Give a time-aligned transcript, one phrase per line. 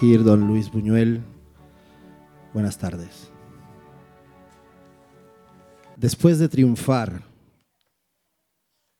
[0.00, 1.22] Don Luis Buñuel,
[2.52, 3.30] buenas tardes.
[5.96, 7.22] Después de triunfar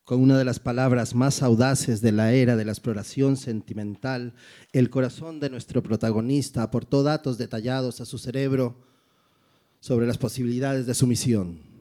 [0.04, 4.34] con una de las palabras más audaces de la era de la exploración sentimental,
[4.72, 8.76] el corazón de nuestro protagonista aportó datos detallados a su cerebro
[9.80, 11.73] sobre las posibilidades de su misión.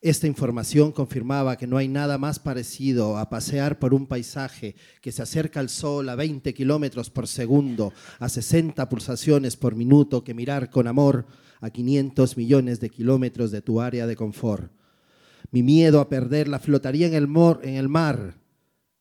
[0.00, 5.10] Esta información confirmaba que no hay nada más parecido a pasear por un paisaje que
[5.10, 10.34] se acerca al sol a 20 kilómetros por segundo, a 60 pulsaciones por minuto, que
[10.34, 11.26] mirar con amor
[11.60, 14.70] a 500 millones de kilómetros de tu área de confort.
[15.50, 17.28] Mi miedo a perderla flotaría en el,
[17.64, 18.38] en el mar.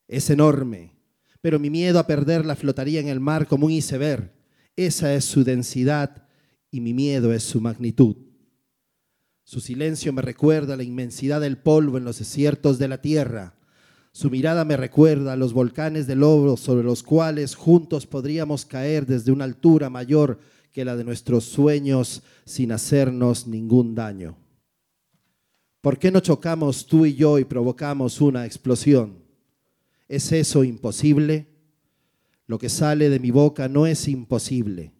[0.07, 0.95] Es enorme,
[1.41, 4.33] pero mi miedo a perderla flotaría en el mar como un iceberg.
[4.75, 6.27] Esa es su densidad
[6.71, 8.26] y mi miedo es su magnitud.
[9.47, 13.55] Su silencio me recuerda la inmensidad del polvo en los desiertos de la tierra.
[14.11, 19.05] Su mirada me recuerda a los volcanes de lobo sobre los cuales juntos podríamos caer
[19.05, 20.41] desde una altura mayor
[20.73, 24.35] que la de nuestros sueños sin hacernos ningún daño.
[25.79, 29.23] ¿Por qué no chocamos tú y yo y provocamos una explosión?
[30.09, 31.47] ¿Es eso imposible?
[32.47, 34.91] Lo que sale de mi boca no es imposible.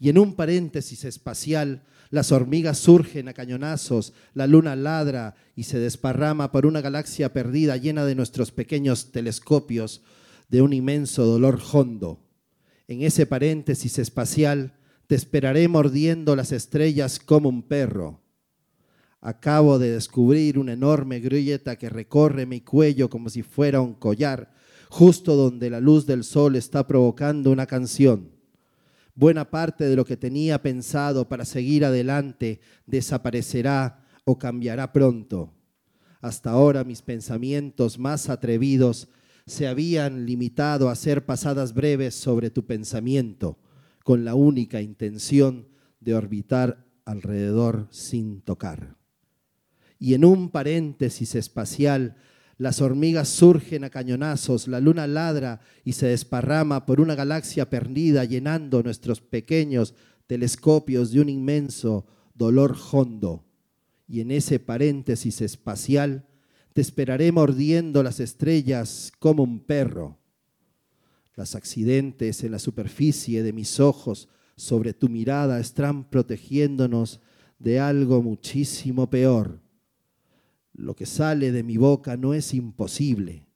[0.00, 5.78] Y en un paréntesis espacial, las hormigas surgen a cañonazos, la luna ladra y se
[5.78, 10.02] desparrama por una galaxia perdida llena de nuestros pequeños telescopios
[10.48, 12.26] de un inmenso dolor hondo.
[12.88, 14.74] En ese paréntesis espacial
[15.06, 18.20] te esperaré mordiendo las estrellas como un perro.
[19.20, 24.52] Acabo de descubrir una enorme grieta que recorre mi cuello como si fuera un collar,
[24.88, 28.39] justo donde la luz del sol está provocando una canción.
[29.20, 35.52] Buena parte de lo que tenía pensado para seguir adelante desaparecerá o cambiará pronto.
[36.22, 39.10] Hasta ahora mis pensamientos más atrevidos
[39.44, 43.58] se habían limitado a ser pasadas breves sobre tu pensamiento,
[44.04, 45.68] con la única intención
[46.00, 48.96] de orbitar alrededor sin tocar.
[49.98, 52.16] Y en un paréntesis espacial
[52.60, 58.26] las hormigas surgen a cañonazos, la luna ladra y se desparrama por una galaxia perdida,
[58.26, 59.94] llenando nuestros pequeños
[60.26, 63.46] telescopios de un inmenso dolor hondo.
[64.06, 66.26] Y en ese paréntesis espacial
[66.74, 70.18] te esperaré mordiendo las estrellas como un perro.
[71.36, 77.20] Los accidentes en la superficie de mis ojos sobre tu mirada están protegiéndonos
[77.58, 79.62] de algo muchísimo peor
[80.80, 83.46] lo que sale de mi boca no es imposible.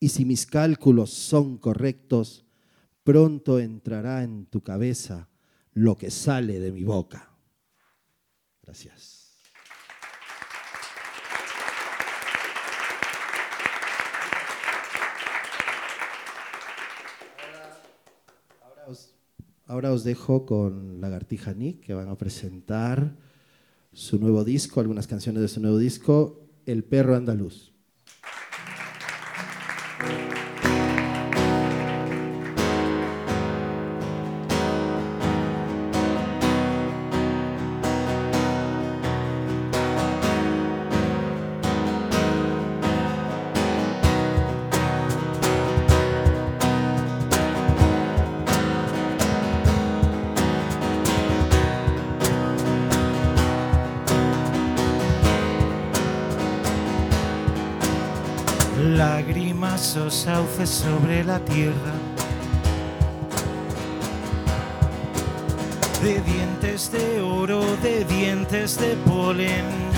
[0.00, 2.44] Y si mis cálculos son correctos,
[3.02, 5.28] pronto entrará en tu cabeza
[5.72, 7.34] lo que sale de mi boca.
[8.62, 9.24] Gracias.
[19.66, 23.16] Ahora os, dejo con Lagartija Nick, que van a presentar
[23.92, 27.74] su nuevo disco, algunas canciones de su nuevo disco, El perro andaluz.
[60.62, 61.92] Sobre la tierra.
[66.00, 69.93] De dientes de oro, de dientes de polen.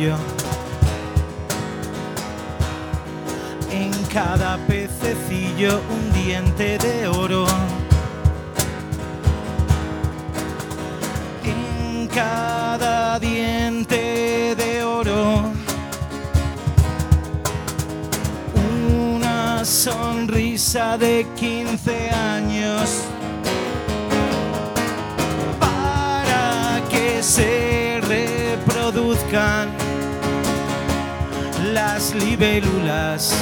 [0.00, 0.14] En
[4.12, 7.44] cada pececillo un diente de oro.
[11.42, 15.50] En cada diente de oro.
[18.54, 23.02] Una sonrisa de 15 años.
[25.58, 29.67] Para que se reproduzcan
[31.98, 33.34] las libélulas.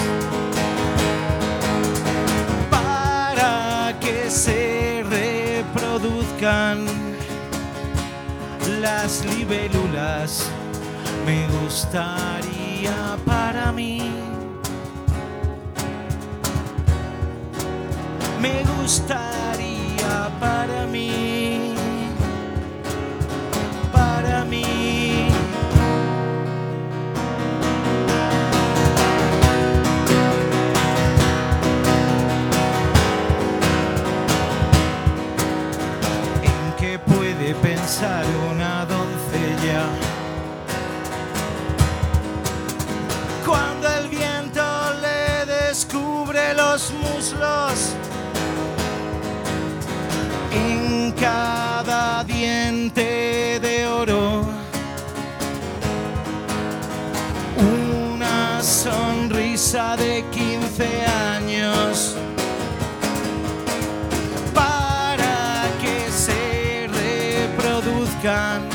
[2.70, 6.87] Para que se reproduzcan
[8.81, 10.50] las libélulas.
[11.26, 14.11] Me gustaría para mí.
[18.41, 21.75] Me gustaría para mí.
[23.93, 24.86] Para mí.
[51.26, 54.44] Cada diente de oro.
[57.56, 60.87] Una sonrisa de 15
[61.34, 62.14] años
[64.55, 68.69] para que se reproduzcan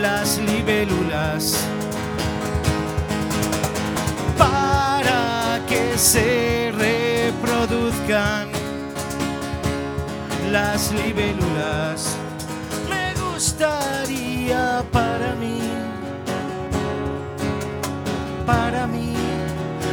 [0.00, 1.44] las libélulas.
[4.38, 8.51] Para que se reproduzcan
[10.52, 12.14] las libélulas.
[12.88, 15.60] Me gustaría para mí,
[18.46, 19.14] para mí,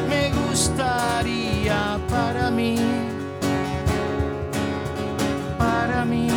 [0.09, 2.77] me gustaría para mí,
[5.57, 6.27] para mí.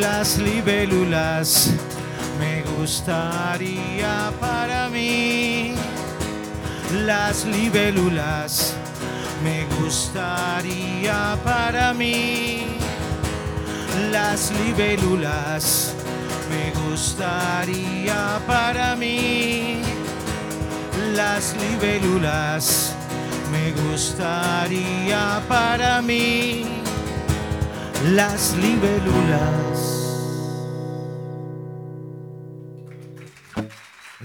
[0.00, 1.74] Las libélulas
[2.86, 5.74] gustaría para mí.
[7.04, 8.76] Las libélulas
[9.42, 12.78] me gustaría para mí.
[14.12, 15.94] Las libélulas
[16.48, 19.82] me gustaría para mí.
[21.16, 22.94] Las libélulas
[23.50, 26.64] me gustaría para mí.
[28.14, 29.95] Las libélulas.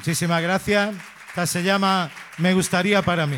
[0.02, 0.96] Muchísimas gracias.
[1.28, 2.10] Esta se llama
[2.40, 3.38] Me gustaría para mí.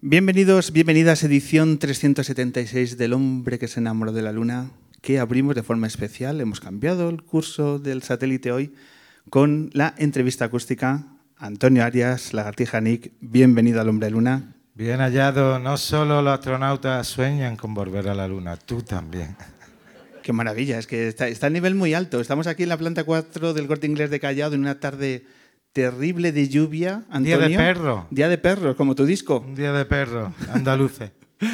[0.00, 4.70] Bienvenidos, bienvenidas a edición 376 del hombre que se enamoró de la luna,
[5.02, 6.40] que abrimos de forma especial.
[6.40, 8.74] Hemos cambiado el curso del satélite hoy
[9.28, 11.04] con la entrevista acústica.
[11.36, 14.54] Antonio Arias, Lagartija Nick, bienvenido al hombre de luna.
[14.74, 19.36] Bien hallado, no solo los astronautas sueñan con volver a la luna, tú también.
[20.22, 22.20] Qué maravilla, es que está, está a nivel muy alto.
[22.20, 25.24] Estamos aquí en la planta 4 del Corte Inglés de Callao en una tarde
[25.72, 27.04] terrible de lluvia.
[27.12, 27.58] Un día de Antonio.
[27.58, 28.06] perro.
[28.10, 29.44] Día de perro, como tu disco.
[29.54, 31.10] Día de perro, andaluces.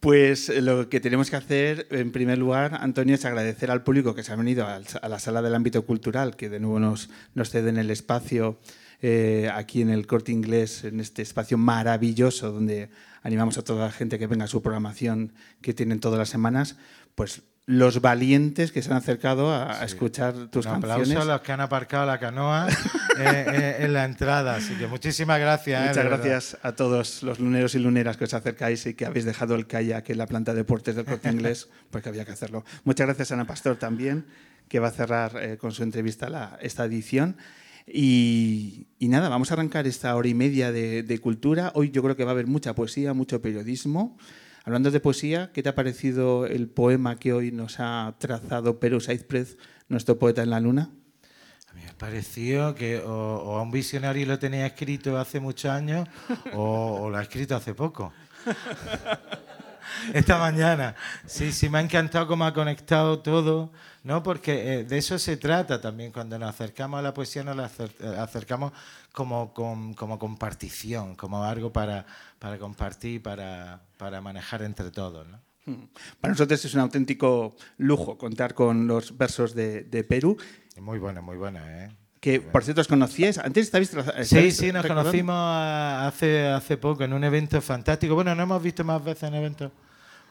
[0.00, 4.14] Pues eh, lo que tenemos que hacer, en primer lugar, Antonio, es agradecer al público
[4.14, 7.48] que se ha venido a la sala del ámbito cultural, que de nuevo nos, nos
[7.48, 8.58] ceden el espacio
[9.00, 12.90] eh, aquí en el Corte Inglés, en este espacio maravilloso donde
[13.22, 16.76] animamos a toda la gente que venga a su programación que tienen todas las semanas,
[17.14, 21.24] pues los valientes que se han acercado a, a escuchar tus Un aplauso canciones.
[21.28, 22.68] a los que han aparcado la canoa
[23.18, 24.56] eh, eh, en la entrada.
[24.56, 25.80] Así que muchísimas gracias.
[25.80, 26.18] eh, Muchas verdad.
[26.24, 29.66] gracias a todos los luneros y luneras que os acercáis y que habéis dejado el
[29.66, 32.64] kayak en la planta de deportes del Corte Inglés, porque había que hacerlo.
[32.84, 34.26] Muchas gracias a Ana Pastor también,
[34.68, 37.36] que va a cerrar eh, con su entrevista la- esta edición.
[37.86, 41.70] Y, y nada, vamos a arrancar esta hora y media de, de cultura.
[41.74, 44.18] Hoy yo creo que va a haber mucha poesía, mucho periodismo.
[44.66, 48.98] Hablando de poesía, ¿qué te ha parecido el poema que hoy nos ha trazado Pero
[48.98, 50.90] Saizprez, nuestro poeta en la luna?
[51.68, 55.70] A mí me pareció que o, o a un visionario lo tenía escrito hace muchos
[55.70, 56.08] años
[56.54, 58.14] o, o lo ha escrito hace poco.
[60.14, 60.94] esta mañana.
[61.26, 63.72] Sí, sí, me ha encantado cómo ha conectado todo,
[64.02, 64.22] ¿no?
[64.22, 66.12] Porque eh, de eso se trata también.
[66.12, 68.72] Cuando nos acercamos a la poesía, nos la acer- acercamos
[69.12, 72.06] como, con- como compartición, como algo para,
[72.38, 75.40] para compartir, para, para manejar entre todos, ¿no?
[76.20, 80.36] Para nosotros es un auténtico lujo contar con los versos de, de Perú,
[80.76, 81.90] Muy buena, muy buena, ¿eh?
[82.24, 83.36] Que por cierto os conocíais.
[83.36, 83.92] Antes estabais.
[83.92, 85.10] tra- Sí, estabais sí, nos recordando?
[85.10, 88.14] conocimos ah, hace, hace poco en un evento fantástico.
[88.14, 89.70] Bueno, nos hemos visto más veces en eventos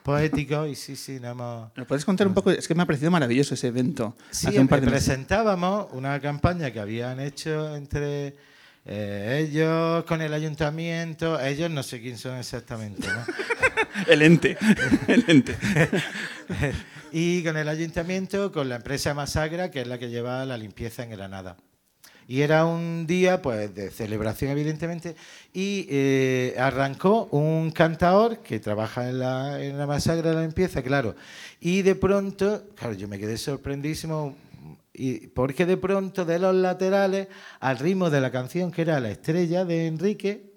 [0.02, 1.70] poéticos y sí, sí, nos hemos...
[1.78, 2.50] ¿Nos puedes contar un poco?
[2.50, 4.16] Es que me ha parecido maravilloso ese evento.
[4.32, 8.34] Sí, hace un par de presentábamos una campaña que habían hecho entre
[8.88, 11.40] eh, ellos con el ayuntamiento.
[11.40, 13.24] Ellos no sé quién son exactamente, ¿no?
[14.08, 14.58] El ente.
[15.08, 15.56] El ente.
[17.12, 21.04] y con el ayuntamiento, con la empresa Masagra, que es la que lleva la limpieza
[21.04, 21.56] en Granada.
[22.28, 25.16] Y era un día pues de celebración, evidentemente,
[25.54, 30.82] y eh, arrancó un cantador que trabaja en la, en la Masagra de la limpieza,
[30.82, 31.16] claro.
[31.60, 34.36] Y de pronto, claro, yo me quedé sorprendísimo,
[34.94, 37.28] y porque de pronto de los laterales,
[37.60, 40.54] al ritmo de la canción que era La estrella de Enrique,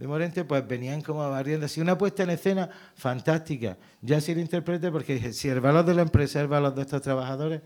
[0.00, 1.78] de Morente, pues venían como barriendo así.
[1.80, 3.76] Una puesta en escena fantástica.
[4.00, 6.74] Yo así lo interpreté porque dije, si el valor de la empresa es el valor
[6.74, 7.60] de estos trabajadores,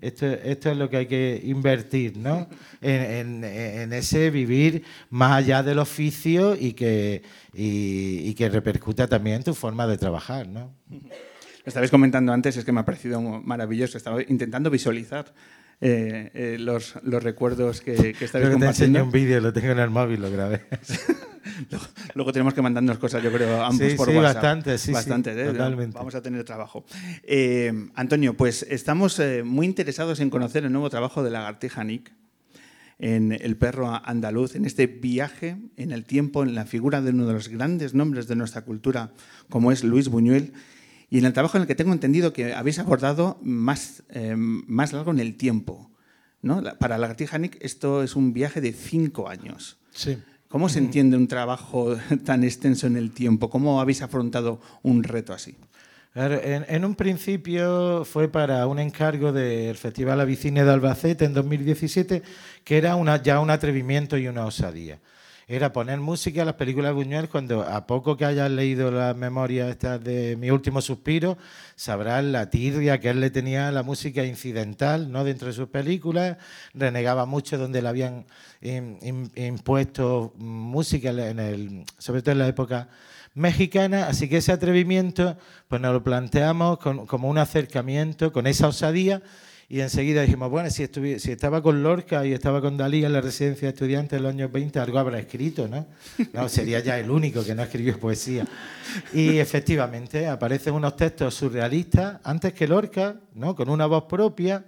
[0.00, 2.48] esto, esto es lo que hay que invertir, ¿no?
[2.80, 7.22] En, en- en ese vivir más allá del oficio y que,
[7.54, 10.72] y, y que repercuta también en tu forma de trabajar, ¿no?
[10.90, 13.98] Lo estabais comentando antes, es que me ha parecido maravilloso.
[13.98, 15.34] Estaba intentando visualizar
[15.80, 19.04] eh, eh, los, los recuerdos que, que estabais Creo que te compartiendo.
[19.04, 20.62] un vídeo, lo tengo en el móvil, lo grabé.
[21.70, 24.34] Luego, luego tenemos que mandarnos cosas, yo creo, ambos Sí, por sí, WhatsApp.
[24.34, 25.46] bastante, sí, sí, Bastante, ¿eh?
[25.46, 25.96] totalmente.
[25.96, 26.84] Vamos a tener trabajo.
[27.94, 32.12] Antonio, pues estamos muy interesados en conocer el nuevo trabajo de Lagartija Nick
[32.98, 37.26] en El perro andaluz, en este viaje en el tiempo, en la figura de uno
[37.26, 39.12] de los grandes nombres de nuestra cultura,
[39.48, 40.52] como es Luis Buñuel,
[41.10, 44.92] y en el trabajo en el que tengo entendido que habéis abordado más, eh, más
[44.92, 45.90] largo en el tiempo.
[46.42, 46.62] ¿no?
[46.78, 49.78] Para Lagartija Nick esto es un viaje de cinco años.
[49.92, 50.18] Sí.
[50.48, 53.50] ¿Cómo se entiende un trabajo tan extenso en el tiempo?
[53.50, 55.56] ¿Cómo habéis afrontado un reto así?
[56.14, 62.22] En, en un principio fue para un encargo del Festival Avicine de Albacete en 2017,
[62.64, 64.98] que era una, ya un atrevimiento y una osadía.
[65.50, 69.16] Era poner música a las películas de Buñuel cuando a poco que hayas leído las
[69.16, 71.38] memorias de Mi último suspiro,
[71.74, 75.24] sabrás la tirria que él le tenía a la música incidental ¿no?
[75.24, 76.36] dentro de sus películas,
[76.74, 78.26] renegaba mucho donde le habían
[78.60, 82.88] im- im- impuesto música en el, sobre todo en la época
[83.34, 89.22] mexicana, así que ese atrevimiento pues nos lo planteamos como un acercamiento, con esa osadía,
[89.68, 90.86] y enseguida dijimos, bueno, si,
[91.18, 94.32] si estaba con Lorca y estaba con Dalí en la residencia de estudiantes en los
[94.32, 96.48] años 20, algo habrá escrito, ¿no?
[96.48, 98.46] Sería ya el único que no escribió poesía.
[99.12, 103.54] Y efectivamente aparecen unos textos surrealistas, antes que Lorca, ¿no?
[103.54, 104.64] Con una voz propia,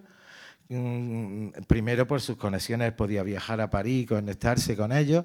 [0.73, 5.25] Mm, primero por sus conexiones podía viajar a París, conectarse con ellos,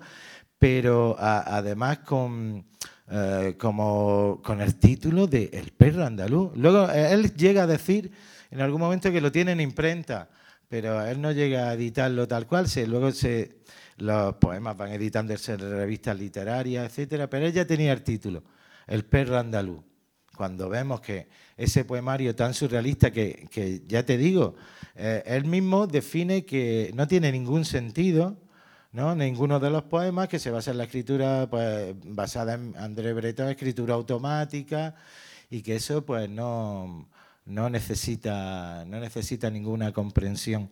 [0.58, 2.66] pero además con,
[3.12, 6.52] eh, con el título de El perro andaluz.
[6.56, 8.12] Luego eh, él llega a decir
[8.56, 10.30] en algún momento que lo tiene en imprenta,
[10.70, 13.10] pero él no llega a editarlo tal cual, luego
[13.98, 18.44] los poemas van editándose en revistas literarias, etcétera, pero él ya tenía el título,
[18.88, 19.84] El perro andaluz
[20.36, 24.56] cuando vemos que ese poemario tan surrealista que, que ya te digo,
[24.96, 28.38] eh, él mismo define que no tiene ningún sentido,
[28.92, 29.16] ¿no?
[29.16, 33.48] ninguno de los poemas, que se basa en la escritura pues, basada en André Breton,
[33.48, 34.96] escritura automática,
[35.50, 37.08] y que eso pues no,
[37.46, 40.70] no, necesita, no necesita ninguna comprensión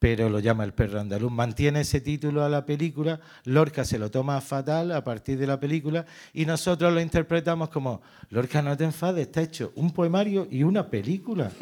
[0.00, 1.30] pero lo llama el perro andaluz.
[1.30, 5.60] Mantiene ese título a la película, Lorca se lo toma fatal a partir de la
[5.60, 8.00] película y nosotros lo interpretamos como,
[8.30, 11.52] Lorca, no te enfades, está hecho un poemario y una película.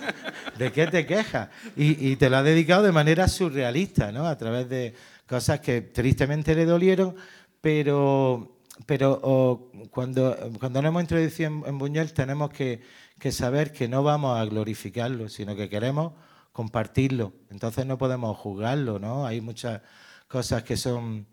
[0.58, 1.48] ¿De qué te quejas?
[1.76, 4.26] Y, te lo ha dedicado de manera surrealista, ¿no?
[4.26, 4.94] A través de
[5.28, 7.14] cosas que tristemente le dolieron,
[7.60, 12.80] pero, pero o, cuando, cuando nos hemos introducido en Buñuel tenemos que,
[13.18, 16.12] que saber que no vamos a glorificarlo, sino que queremos
[16.52, 17.32] compartirlo.
[17.50, 19.26] Entonces no podemos juzgarlo, ¿no?
[19.26, 19.82] Hay muchas
[20.28, 21.26] cosas que son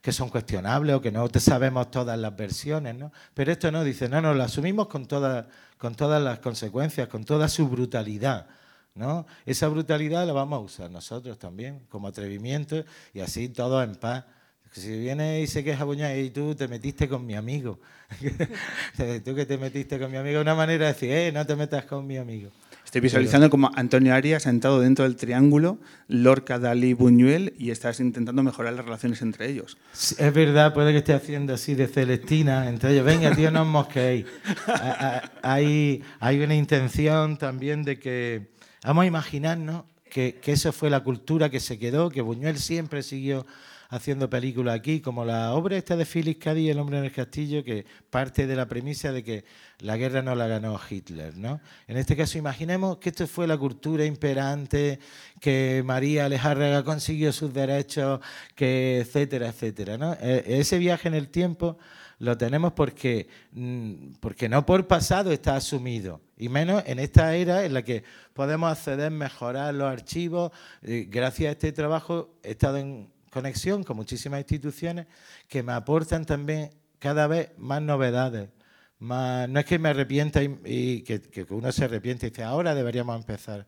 [0.00, 3.12] que son cuestionables o que no sabemos todas las versiones, ¿no?
[3.34, 5.46] Pero esto no, dice, no, no, lo asumimos con todas,
[5.78, 8.46] con todas las consecuencias, con toda su brutalidad,
[8.94, 9.26] ¿no?
[9.44, 14.24] Esa brutalidad la vamos a usar nosotros también, como atrevimiento, y así todos en paz.
[14.72, 15.84] Si viene y se queja
[16.16, 17.80] y tú te metiste con mi amigo,
[19.24, 21.84] tú que te metiste con mi amigo, una manera de decir, eh, no te metas
[21.84, 22.50] con mi amigo.
[22.84, 28.44] Estoy visualizando como Antonio Arias sentado dentro del triángulo, Lorca, Dalí, Buñuel, y estás intentando
[28.44, 29.76] mejorar las relaciones entre ellos.
[29.92, 33.04] Es verdad, puede que esté haciendo así de Celestina entre ellos.
[33.04, 34.26] Venga, tío, no os mosquéis.
[35.42, 38.54] hay, hay una intención también de que.
[38.84, 43.02] Vamos a imaginarnos que, que eso fue la cultura que se quedó, que Buñuel siempre
[43.02, 43.46] siguió
[43.88, 47.62] haciendo películas aquí, como la obra esta de Félix Cádiz, El hombre en el castillo,
[47.64, 49.44] que parte de la premisa de que
[49.80, 51.36] la guerra no la ganó Hitler.
[51.36, 51.60] ¿no?
[51.86, 54.98] En este caso, imaginemos que esto fue la cultura imperante,
[55.40, 58.20] que María Alejárraga consiguió sus derechos,
[58.54, 59.98] que etcétera, etcétera.
[59.98, 60.14] ¿no?
[60.14, 61.78] E, ese viaje en el tiempo
[62.18, 67.64] lo tenemos porque, mm, porque no por pasado está asumido, y menos en esta era
[67.64, 70.50] en la que podemos acceder, mejorar los archivos.
[70.82, 75.06] Gracias a este trabajo he estado en conexión con muchísimas instituciones
[75.46, 78.48] que me aportan también cada vez más novedades.
[78.98, 83.66] No es que me arrepienta y, que, uno se arrepiente y dice, ahora deberíamos empezar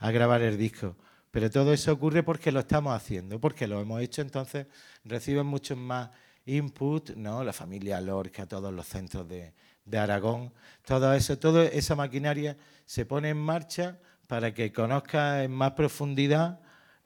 [0.00, 0.96] a grabar el disco.
[1.30, 4.66] Pero todo eso ocurre porque lo estamos haciendo, porque lo hemos hecho, entonces
[5.04, 6.10] reciben muchos más
[6.44, 7.44] input, ¿no?
[7.44, 9.52] La familia Lorca, todos los centros de,
[9.84, 10.52] de Aragón,
[10.84, 16.58] todo eso, toda esa maquinaria se pone en marcha para que conozca en más profundidad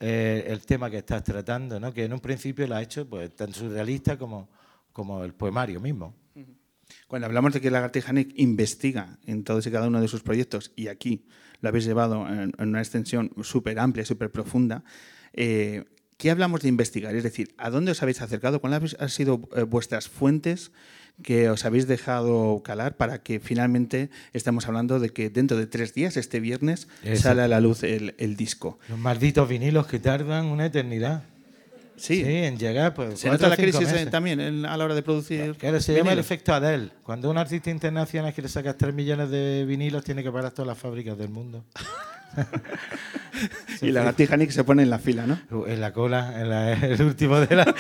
[0.05, 1.95] eh, el tema que estás tratando, ¿no?
[1.95, 4.51] que en un principio lo ha hecho pues, tan surrealista como,
[4.93, 6.13] como el poemario mismo.
[7.07, 10.73] Cuando hablamos de que Lagartija Nick investiga en todos y cada uno de sus proyectos,
[10.75, 11.25] y aquí
[11.61, 14.83] lo habéis llevado en, una extensión súper amplia, súper profunda,
[15.35, 15.85] eh,
[16.17, 17.15] ¿qué hablamos de investigar?
[17.15, 18.61] Es decir, ¿a dónde os habéis acercado?
[18.61, 20.73] ¿Cuáles han sido eh, vuestras fuentes
[21.23, 25.95] que os habéis dejado calar para que finalmente estemos hablando de que dentro de tres
[25.95, 28.79] días, este viernes, sale a la luz el, disco.
[28.89, 31.25] Los malditos vinilos que tardan una eternidad.
[31.97, 32.23] Sí.
[32.25, 32.95] en llegar.
[32.95, 35.55] Pues, ¿Se nota la crisis también a la hora de producir?
[35.57, 36.91] Claro, se llama el efecto Adele.
[37.05, 40.79] Cuando un artista internacional quiere sacar tres millones de vinilos, tiene que parar todas las
[40.79, 41.65] fábricas del mundo.
[43.83, 45.41] y la gatija Nick se pone en la fila, ¿no?
[45.51, 47.75] Uh, en la cola, en el último de la.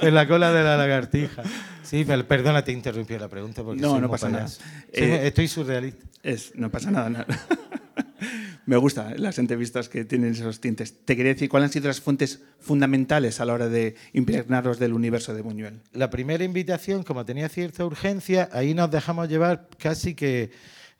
[0.00, 1.42] en la cola de la lagartija.
[1.82, 4.46] Sí, perdona, te interrumpí la pregunta porque no, no pasa nada.
[4.92, 6.04] Eh, estoy surrealista.
[6.22, 7.26] Es, no pasa nada, nada.
[8.66, 11.04] Me gustan las entrevistas que tienen esos tintes.
[11.04, 14.94] Te quería decir, ¿cuáles han sido las fuentes fundamentales a la hora de impregnarlos del
[14.94, 15.80] universo de Buñuel?
[15.92, 20.50] La primera invitación, como tenía cierta urgencia, ahí nos dejamos llevar casi que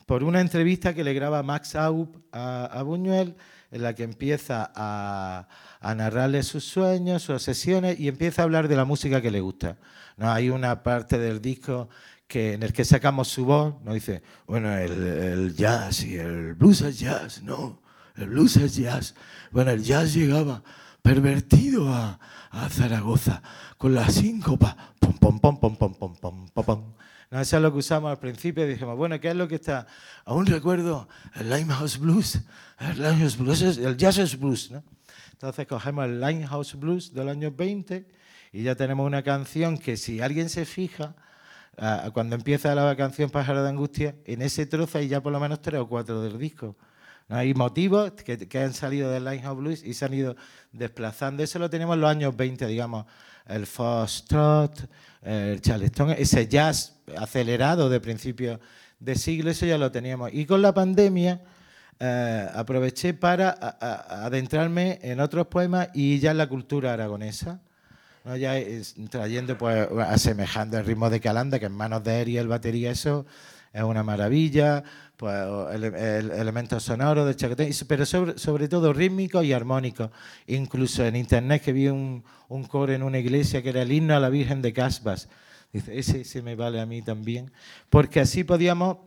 [0.07, 3.37] por una entrevista que le graba Max Aup a, Buñuel,
[3.71, 5.49] en la que empieza a,
[5.97, 9.79] narrarle sus sueños, sus obsesiones y empieza a hablar de la música que le gusta.
[10.17, 10.31] ¿No?
[10.31, 11.89] Hay una parte del disco
[12.27, 13.93] que, en el que sacamos su voz, ¿no?
[13.93, 17.83] dice, bueno, el, jazz y el blues es jazz, no,
[18.17, 19.15] el blues es jazz.
[19.51, 20.63] Bueno, el jazz llegaba
[21.03, 22.19] pervertido a,
[22.51, 23.43] a Zaragoza
[23.77, 26.95] con la síncopa, pom, pom, pom, pom, pom, pom, pom, pom, pom.
[27.35, 28.65] No, eso es lo que usamos al principio.
[28.65, 29.89] Dijimos, bueno, ¿qué es lo que está?
[30.25, 32.39] Aún recuerdo el Limehouse Blues.
[32.79, 34.71] El Limehouse Blues es el Jazz Blues.
[35.33, 38.07] Entonces cogemos el Limehouse Blues del año 20
[38.53, 41.17] y ya tenemos una canción que si alguien se fija,
[41.77, 45.41] ah, cuando empieza la canción Pájaro de Angustia, en ese trozo hay ya por lo
[45.41, 46.77] menos tres o cuatro del disco.
[47.29, 47.37] ¿No?
[47.37, 50.37] Hay motivos que, que, han salido del Limehouse Blues y se han ido
[50.73, 51.43] desplazando.
[51.43, 53.07] Eso lo tenemos en los años 20, digamos.
[53.47, 54.89] El Foxtrot,
[55.23, 58.59] el Charleston, ese jazz acelerado de principios
[59.01, 60.31] de siglo, eso ya lo teníamos.
[60.33, 61.41] Y con la pandemia
[62.01, 67.61] eh, aproveché para adentrarme en otros poemas y ya en la cultura aragonesa.
[68.39, 68.55] ya
[69.11, 73.27] trayendo, pues, asemejando el ritmo de Calanda, que en manos de Eri el batería, eso
[73.75, 74.85] es una maravilla,
[75.17, 75.35] pues
[75.73, 80.13] el, elementos sonoros de chacotén, pero sobre, sobre, todo rítmico y armónico.
[80.47, 84.15] Incluso en internet que vi un, un coro en una iglesia que era el himno
[84.15, 85.29] a la Virgen de Casbas.
[85.73, 87.51] Dice, ese, me vale a mí también.
[87.91, 88.99] Porque así podíamos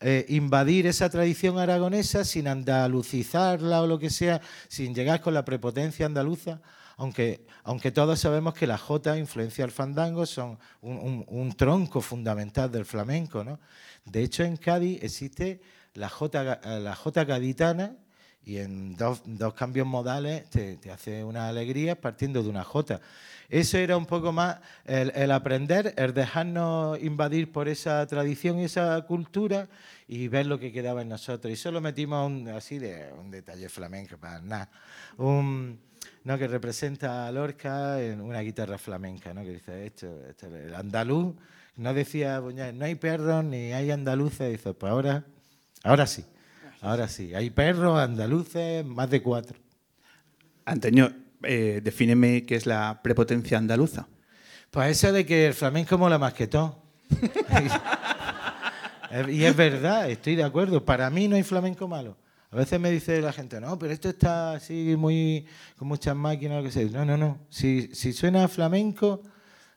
[0.00, 5.44] eh, invadir esa tradición aragonesa sin andalucizarla o lo que sea, sin llegar con la
[5.44, 6.60] prepotencia andaluza,
[7.02, 12.84] aunque, aunque todos sabemos que la jota influencia al fandango, son un, tronco fundamental del
[12.84, 13.42] flamenco.
[13.42, 13.58] ¿no?
[14.04, 15.60] De hecho, en Cádiz existe
[15.94, 17.96] la jota, la gaditana,
[18.44, 19.20] y en dos,
[19.56, 23.00] cambios modales te, te, hace una alegría partiendo de una jota.
[23.48, 29.00] Eso era un poco más el, aprender, el dejarnos invadir por esa tradición y esa
[29.02, 29.68] cultura
[30.06, 31.52] y ver lo que quedaba en nosotros.
[31.52, 34.70] Y solo metimos así de un detalle flamenco, para nada.
[35.18, 35.80] Un,
[36.24, 36.38] ¿no?
[36.38, 39.42] que representa a Lorca en una guitarra flamenca, ¿no?
[39.42, 41.34] que dice esto, esto el andaluz,
[41.76, 45.24] no decía, no hay perros ni hay andaluces, dice, pues ahora,
[45.82, 46.24] ahora sí.
[46.80, 49.56] Ahora sí, hay perros andaluces, más de cuatro.
[50.64, 51.12] Antonio,
[51.44, 54.08] eh, defíneme qué es la prepotencia andaluza.
[54.70, 56.82] Pues eso de que el flamenco mola más que todo.
[59.28, 60.84] Y es verdad, estoy de acuerdo.
[60.84, 62.16] Para mí no hay flamenco malo.
[62.52, 66.58] A veces me dice la gente, no, pero esto está así muy con muchas máquinas,
[66.58, 66.84] lo que sea.
[66.90, 67.46] No, no, no.
[67.48, 69.22] Si, si suena a flamenco,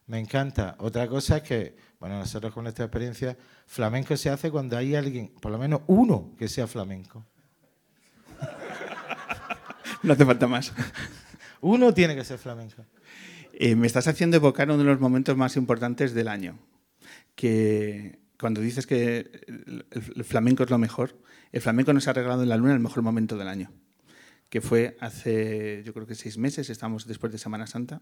[0.08, 0.76] me encanta.
[0.80, 5.30] Otra cosa es que, bueno, nosotros con nuestra experiencia, flamenco se hace cuando hay alguien,
[5.40, 7.26] por lo menos uno, que sea flamenco.
[10.04, 10.74] No hace falta más.
[11.62, 12.84] Uno tiene que ser flamenco.
[13.54, 16.60] Eh, me estás haciendo evocar uno de los momentos más importantes del año.
[17.36, 21.16] Que cuando dices que el, el flamenco es lo mejor,
[21.56, 23.72] el flamenco nos ha regalado en la luna el mejor momento del año.
[24.50, 28.02] Que fue hace, yo creo que seis meses, estamos después de Semana Santa,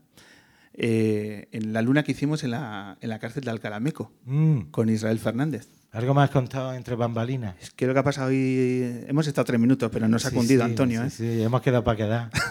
[0.73, 4.89] eh, en la luna que hicimos en la, en la cárcel de Alcalameco, Mm, con
[4.89, 5.67] Israel Fernández.
[5.91, 7.55] Algo más contado entre bambalinas.
[7.61, 10.35] Es que lo que ha pasado hoy, hemos estado tres minutos, pero nos ha Sí,
[10.35, 11.01] cundido sí, Antonio.
[11.11, 11.35] sí, ¿eh?
[11.35, 12.29] sí, hemos quedado para quedar.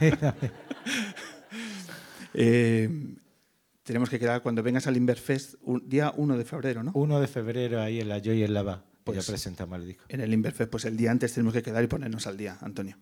[2.36, 2.88] Eh,
[3.84, 6.90] tenemos que quedar cuando vengas al Inverfest, un, día 1 de febrero, ¿no?
[6.94, 8.82] 1 de febrero ahí en la Joy en Lava.
[9.04, 10.04] Pues- ya presentamos el disco.
[10.08, 12.96] En el Inverfest, pues el día antes tenemos que quedar y ponernos al día, Antonio.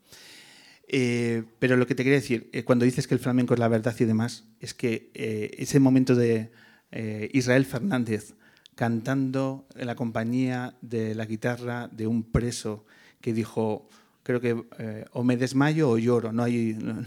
[0.88, 3.68] Eh, pero lo que te quería decir, eh, cuando dices que el flamenco es la
[3.68, 6.50] verdad y demás, es que eh, ese momento de
[6.90, 8.34] eh, Israel Fernández
[8.74, 12.84] cantando en la compañía de la guitarra de un preso
[13.20, 13.88] que dijo,
[14.22, 14.56] creo que
[15.12, 17.06] o me desmayo o lloro, no hay no- no-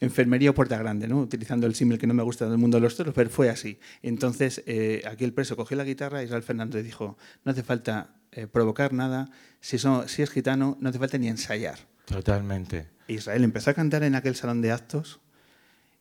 [0.00, 1.20] enfermería o puerta grande, ¿no?
[1.20, 3.78] utilizando el símil que no me gusta del mundo de los toros, pero fue así.
[4.02, 8.14] Entonces, eh, aquí el preso cogió la guitarra y Israel Fernández dijo, no hace falta
[8.32, 9.30] eh, provocar nada,
[9.60, 11.78] si, son- si es gitano, no hace falta ni ensayar.
[12.04, 12.88] Totalmente.
[13.08, 15.20] Israel empezó a cantar en aquel salón de actos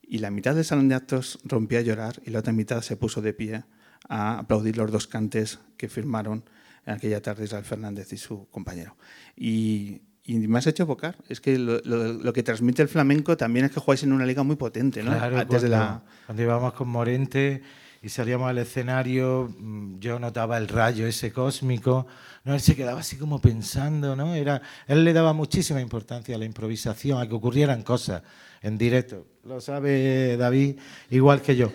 [0.07, 2.95] y la mitad del salón de actos rompió a llorar y la otra mitad se
[2.97, 3.63] puso de pie
[4.09, 6.43] a aplaudir los dos cantes que firmaron
[6.85, 8.95] en aquella tarde Israel Fernández y su compañero.
[9.35, 13.37] Y, y me has hecho evocar, es que lo, lo- lo que transmite el flamenco
[13.37, 15.11] también es que jugáis en una liga muy potente, ¿no?
[15.11, 16.01] Claro, Antes de cuando, la...
[16.25, 17.61] cuando íbamos con Morente
[18.01, 22.07] y salíamos al escenario, mm, yo notaba el rayo ese cósmico,
[22.43, 22.53] ¿no?
[22.53, 24.33] él se quedaba así como pensando, ¿no?
[24.35, 28.21] Era, él le daba muchísima importancia a la improvisación, a que ocurrieran cosas
[28.61, 29.25] en directo.
[29.45, 30.77] Lo sabe David
[31.11, 31.71] igual que yo.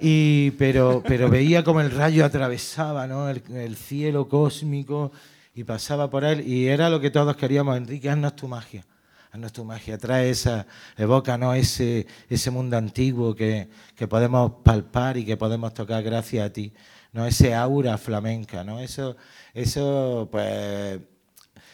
[0.00, 3.28] Y, pero, pero veía como el rayo atravesaba ¿no?
[3.28, 5.12] el, el cielo cósmico
[5.54, 6.46] y pasaba por él.
[6.46, 8.84] Y era lo que todos queríamos, Enrique, haznos tu magia.
[9.30, 15.24] Haznos tu magia, trae esa, evócanos ese, ese mundo antiguo que, que podemos palpar y
[15.24, 16.72] que podemos tocar gracias a ti.
[17.12, 17.26] ¿no?
[17.26, 18.80] Ese aura flamenca, ¿no?
[18.80, 19.16] Eso,
[19.54, 21.00] eso pues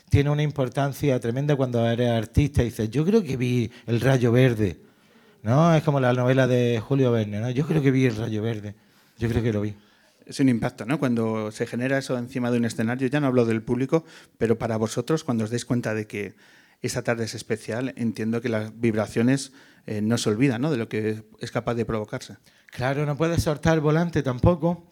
[0.08, 4.30] tiene una importancia tremenda cuando eres artista y dices, yo creo que vi el rayo
[4.30, 4.80] verde.
[5.42, 5.74] ¿no?
[5.74, 7.50] Es como la novela de Julio Verne, ¿no?
[7.50, 8.74] Yo creo que vi el rayo verde.
[9.18, 9.74] Yo creo que lo vi.
[10.28, 10.98] Es un impacto, ¿no?
[10.98, 14.04] Cuando se genera eso encima de un escenario, ya no hablo del público,
[14.36, 16.34] pero para vosotros, cuando os dais cuenta de que
[16.82, 19.52] esa tarde es especial, entiendo que las vibraciones
[19.86, 20.70] eh, no se olvidan, ¿no?
[20.70, 22.36] De lo que es capaz de provocarse.
[22.70, 24.84] Claro, no puedes soltar el volante tampoco,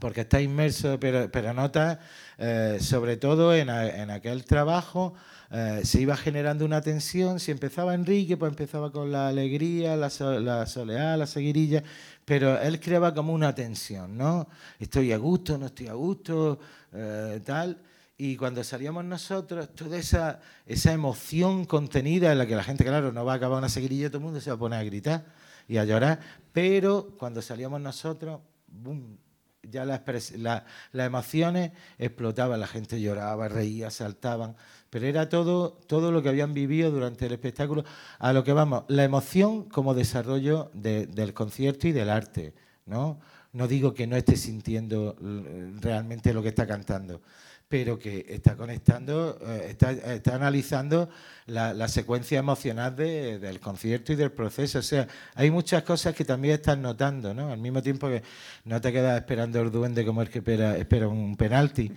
[0.00, 1.98] porque está inmerso, pero, pero notas,
[2.36, 5.14] eh, sobre todo en, en aquel trabajo,
[5.52, 7.38] eh, se iba generando una tensión.
[7.38, 11.84] Si empezaba Enrique, pues empezaba con la alegría, la, so- la soleá, la seguirilla,
[12.28, 14.46] pero él creaba como una tensión, ¿no?
[14.78, 16.60] Estoy a gusto, no estoy a gusto,
[16.92, 17.80] eh, tal.
[18.18, 23.12] Y cuando salíamos nosotros, toda esa, esa emoción contenida en la que la gente, claro,
[23.12, 25.24] no va a acabar una seguirilla, todo el mundo se va a poner a gritar
[25.66, 26.20] y a llorar,
[26.52, 29.16] pero cuando salíamos nosotros, ¡bum!
[29.62, 34.54] ya las, la- las emociones explotaban, la gente lloraba, reía, saltaban,
[34.90, 37.84] pero era todo, todo lo que habían vivido durante el espectáculo,
[38.18, 42.54] a lo que vamos, la emoción como desarrollo de- del concierto y del arte,
[42.86, 43.18] ¿no?
[43.52, 47.22] No digo que no esté sintiendo eh, realmente lo que está cantando,
[47.66, 51.08] pero que está conectando, eh, está, está analizando
[51.46, 54.78] la, la secuencia emocional de- del concierto y del proceso.
[54.78, 57.50] O sea, hay muchas cosas que también estás notando, ¿no?
[57.52, 58.22] Al mismo tiempo que
[58.64, 61.90] no te quedas esperando el duende como el que espera, espera un penalti,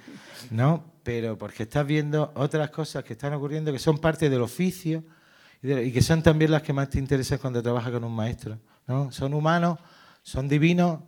[0.51, 0.90] ¿no?
[1.03, 5.03] Pero porque estás viendo otras cosas que están ocurriendo que son parte del oficio
[5.61, 8.13] y, de- y que son también las que más te interesan cuando trabajas con un
[8.15, 9.11] maestro, ¿no?
[9.11, 9.79] Son humanos,
[10.23, 11.01] son divinos,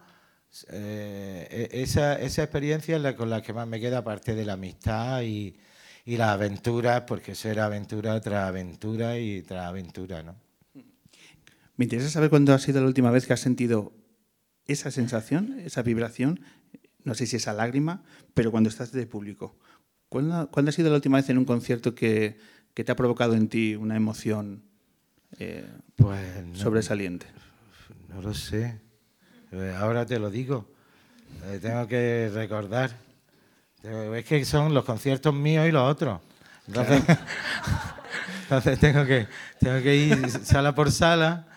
[0.69, 4.45] eh, e- esa, esa experiencia es la con la que más me queda, aparte de
[4.45, 5.57] la amistad y,
[6.05, 10.35] y las aventuras, porque eso era aventura tras aventura y tras aventura, ¿no?
[11.75, 13.93] Me interesa saber cuándo ha sido la última vez que has sentido
[14.65, 16.39] esa sensación, esa vibración,
[17.03, 18.03] no sé si esa lágrima,
[18.33, 19.57] pero cuando estás de público.
[20.13, 22.37] ¿Cuándo, cuándo ha sido la última vez en un concierto que,
[22.75, 24.61] que te ha provocado en ti una emoción
[25.39, 27.25] eh, Pues no, sobresaliente?
[28.09, 28.79] no lo sé.
[29.51, 30.69] Eh, Ahora te lo digo.
[31.45, 32.91] Eh, tengo que recordar.
[34.15, 36.21] Es que son los conciertos míos y los otros.
[36.67, 37.01] Entonces,
[38.43, 39.25] entonces tengo, que,
[39.59, 41.47] tengo que ir sala por sala,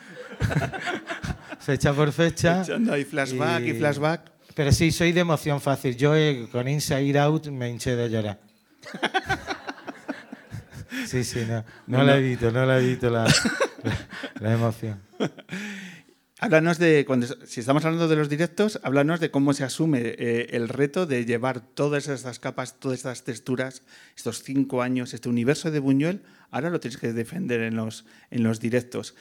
[1.60, 2.62] fecha por fecha.
[2.62, 4.32] Echando ahí flashback y y- flashback.
[4.54, 5.94] Pero sí, soy de emoción fácil.
[5.94, 6.14] Yo
[6.50, 8.45] con Inside Out me hinché de llorar.
[11.04, 14.08] Sí, sí, no, no la evito, no la evito la, la,
[14.40, 15.00] la emoción.
[16.38, 20.48] Háblanos de, cuando, si estamos hablando de los directos, háblanos de cómo se asume eh,
[20.50, 23.82] el reto de llevar todas estas capas, todas estas texturas,
[24.14, 28.42] estos cinco años, este universo de Buñuel, ahora lo tienes que defender en los, en
[28.42, 29.14] los directos.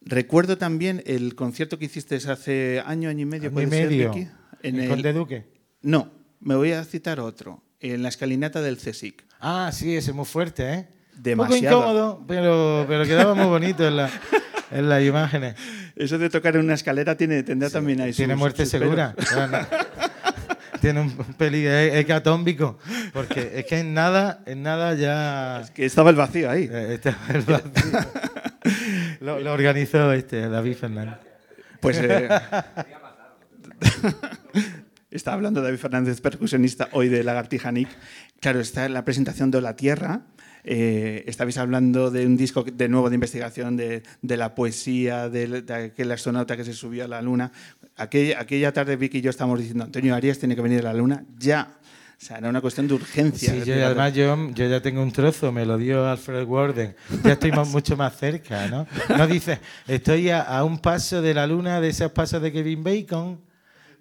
[0.00, 3.48] Recuerdo también el concierto que hiciste hace año, año y medio.
[3.48, 4.12] Año y ¿puede ser, medio.
[4.12, 4.30] Vicky?
[4.62, 5.46] ¿En el, Conde Duque?
[5.82, 9.24] No, me voy a citar otro, en la escalinata del CSIC.
[9.40, 10.88] Ah, sí, ese es muy fuerte, ¿eh?
[11.16, 11.78] Demasiado.
[11.78, 14.10] Un poco incómodo, pero, pero quedaba muy bonito en, la,
[14.70, 15.54] en las imágenes.
[15.96, 19.14] Eso de tocar en una escalera tiene, tendrá también ahí Tiene sus- muerte sus segura.
[19.34, 19.58] Bueno,
[20.80, 22.78] tiene un peligro hecatómbico.
[23.12, 25.64] Porque es que en nada, en nada ya.
[25.74, 26.68] Que estaba el vacío ahí.
[26.70, 27.70] eh, está el vacío.
[29.20, 31.18] lo, lo organizó este David Fernández.
[31.80, 32.28] Pues eh,
[35.10, 37.88] está hablando David Fernández, percusionista hoy de Lagartija Nick.
[38.40, 40.22] Claro, está en la presentación de La Tierra.
[40.64, 45.74] Eh, estabais hablando de un disco de nuevo de investigación de, la poesía, de, de
[45.74, 47.52] aquel astronauta que se subió a la luna.
[47.96, 51.24] Aquella, tarde Vicky y yo estábamos diciendo, Antonio Arias tiene que venir a la luna
[51.38, 51.78] ya.
[52.20, 53.52] O sea, era una cuestión de urgencia.
[53.52, 56.96] Sí, yo, además yo, ya tengo un trozo, me lo dio Alfred Warden.
[57.22, 58.88] Ya estoy mucho más cerca, ¿no?
[59.16, 63.47] No dice, estoy a un paso de la luna, de esos pasos de Kevin Bacon.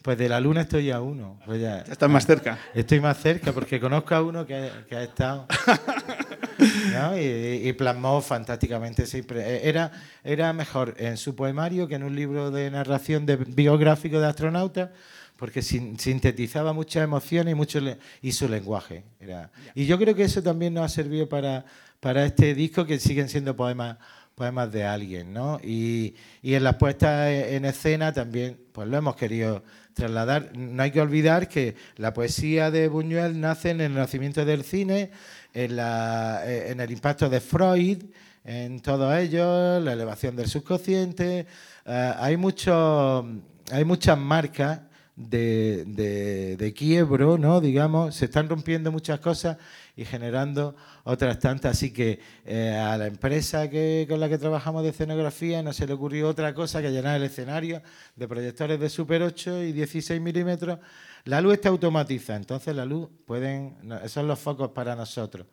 [0.01, 1.39] Pues de la luna estoy a uno.
[1.45, 2.57] Pues ya, Ya estás más cerca.
[2.73, 5.45] Estoy más cerca porque conozco a uno que, que ha estado.
[6.93, 7.17] ¿no?
[7.17, 9.41] Y, y plasmó fantásticamente siempre.
[9.41, 9.91] Eh, Era,
[10.23, 14.89] era mejor en su poemario que en un libro de narración de, biográfico de astronautas,
[15.35, 19.03] porque sin- sintetizaba muchas emociones y, mucho le- y su lenguaje.
[19.19, 21.65] Era, y yo creo que eso también nos ha servido para,
[21.99, 23.97] para este disco, que siguen siendo poemas
[24.35, 25.59] poemas de alguien, ¿no?
[25.63, 29.63] Y, y en las puestas en escena también, pues lo hemos querido
[29.97, 30.51] trasladar.
[30.55, 35.11] No hay que olvidar que la poesía de Buñuel nace en el nacimiento del cine,
[35.53, 38.03] en, la- eh, en el impacto de Freud,
[38.45, 41.45] en todo ello, la elevación del subconsciente.
[41.85, 43.27] Eh, hay, mucho,
[43.71, 44.79] hay muchas marcas
[45.17, 47.59] de, de, de quiebro, ¿no?
[47.59, 49.57] digamos, se están rompiendo muchas cosas
[49.95, 51.71] y generando otras tantas.
[51.71, 55.87] Así que eh, a la empresa que, con la que trabajamos de escenografía no se
[55.87, 57.81] le ocurrió otra cosa que llenar el escenario
[58.15, 60.77] de proyectores de Super 8 y 16 milímetros.
[61.25, 65.47] La luz está automatizada, entonces la luz pueden, esos son los focos para nosotros,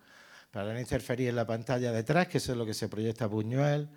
[0.51, 3.89] para no interferir en la pantalla detrás, que eso es lo que se proyecta Buñuel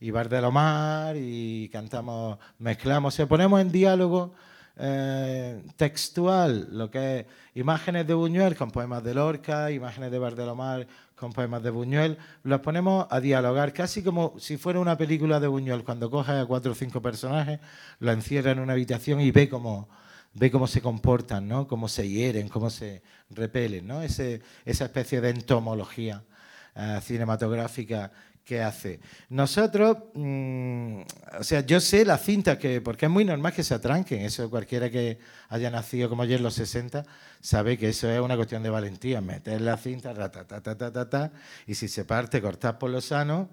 [0.00, 4.32] y Bar de Lomar y cantamos, mezclamos, se ponemos en diálogo
[4.82, 10.86] eh, textual, lo que es imágenes de Buñuel con poemas de Lorca, imágenes de Bardelomar
[11.16, 15.48] con poemas de Buñuel, los ponemos a dialogar, casi como si fuera una película de
[15.48, 17.60] Buñuel, cuando coge a cuatro o cinco personajes,
[17.98, 19.90] lo encierra en una habitación y ve cómo,
[20.32, 21.68] ve cómo se comportan, ¿no?
[21.68, 24.00] cómo se hieren, cómo se repelen, ¿no?
[24.00, 26.24] Ese, esa especie de entomología
[26.74, 28.12] eh, cinematográfica
[28.50, 28.98] que hace.
[29.28, 31.02] Nosotros, mm,
[31.38, 34.50] o sea, yo sé las cintas que, porque es muy normal que se atranquen, eso
[34.50, 35.18] cualquiera que
[35.50, 37.04] haya nacido como yo en los 60
[37.40, 41.32] sabe que eso es una cuestión de valentía, meter la cinta, ta
[41.64, 43.50] y si se parte, cortar por lo sano,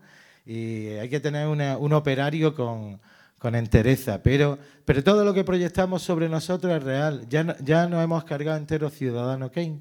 [0.48, 3.00] y hay que tener un operario con,
[3.38, 8.04] con entereza, pero, pero todo lo que proyectamos sobre nosotros es real, ya, ya nos
[8.04, 9.80] hemos cargado entero Ciudadano Kane.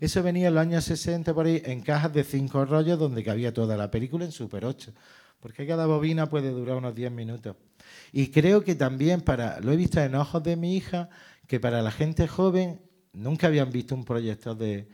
[0.00, 3.52] Eso venía en los años 60 por ahí en cajas de cinco rollos donde cabía
[3.52, 4.92] toda la película en Super 8.
[5.40, 7.56] Porque cada bobina puede durar unos 10 minutos.
[8.12, 11.08] Y creo que también para, lo he visto en ojos de mi hija,
[11.46, 12.80] que para la gente joven
[13.12, 14.88] nunca habían visto un proyector de,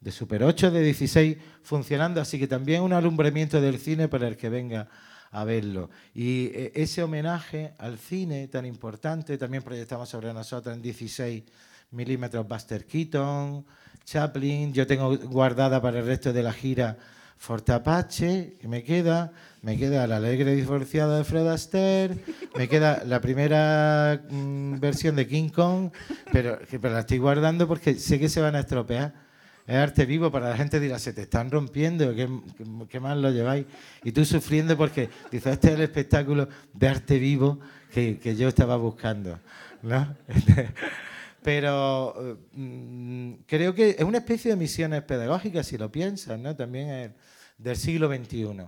[0.00, 4.36] de Super 8, de 16 funcionando, así que también un alumbramiento del cine para el
[4.36, 4.88] que venga
[5.30, 5.90] a verlo.
[6.14, 11.44] Y eh, ese homenaje al cine tan importante, también proyectamos sobre nosotros en 16
[11.92, 13.64] milímetros Buster Keaton,
[14.10, 16.96] Chaplin, yo tengo guardada para el resto de la gira
[17.38, 19.30] Forte Apache, que me queda,
[19.62, 22.16] me queda La Alegre Divorciada de Fred Astaire,
[22.56, 25.92] me queda la primera mm, versión de King Kong,
[26.32, 29.14] pero, pero la estoy guardando porque sé que se van a estropear.
[29.64, 32.28] Es arte vivo para la gente dirá, se te están rompiendo, ¿qué,
[32.88, 33.66] qué, mal lo lleváis?
[34.02, 37.60] Y tú sufriendo porque dices, este es el espectáculo de arte vivo
[37.94, 39.38] que, que yo estaba buscando.
[39.82, 40.16] ¿no?
[41.42, 46.54] Pero eh, mm, creo que es una especie de misiones pedagógicas, si lo piensas, ¿no?
[46.54, 47.14] También
[47.56, 48.66] del siglo XXI.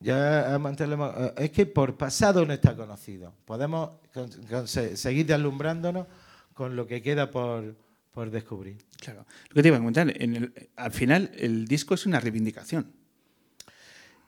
[0.00, 3.32] Ya eh, es que por pasado no está conocido.
[3.44, 6.06] Podemos con- con- se- seguir deslumbrándonos
[6.54, 7.76] con lo que queda por,
[8.12, 8.78] por descubrir.
[8.98, 9.24] Claro.
[9.48, 12.92] Lo que te iba a comentar, en el- al final el disco es una reivindicación.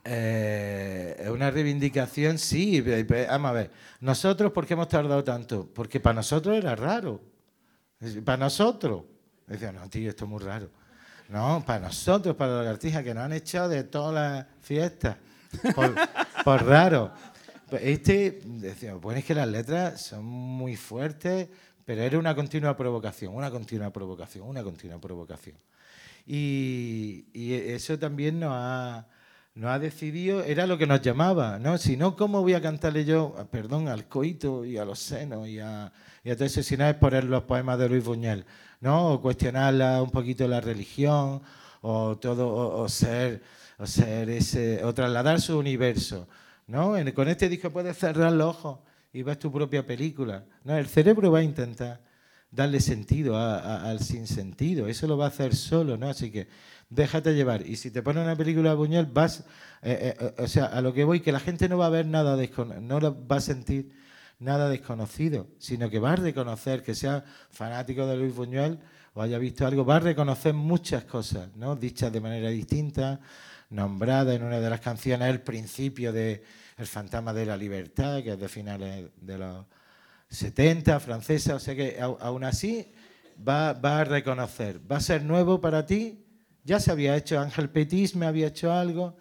[0.04, 2.80] Eh, es una reivindicación, sí.
[3.28, 3.70] Vamos a ver.
[4.00, 5.70] Nosotros, ¿por qué hemos tardado tanto?
[5.72, 7.20] Porque para nosotros era raro.
[8.24, 9.04] Para nosotros.
[9.46, 10.70] Decía, no, tío, esto es muy raro.
[11.28, 15.16] No, para nosotros, para los artistas que nos han echado de todas las fiestas.
[16.44, 17.12] Por, raro.
[17.68, 21.48] Pues este, decía, bueno, es que las letras son muy fuertes,
[21.84, 25.56] pero era una continua provocación, una continua provocación, una continua provocación.
[26.26, 29.06] Y, y eso también nos ha
[29.54, 31.76] nos ha decidido, era lo que nos llamaba, ¿no?
[31.76, 35.58] Si no, ¿cómo voy a cantarle yo, perdón, al coito y a los senos y
[35.58, 35.92] a,
[36.24, 38.46] y a todo eso, si no es poner los poemas de Luis Buñuel,
[38.80, 39.12] ¿no?
[39.12, 41.42] O cuestionar un poquito la religión,
[41.82, 43.42] o todo, o, ser,
[43.78, 46.28] o ser ese, o trasladar su universo,
[46.66, 46.94] ¿no?
[47.14, 48.78] con este disco puedes cerrar los ojos
[49.12, 50.76] y ves tu propia película, ¿no?
[50.76, 52.00] El cerebro va a intentar
[52.52, 56.08] darle sentido al sinsentido, eso lo va a hacer solo, ¿no?
[56.08, 56.48] Así que
[56.90, 57.66] déjate llevar.
[57.66, 59.40] Y si te pones una película de Buñuel, vas,
[59.80, 61.90] eh, eh, eh, o sea, a lo que voy, que la gente no va a
[61.90, 62.36] ver nada,
[62.80, 63.90] no va a sentir
[64.38, 68.78] nada desconocido, sino que va a reconocer, que sea fanático de Luis Buñuel
[69.14, 71.74] o haya visto algo, va a reconocer muchas cosas, ¿no?
[71.74, 73.20] Dichas de manera distinta,
[73.70, 76.44] nombrada en una de las canciones, el principio de
[76.76, 79.66] El fantasma de la libertad, que es de finales de los
[80.32, 82.92] 70, francesa, o sea que aún así
[83.46, 86.22] va, va a reconocer, va a ser nuevo para ti
[86.64, 89.16] ya se había hecho, Ángel Petis me había hecho algo,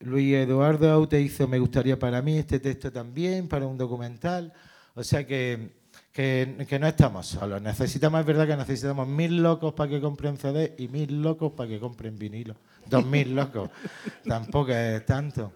[0.00, 4.52] Luis Eduardo Aute hizo Me gustaría para mí este texto también, para un documental.
[4.94, 5.74] O sea que,
[6.12, 7.60] que, no estamos solos.
[7.60, 11.68] Necesitamos, es verdad que necesitamos mil locos para que compren CD y mil locos para
[11.68, 12.56] que compren vinilo.
[12.86, 13.70] Dos mil locos.
[14.26, 15.52] Tampoco es tanto.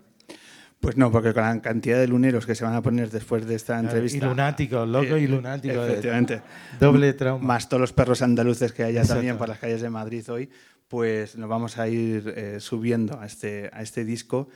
[0.80, 3.54] Pues no, porque con la cantidad de luneros que se van a poner después de
[3.54, 4.16] esta entrevista.
[4.16, 5.88] Y lunáticos, locos y lunáticos.
[5.88, 6.40] Efectivamente.
[6.80, 7.44] Doble trauma.
[7.44, 10.48] Más todos los perros andaluces que haya también por las calles de Madrid hoy,
[10.88, 14.48] pues nos vamos a ir eh, subiendo a este, a este disco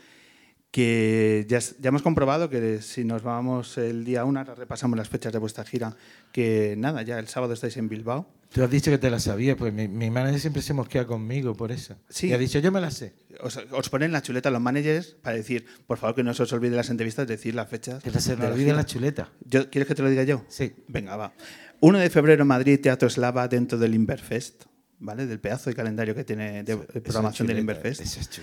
[0.71, 5.33] que ya, ya, hemos comprobado que si nos vamos el día 1, repasamos las fechas
[5.33, 5.95] de vuestra gira,
[6.33, 8.27] que nada, ya el sábado estáis en Bilbao.
[8.55, 11.57] Tú has dicho que te la sabías, pues mi, mi manager siempre se mosquea conmigo
[11.57, 11.97] por eso.
[12.09, 12.29] Sí.
[12.29, 13.13] Y ha dicho, yo me la sé.
[13.41, 16.53] Os, os, ponen la chuleta los managers para decir, por favor, que no se os
[16.53, 18.01] olvide las entrevistas, decir las fechas.
[18.01, 19.33] Que se nos olvide la chuleta.
[19.45, 20.45] Yo, ¿Quieres que te lo diga yo?
[20.47, 20.73] Sí.
[20.87, 21.35] Venga, va.
[21.81, 24.67] 1 de febrero, Madrid, Teatro Eslava, dentro del Inverfest.
[25.01, 25.27] ¿vale?
[25.27, 28.39] Del pedazo de calendario que tiene de, programación del Inverfest.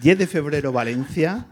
[0.00, 1.48] 10 de febrero Valencia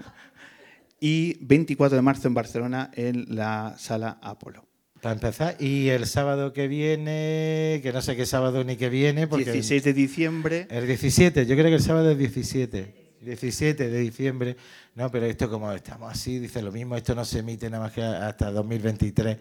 [1.00, 4.64] y 24 de marzo en Barcelona en la sala Apolo.
[5.06, 9.28] Para empezar, y el sábado que viene, que no sé qué sábado ni que viene.
[9.28, 10.66] Porque 16 de diciembre.
[10.68, 12.92] El 17, yo creo que el sábado es 17.
[13.20, 14.56] 17 de diciembre.
[14.96, 17.92] No, pero esto como estamos así, dice lo mismo, esto no se emite nada más
[17.92, 19.36] que hasta 2023.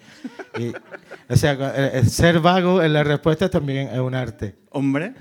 [1.30, 4.54] o sea, ser vago en la respuesta también es un arte.
[4.70, 5.16] Hombre,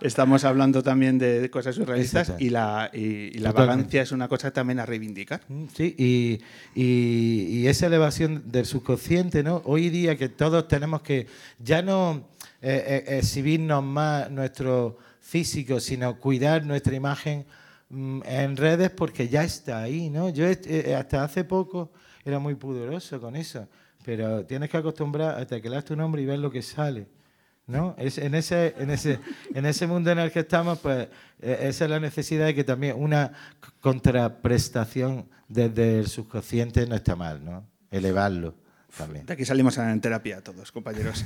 [0.00, 4.80] estamos hablando también de cosas surrealistas y la, y, la vagancia es una cosa también
[4.80, 5.42] a reivindicar.
[5.48, 6.40] Mm, sí, y,
[6.80, 9.62] y, esa elevación del subconsciente, ¿no?
[9.64, 11.26] Hoy día que todos tenemos que
[11.58, 12.28] ya no
[12.62, 17.46] eh, eh, exhibirnos más nuestro físico, sino cuidar nuestra imagen
[17.88, 20.28] Mm, en redes porque ya está ahí, ¿no?
[20.30, 21.90] Yo eh, hasta hace poco
[22.24, 23.68] era muy pudoroso con eso,
[24.04, 27.06] pero tienes que acostumbrar a teclear tu nombre y ver lo que sale.
[27.66, 27.96] ¿No?
[27.98, 29.18] Es, en, ese, en, ese,
[29.52, 31.08] en ese mundo en el que estamos, pues
[31.40, 33.32] e, esa es la necesidad de que también una
[33.80, 37.66] contraprestación desde el subconsciente no está mal, ¿no?
[37.90, 38.54] Elevarlo.
[39.24, 41.22] De aquí salimos en terapia todos, compañeros.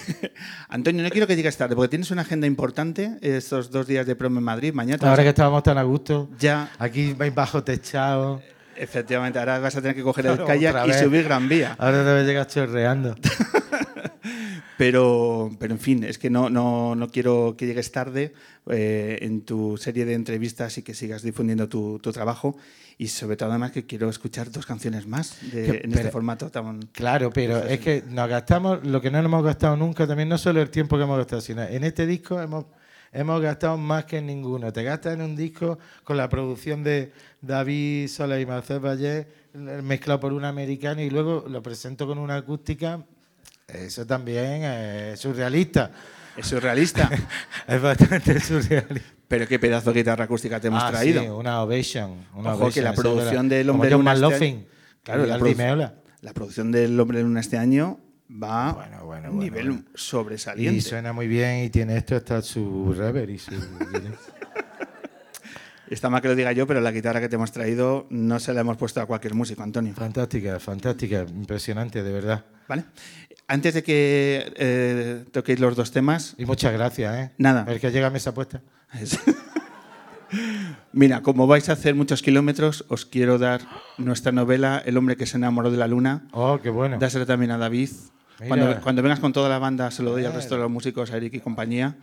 [0.68, 4.16] Antonio, no quiero que llegues tarde, porque tienes una agenda importante estos dos días de
[4.16, 4.72] promo en Madrid.
[4.74, 5.08] Mañana.
[5.08, 6.28] Ahora que estábamos tan a gusto.
[6.40, 6.68] Ya.
[6.80, 8.42] Aquí vais bajo techado.
[8.74, 11.76] Efectivamente, ahora vas a tener que coger el kayak y subir Gran Vía.
[11.78, 13.14] Ahora te llegar chorreando.
[14.76, 18.34] Pero, pero en fin, es que no, no, no quiero que llegues tarde
[18.68, 22.56] eh, en tu serie de entrevistas y que sigas difundiendo tu, tu, trabajo.
[22.98, 26.80] Y sobre todo, además, que quiero escuchar dos canciones más en este formato tan.
[26.92, 30.38] Claro, pero es que nos gastamos lo que no nos hemos gastado nunca, también no
[30.38, 32.66] solo el tiempo que hemos gastado, sino en este disco hemos
[33.12, 34.72] hemos gastado más que en ninguno.
[34.72, 40.20] Te gastas en un disco con la producción de David Sola y Marcel Valle, mezclado
[40.20, 43.04] por un americano, y luego lo presento con una acústica
[43.68, 45.90] eso también es surrealista.
[46.36, 47.10] Es surrealista.
[47.66, 49.16] es bastante surrealista.
[49.28, 51.22] Pero qué pedazo de guitarra acústica te hemos ah, traído.
[51.22, 52.26] Sí, una Ovation.
[52.34, 54.66] Una Ojo que la producción del Hombre Luna este
[55.02, 55.36] claro, la,
[56.20, 57.98] la, producción del Hombre Luna este año
[58.30, 60.78] va a un nivel sobresaliente.
[60.78, 63.52] Y suena muy bien y tiene esto hasta su reverb y su...
[65.88, 68.52] Está mal que lo diga yo, pero la guitarra que te hemos traído no se
[68.52, 69.94] la hemos puesto a cualquier músico, Antonio.
[69.94, 72.44] Fantástica, fantástica, impresionante, de verdad.
[72.66, 72.86] Vale.
[73.48, 76.34] Antes de que eh, toquéis los dos temas.
[76.36, 77.32] Y muchas gracias, ¿eh?
[77.38, 77.64] Nada.
[77.68, 78.62] El que llega a mesa puesta.
[80.92, 83.60] Mira, como vais a hacer muchos kilómetros, os quiero dar
[83.98, 86.26] nuestra novela El hombre que se enamoró de la luna.
[86.32, 86.98] Oh, qué bueno.
[86.98, 87.90] Dásela también a David.
[88.48, 91.12] Cuando, cuando vengas con toda la banda, se lo doy al resto de los músicos,
[91.12, 91.96] a Eric y compañía.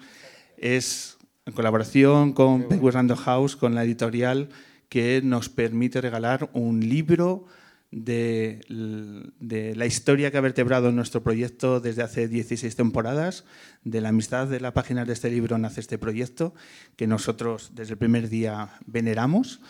[0.57, 4.49] Es en colaboración con Penguin Random House, con la editorial,
[4.89, 7.45] que nos permite regalar un libro
[7.93, 13.45] de, la historia que ha vertebrado nuestro proyecto desde hace 16 temporadas,
[13.83, 16.53] de la amistad de la página de este libro nace este proyecto,
[16.95, 19.61] que nosotros desde el primer día veneramos.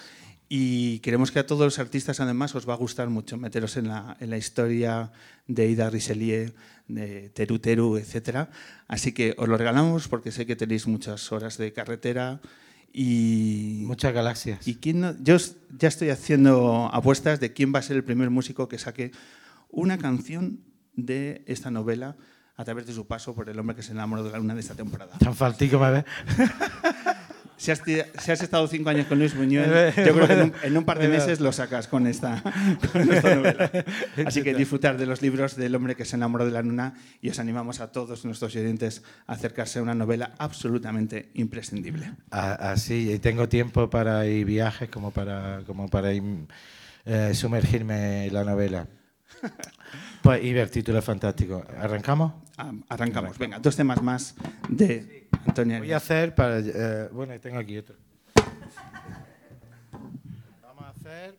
[0.50, 3.88] Y queremos que a todos los artistas, además, os va a gustar mucho meteros en
[3.88, 5.12] la, en la historia
[5.48, 6.54] de Ida Richelieu,
[6.88, 8.50] de Teru Teru, etc.
[8.88, 12.40] Así que os lo regalamos porque sé que tenéis muchas horas de carretera
[12.94, 13.84] y...
[13.86, 14.66] Muchas galaxias.
[14.68, 15.36] ¿Y quién no- Yo
[15.78, 19.12] ya estoy haciendo apuestas de quién va a ser el primer músico que saque
[19.70, 20.60] una canción
[20.96, 22.16] de esta novela
[22.56, 24.60] a través de su paso por el hombre que se enamoró de la luna de
[24.60, 25.18] esta temporada.
[25.18, 26.06] Tan faltico ves.
[27.64, 30.42] Si has, ti- si has estado cinco años con Luis Buñuel, yo creo que en
[30.42, 32.44] un, en un par de meses lo sacas con esta,
[32.92, 33.72] con esta novela.
[34.26, 37.30] Así que disfrutar de los libros del hombre que se enamoró de la luna y
[37.30, 42.12] os animamos a todos nuestros oyentes a acercarse a una novela absolutamente imprescindible.
[42.32, 46.22] Así, y tengo tiempo para ir viajes como para, como para ir,
[47.06, 48.88] eh, sumergirme en la novela.
[50.22, 51.64] Pues, y ver títulos fantásticos.
[51.80, 52.34] ¿Arrancamos?
[52.90, 53.38] Arrancamos.
[53.38, 54.36] Venga, dos temas más
[54.70, 55.80] de Antonio.
[55.80, 56.60] Voy a hacer para.
[56.60, 57.96] eh, bueno, tengo aquí otro.
[60.62, 61.38] Vamos a hacer.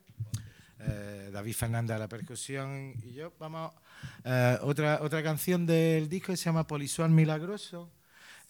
[0.81, 3.33] eh, David Fernández a la percusión y yo.
[3.39, 3.72] Vamos.
[4.25, 7.91] eh, otra, otra canción del disco que se llama Polisuar Milagroso.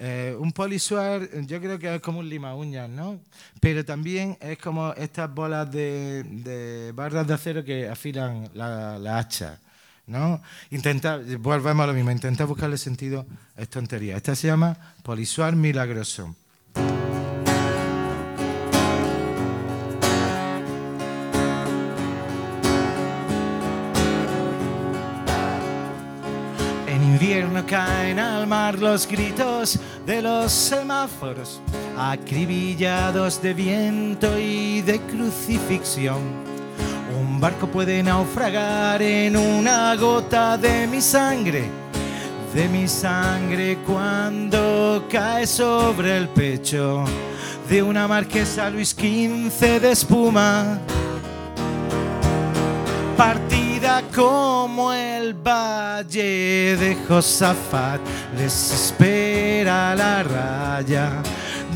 [0.00, 3.20] Eh, un polisuar, yo creo que es como un lima uñas, ¿no?
[3.60, 9.18] Pero también es como estas bolas de, de barras de acero que afilan la, la
[9.18, 9.60] hacha,
[10.06, 10.42] ¿no?
[10.70, 13.26] Intentar, volvemos a lo mismo, intentar buscarle sentido
[13.56, 14.16] es tontería.
[14.16, 16.34] Esta se llama Polisuar Milagroso.
[26.86, 31.60] En invierno caen al mar los gritos de los semáforos,
[31.96, 36.53] acribillados de viento y de crucifixión.
[37.18, 41.64] Un barco puede naufragar en una gota de mi sangre,
[42.54, 47.04] de mi sangre cuando cae sobre el pecho
[47.68, 50.78] de una marquesa Luis XV de espuma
[53.16, 58.00] partida como el valle de Josafat,
[58.36, 61.22] les espera la raya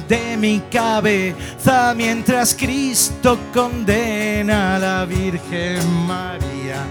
[0.09, 6.83] de mi cabeza mientras Cristo condena a la Virgen María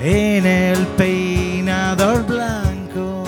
[0.00, 3.24] en el peinador blanco.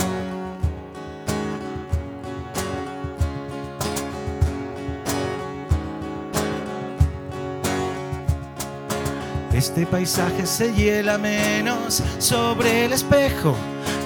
[9.54, 13.56] Este paisaje se hiela menos sobre el espejo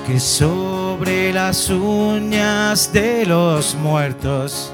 [0.07, 4.73] que sobre las uñas de los muertos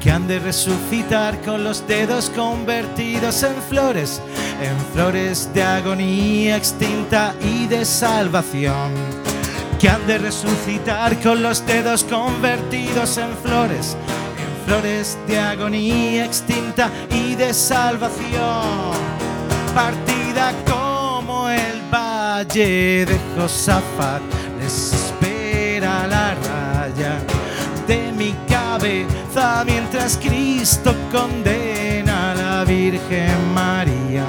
[0.00, 4.22] que han de resucitar con los dedos convertidos en flores,
[4.60, 8.92] en flores de agonía extinta y de salvación,
[9.78, 13.96] que han de resucitar con los dedos convertidos en flores,
[14.38, 19.20] en flores de agonía extinta y de salvación
[19.74, 24.22] partida como el valle de Josafat.
[24.60, 27.18] Les espera la raya
[27.86, 28.34] de mi
[28.78, 34.26] cabeza mientras Cristo condena a la Virgen María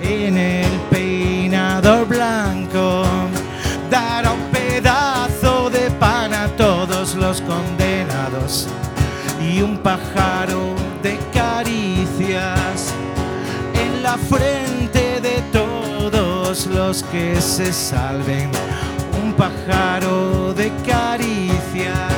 [0.00, 3.04] en el peinador blanco.
[3.90, 8.68] Dará un pedazo de pan a todos los condenados
[9.38, 12.94] y un pájaro de caricias
[13.74, 18.50] en la frente de todos los que se salven.
[19.22, 22.17] Un pájaro de caricia.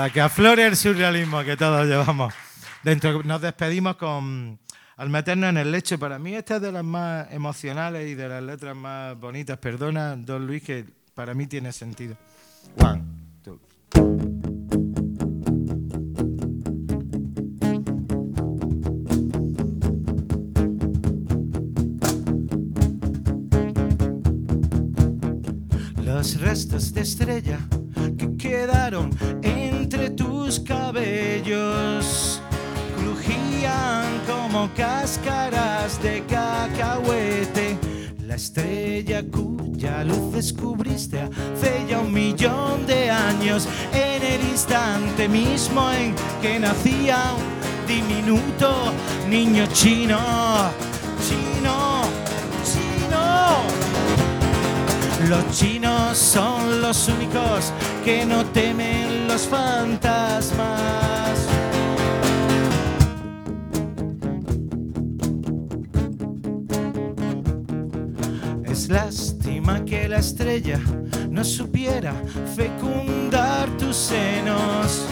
[0.00, 2.32] La que aflore el surrealismo que todos llevamos.
[2.82, 4.58] dentro, nos despedimos con
[4.96, 5.98] Al meternos en el lecho.
[5.98, 9.58] Para mí esta es de las más emocionales y de las letras más bonitas.
[9.58, 12.16] Perdona, don Luis, que para mí tiene sentido.
[12.78, 13.02] One,
[13.44, 13.60] two.
[26.02, 27.58] Los restos de estrella
[28.16, 29.59] que quedaron tus
[30.92, 32.42] cabellos
[32.96, 37.78] crujían como cáscaras de cacahuete.
[38.26, 45.92] La estrella cuya luz descubriste hace ya un millón de años, en el instante mismo
[45.92, 46.12] en
[46.42, 48.92] que nacía un diminuto
[49.28, 50.18] niño chino,
[55.30, 57.72] Los chinos son los únicos
[58.04, 60.66] que no temen los fantasmas.
[68.64, 70.80] Es lástima que la estrella
[71.30, 72.12] no supiera
[72.56, 75.06] fecundar tus senos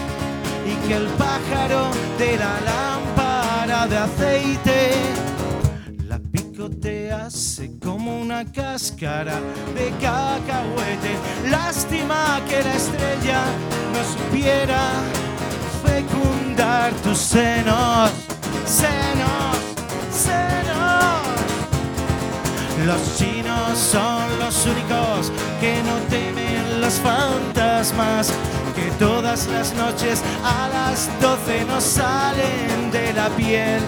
[0.67, 4.91] y que el pájaro de la lámpara de aceite
[6.79, 9.39] picotease como una cáscara
[9.75, 11.17] de cacahuete.
[11.49, 13.43] Lástima que la estrella
[13.93, 14.81] no supiera
[15.83, 18.11] fecundar tus senos,
[18.65, 19.57] senos,
[20.11, 20.39] senos.
[22.85, 28.31] Los chinos son los únicos que no temen los fantasmas,
[28.75, 33.81] que todas las noches a las 12 no salen de la piel,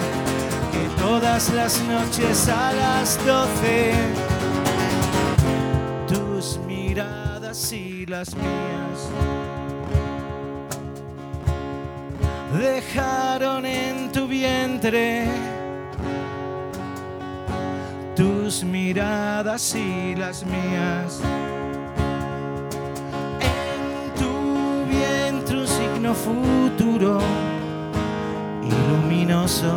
[1.02, 3.92] todas las noches a las 12
[6.06, 8.98] tus miradas y las mías
[12.56, 15.26] dejaron en tu vientre
[18.14, 21.20] tus miradas y las mías.
[23.40, 27.18] En tu vientre un signo futuro
[28.62, 29.72] y luminoso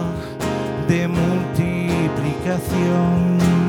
[0.87, 3.64] de multiplicación.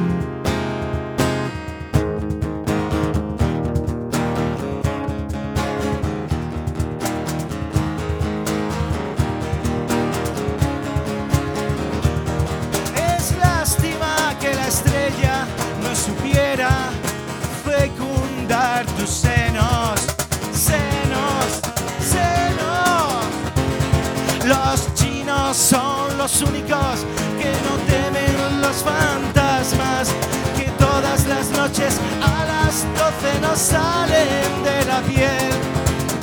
[26.43, 27.07] Únicos
[27.41, 30.09] que no temen los fantasmas,
[30.57, 35.51] que todas las noches a las 12 no salen de la piel,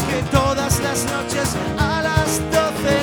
[0.09, 3.02] que todas las noches a las 12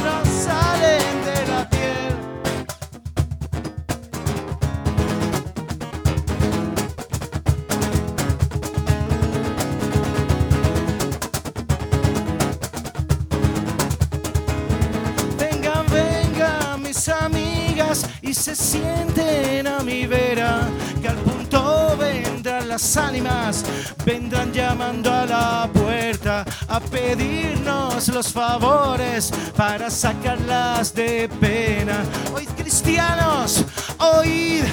[24.53, 32.03] llamando a la puerta a pedirnos los favores para sacarlas de pena.
[32.35, 33.65] Oíd cristianos,
[33.99, 34.65] oíd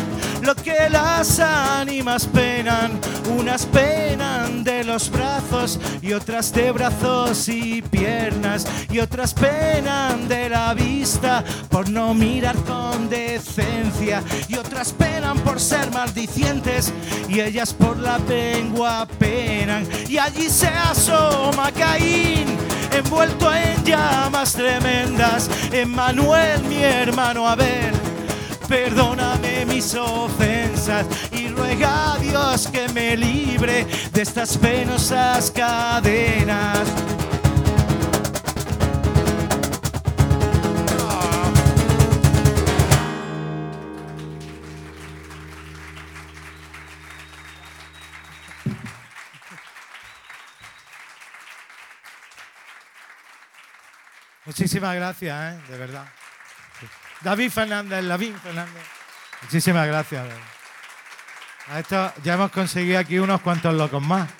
[0.47, 2.97] lo que las ánimas penan,
[3.37, 10.47] unas penan de los brazos y otras de brazos y piernas y otras penan de
[10.47, 16.93] la vista por no mirar con decencia y otras penan por ser maldicientes
[17.27, 22.57] y ellas por la lengua penan y allí se asoma Caín
[22.93, 27.93] envuelto en llamas tremendas Emmanuel mi hermano Abel
[29.65, 36.87] Mis ofensas y ruega a Dios que me libre de estas penosas cadenas.
[54.45, 55.59] Muchísimas gracias, ¿eh?
[55.69, 56.05] de verdad.
[57.21, 58.96] David Fernández, David Fernández.
[59.43, 60.25] Muchísimas gracias.
[61.69, 64.29] A esto ya hemos conseguido aquí unos cuantos locos más.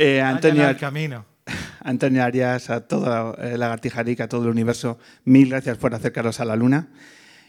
[0.00, 1.26] Eh, Antonio camino.
[1.82, 6.44] Antonio Arias, a toda eh, Lagartijarica, a todo el universo, mil gracias por acercaros a
[6.44, 6.88] la luna.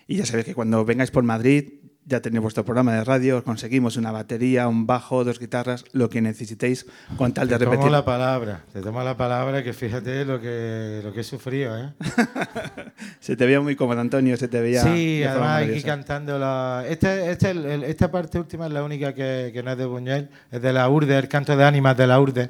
[0.07, 1.73] Y ya sabéis que cuando vengáis por Madrid,
[2.05, 6.21] ya tenéis vuestro programa de radio, conseguimos una batería, un bajo, dos guitarras, lo que
[6.21, 6.87] necesitéis
[7.17, 7.79] con tal de te repetir.
[7.81, 11.77] tomo la palabra, te tomo la palabra que fíjate lo que, lo que he sufrido,
[11.77, 11.93] ¿eh?
[13.19, 14.81] se te veía muy cómodo, Antonio, se te veía.
[14.83, 16.83] Sí, de además aquí cantando la.
[16.87, 19.85] Esta, esta, el- el- esta parte última es la única que, que no es de
[19.85, 22.49] Buñuel, es de la Urde, el canto de ánimas de la Urde.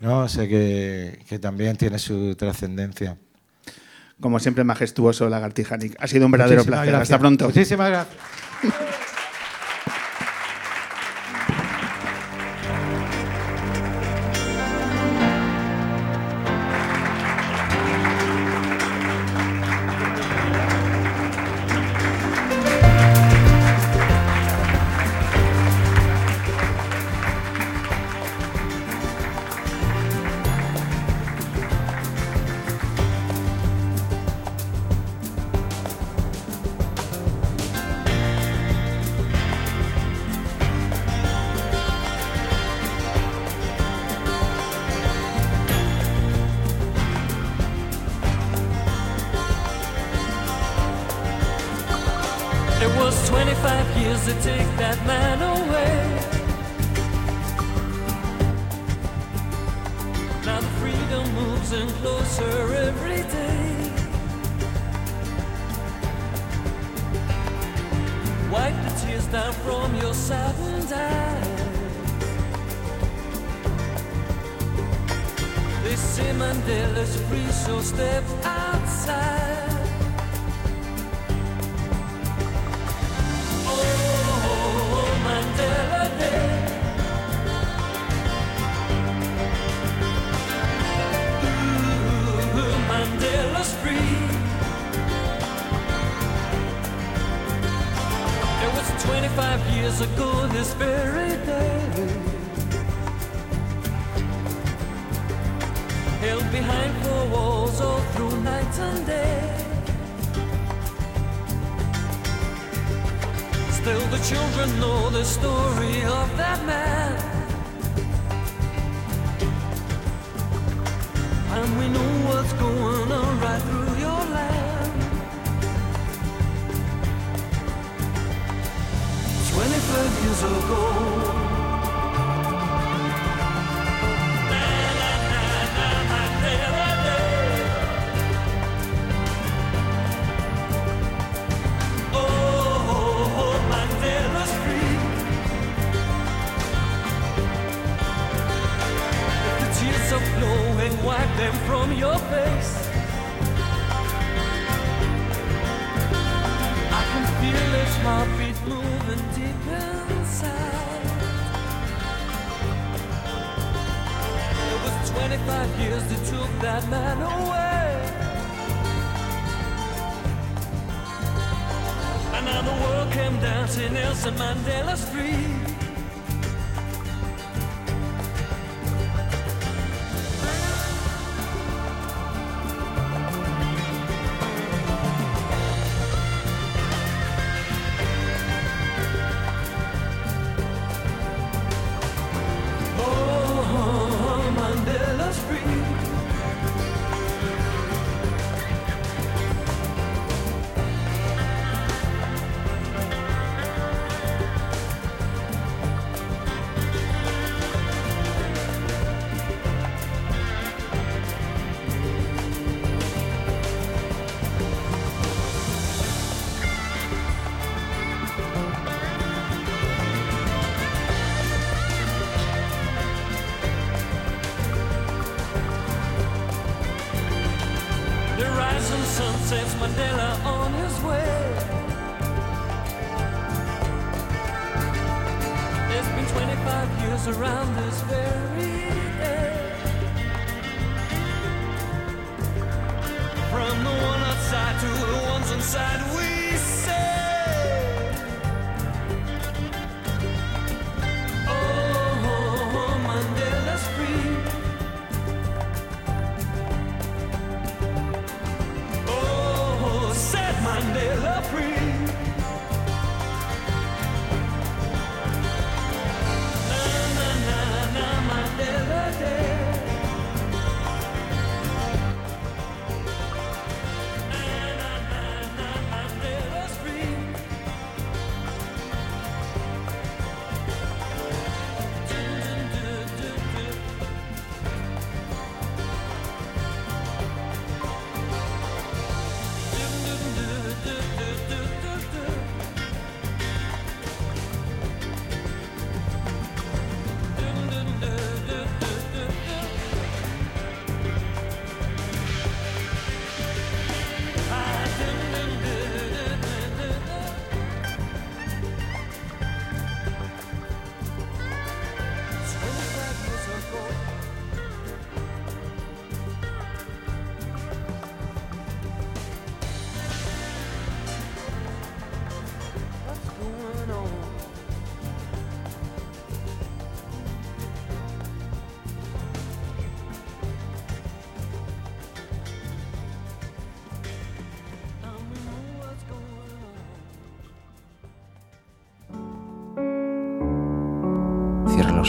[0.00, 0.20] ¿no?
[0.20, 3.16] O sea que, que también tiene su trascendencia.
[4.20, 5.96] Como siempre, majestuoso Lagartijanic.
[5.98, 6.92] Ha sido un verdadero Muchísimas placer.
[6.92, 7.10] gracias.
[7.14, 7.44] Hasta pronto.
[7.46, 8.16] Muchísimas gracias.
[8.62, 9.05] Thank you.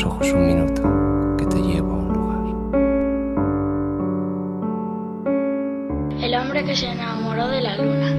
[0.07, 0.81] Ojos un minuto
[1.37, 2.37] que te llevo a un lugar.
[6.23, 8.15] El hombre que se enamoró de la luna.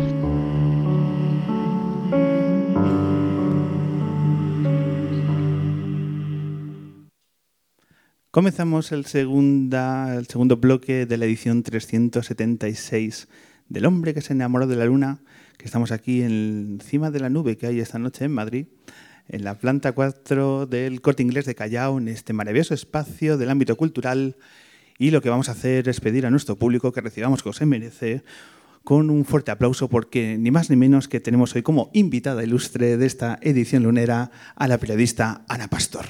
[8.30, 13.28] Comenzamos el, segunda, el segundo bloque de la edición 376
[13.68, 15.22] del hombre que se enamoró de la luna,
[15.56, 18.66] que estamos aquí encima de la nube que hay esta noche en Madrid,
[19.28, 23.76] en la planta 4 del Corte Inglés de Callao, en este maravilloso espacio del ámbito
[23.76, 24.36] cultural.
[24.98, 27.66] Y lo que vamos a hacer es pedir a nuestro público que recibamos que se
[27.66, 28.24] merece
[28.84, 32.96] con un fuerte aplauso porque ni más ni menos que tenemos hoy como invitada ilustre
[32.96, 36.06] de esta edición lunera a la periodista Ana Pastor.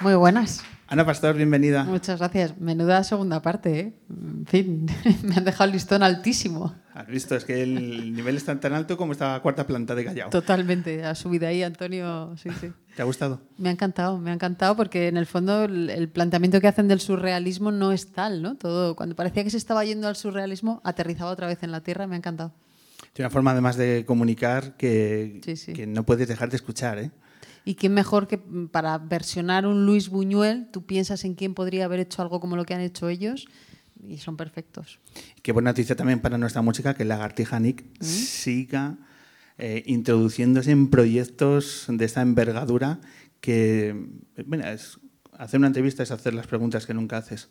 [0.00, 0.62] Muy buenas.
[0.90, 1.84] Ana Pastor, bienvenida.
[1.84, 2.58] Muchas gracias.
[2.58, 3.92] Menuda segunda parte, ¿eh?
[4.08, 4.86] En fin,
[5.22, 6.74] me han dejado el listón altísimo.
[6.94, 10.06] Has visto, es que el nivel es tan, tan alto como esta cuarta planta de
[10.06, 10.30] Callao.
[10.30, 11.04] Totalmente.
[11.04, 12.34] Ha subido ahí, Antonio.
[12.42, 12.72] Sí, sí.
[12.96, 13.38] ¿Te ha gustado?
[13.58, 16.88] Me ha encantado, me ha encantado porque en el fondo el, el planteamiento que hacen
[16.88, 18.56] del surrealismo no es tal, ¿no?
[18.56, 22.06] Todo, cuando parecía que se estaba yendo al surrealismo, aterrizaba otra vez en la tierra,
[22.06, 22.54] me ha encantado.
[23.12, 25.74] Tiene una forma además de comunicar que, Sí, sí.
[25.74, 27.10] que no puedes dejar de escuchar, ¿eh?
[27.64, 32.00] Y quién mejor que para versionar un Luis Buñuel, tú piensas en quién podría haber
[32.00, 33.46] hecho algo como lo que han hecho ellos
[34.06, 35.00] y son perfectos.
[35.42, 38.96] Qué buena noticia también para nuestra música que Lagartija Nick siga
[39.58, 43.00] eh, introduciéndose en proyectos de esta envergadura
[43.40, 44.08] que,
[44.46, 44.98] bueno, es,
[45.32, 47.48] hacer una entrevista es hacer las preguntas que nunca haces.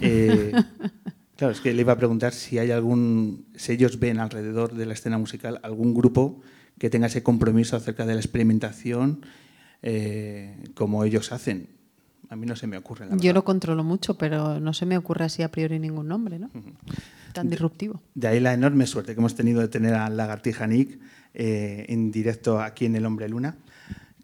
[0.00, 0.52] Eh,
[1.36, 4.86] claro, es que le iba a preguntar si hay algún, si ellos ven alrededor de
[4.86, 6.40] la escena musical algún grupo
[6.78, 9.24] que tenga ese compromiso acerca de la experimentación
[9.82, 11.68] eh, como ellos hacen.
[12.28, 13.04] A mí no se me ocurre.
[13.06, 13.34] La Yo verdad.
[13.34, 16.50] lo controlo mucho, pero no se me ocurre así a priori ningún nombre, ¿no?
[17.34, 18.00] Tan disruptivo.
[18.14, 20.98] De ahí la enorme suerte que hemos tenido de tener a Lagartija Nick
[21.34, 23.56] eh, en directo aquí en El Hombre Luna.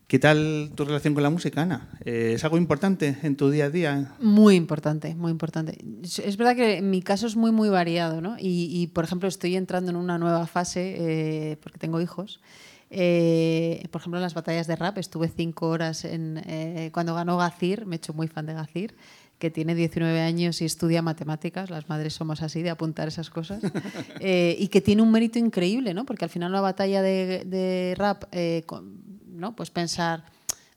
[0.08, 1.90] ¿Qué tal tu relación con la música, Ana?
[2.02, 4.14] Eh, ¿Es algo importante en tu día a día?
[4.20, 5.76] Muy importante, muy importante.
[6.02, 8.36] Es verdad que en mi caso es muy, muy variado, ¿no?
[8.38, 12.40] Y, y, por ejemplo, estoy entrando en una nueva fase, eh, porque tengo hijos.
[12.88, 17.36] Eh, por ejemplo, en las batallas de rap estuve cinco horas en, eh, cuando ganó
[17.36, 18.94] Gacir, me he hecho muy fan de Gacir,
[19.38, 23.60] que tiene 19 años y estudia matemáticas, las madres somos así de apuntar esas cosas,
[24.20, 26.06] eh, y que tiene un mérito increíble, ¿no?
[26.06, 29.06] Porque al final una batalla de, de rap, eh, con-
[29.38, 29.56] ¿no?
[29.56, 30.24] Pues pensar,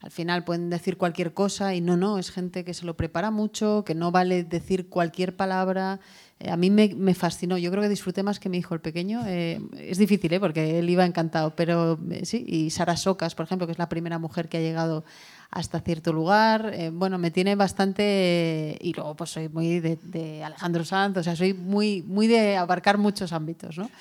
[0.02, 3.30] al final pueden decir cualquier cosa y no, no, es gente que se lo prepara
[3.30, 6.00] mucho, que no vale decir cualquier palabra.
[6.40, 8.82] Eh, a mí me, me fascinó, yo creo que disfruté más que mi hijo el
[8.82, 9.22] pequeño.
[9.28, 10.40] Eh, es difícil, ¿eh?
[10.40, 13.90] porque él iba encantado, pero eh, sí, y Sara Socas, por ejemplo, que es la
[13.90, 15.06] primera mujer que ha llegado
[15.52, 18.78] hasta cierto lugar, bueno, me tiene bastante...
[18.80, 22.98] y luego pues soy muy de, Alejandro Sanz, o sea, soy muy, muy de abarcar
[22.98, 23.92] muchos ámbitos, ¿no?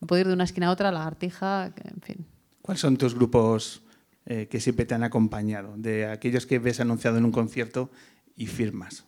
[0.00, 2.26] Me puedo ir de una esquina a otra, lagartija, en fin.
[2.62, 3.82] ¿Cuáles son tus grupos
[4.26, 5.74] eh, que siempre te han acompañado?
[5.76, 7.90] De aquellos que ves anunciado en un concierto
[8.36, 9.04] y firmas.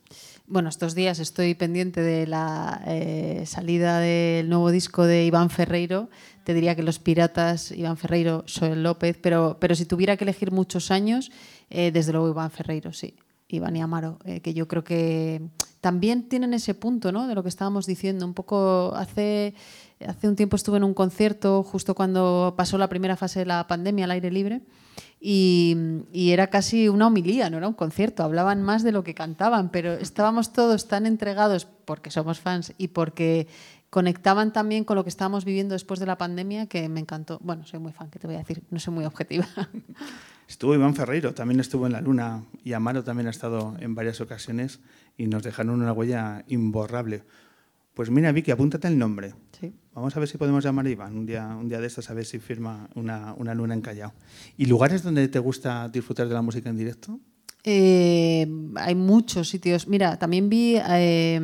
[0.46, 6.10] Bueno, estos días estoy pendiente de la eh, salida del nuevo disco de Iván Ferreiro.
[6.44, 10.50] Te diría que Los Piratas, Iván Ferreiro, Joel López, pero, pero si tuviera que elegir
[10.50, 11.30] muchos años,
[11.70, 13.14] eh, desde luego Iván Ferreiro, sí.
[13.48, 15.42] Iván y Amaro, que yo creo que
[15.82, 17.26] también tienen ese punto ¿no?
[17.26, 18.24] de lo que estábamos diciendo.
[18.24, 19.54] Un poco hace,
[20.06, 23.66] hace un tiempo estuve en un concierto justo cuando pasó la primera fase de la
[23.66, 24.62] pandemia al aire libre
[25.24, 25.76] y,
[26.12, 29.92] era casi una homilía, no era un concierto, hablaban más de lo que cantaban, pero
[29.92, 33.46] estábamos todos tan entregados porque somos fans y porque
[33.88, 37.38] conectaban también con lo que estábamos viviendo después de la pandemia que me encantó.
[37.40, 39.46] Bueno, soy muy fan, que te voy a decir, no soy muy objetiva.
[40.48, 44.20] Estuvo Iván Ferreiro, también estuvo en La Luna y Amaro también ha estado en varias
[44.20, 44.80] ocasiones
[45.16, 47.22] y nos dejaron una huella imborrable.
[47.94, 49.34] Pues mira, Vicky, apúntate el nombre.
[49.94, 52.14] Vamos a ver si podemos llamar a Iván un día, un día de estos a
[52.14, 54.14] ver si firma una, una luna en Callao.
[54.56, 57.20] ¿Y lugares donde te gusta disfrutar de la música en directo?
[57.64, 59.86] Eh, hay muchos sitios.
[59.86, 61.38] Mira, también vi eh,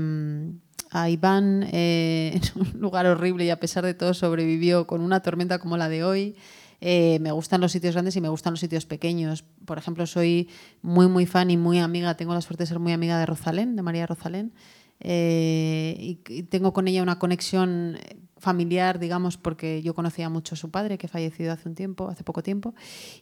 [0.90, 5.20] a Iván eh, en un lugar horrible y a pesar de todo sobrevivió con una
[5.20, 6.36] tormenta como la de hoy.
[6.80, 9.44] Eh, me gustan los sitios grandes y me gustan los sitios pequeños.
[9.66, 10.48] Por ejemplo, soy
[10.80, 13.76] muy, muy fan y muy amiga, tengo la suerte de ser muy amiga de Rosalén,
[13.76, 14.54] de María Rosalén.
[15.00, 16.16] Y
[16.48, 17.98] tengo con ella una conexión
[18.38, 22.24] familiar, digamos, porque yo conocía mucho a su padre, que fallecido hace un tiempo, hace
[22.24, 22.74] poco tiempo,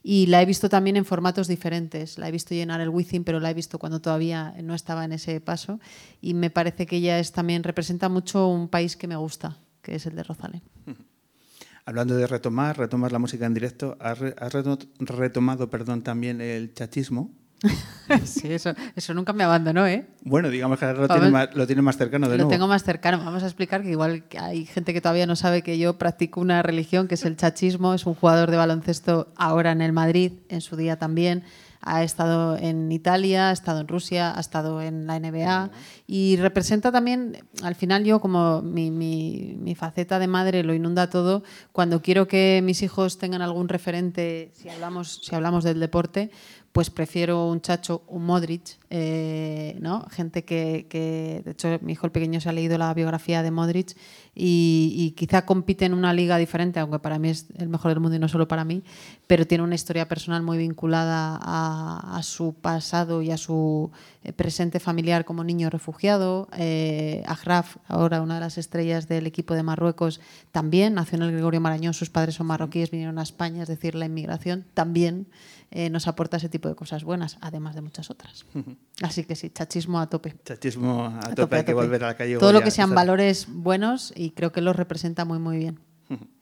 [0.03, 2.19] y la he visto también en formatos diferentes.
[2.19, 5.12] La he visto llenar el Wizzing, pero la he visto cuando todavía no estaba en
[5.12, 5.81] ese paso,
[6.21, 9.95] y me parece que ella es también representa mucho un país que me gusta, que
[9.97, 10.62] es el de Rosalén.
[11.85, 16.41] Hablando de retomar, retomar la música en directo, has, re- has reto- retomado perdón, también
[16.41, 17.31] el chachismo.
[18.25, 20.07] sí, eso, eso nunca me abandonó, ¿eh?
[20.23, 22.51] Bueno, digamos que ahora lo tiene, más, lo tiene más cercano de Lo nuevo.
[22.51, 23.19] tengo más cercano.
[23.19, 26.63] Vamos a explicar que igual hay gente que todavía no sabe que yo practico una
[26.63, 27.95] religión que es el chachismo.
[27.95, 31.43] Es un jugador de baloncesto ahora en el Madrid, en su día también.
[31.89, 35.71] Ha estado en Italia, ha estado en Rusia, ha estado en la NBA
[36.09, 41.11] y representa también, al final yo como mi, mi- mi faceta de madre lo inunda
[41.11, 46.33] todo, cuando quiero que mis hijos tengan algún referente, si hablamos, si hablamos del deporte,
[46.77, 50.05] pues prefiero un Chacho, un Modric, eh, ¿no?
[50.11, 50.87] Gente que,
[51.43, 53.97] de hecho, mi hijo el pequeño se ha leído la biografía de Modric
[54.35, 58.16] y, quizá compite en una liga diferente, aunque para mí es el mejor del mundo
[58.16, 58.83] y no solo para mí,
[59.27, 63.91] pero tiene una historia personal muy vinculada a, su pasado y a su
[64.22, 66.47] eh, presente familiar como niño refugiado.
[66.59, 67.24] Eh,
[67.89, 70.20] ahora una de las estrellas del equipo de Marruecos,
[70.53, 73.95] también nació en el Gregorio Marañón, sus padres son marroquíes, vinieron a España, es decir,
[73.95, 75.27] la inmigración también
[75.71, 78.47] eh, nos aporta ese tipo de cosas buenas, además de muchas otras.
[79.03, 80.35] Así que sí, chachismo a tope.
[80.45, 81.85] Chachismo a, A tope, tope, hay que tope.
[81.85, 82.39] volver a la calle.
[82.39, 85.81] Todo lo que sean valores buenos y creo que los representa muy, muy bien.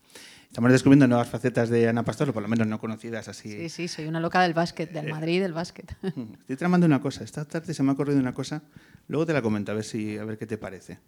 [0.48, 3.50] Estamos descubriendo nuevas facetas de Ana Pastor, o por lo menos no conocidas así.
[3.50, 5.96] Sí, sí, soy una loca del básquet, del Madrid del básquet.
[6.40, 7.24] Estoy tramando una cosa.
[7.24, 8.62] Esta tarde se me ha ocurrido una cosa.
[9.08, 11.00] Luego te la comento a ver si a ver qué te parece.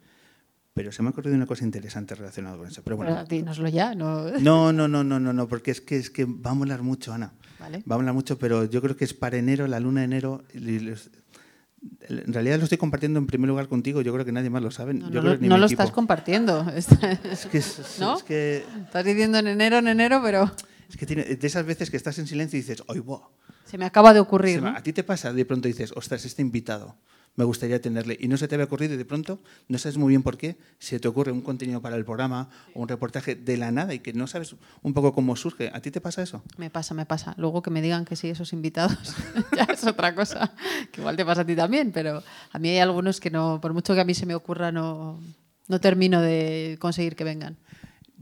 [0.75, 2.83] Pero se me ha ocurrido una cosa interesante relacionada con eso.
[2.83, 3.13] Pero bueno.
[3.15, 4.33] Pero dínoslo ya, ¿no?
[4.41, 7.15] No, no, no, no, no, no, porque es que es que va a molar mucho,
[7.15, 7.33] Ana.
[7.59, 7.83] Vale.
[7.91, 10.45] Va a molar mucho, pero yo creo que es para enero, la luna de enero.
[10.55, 14.01] En realidad lo estoy compartiendo en primer lugar contigo.
[14.03, 14.95] Yo creo que nadie más lo sabe.
[14.95, 15.83] No, yo no creo lo, que ni no mi lo equipo.
[15.83, 16.67] estás compartiendo.
[16.77, 18.17] Es que, es, ¿No?
[18.17, 20.51] es que, Estás diciendo en enero, en enero, pero
[20.89, 23.21] es que tiene, de esas veces que estás en silencio y dices, ¡ay, buah!
[23.65, 24.65] se me acaba de ocurrir.
[24.65, 26.97] A ti te pasa, de pronto dices, ostras, este invitado,
[27.37, 28.17] me gustaría tenerle.
[28.19, 30.57] Y no se te había ocurrido y de pronto no sabes muy bien por qué,
[30.79, 34.01] se te ocurre un contenido para el programa o un reportaje de la nada y
[34.01, 35.71] que no sabes un poco cómo surge.
[35.73, 36.43] ¿A ti te pasa eso?
[36.57, 37.35] Me pasa, me pasa.
[37.37, 39.15] Luego que me digan que sí, esos invitados,
[39.57, 40.53] ya es otra cosa.
[40.91, 43.73] Que igual te pasa a ti también, pero a mí hay algunos que no, por
[43.73, 45.21] mucho que a mí se me ocurra, no,
[45.69, 47.57] no termino de conseguir que vengan.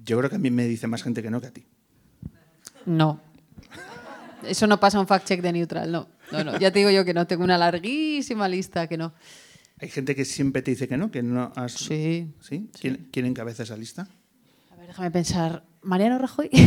[0.04, 1.64] Yo creo que a mí me dice más gente que no que a ti.
[2.84, 3.20] No.
[4.42, 6.08] Eso no pasa un fact-check de neutral, no.
[6.32, 6.58] No, no.
[6.58, 9.14] Ya te digo yo que no, tengo una larguísima lista que no.
[9.80, 11.72] Hay gente que siempre te dice que no, que no has...
[11.72, 12.32] Sí.
[12.40, 12.70] ¿Sí?
[12.80, 14.08] ¿Quién, quién encabeza esa lista?
[14.70, 15.64] A ver, déjame pensar.
[15.82, 16.48] ¿Mariano Rajoy?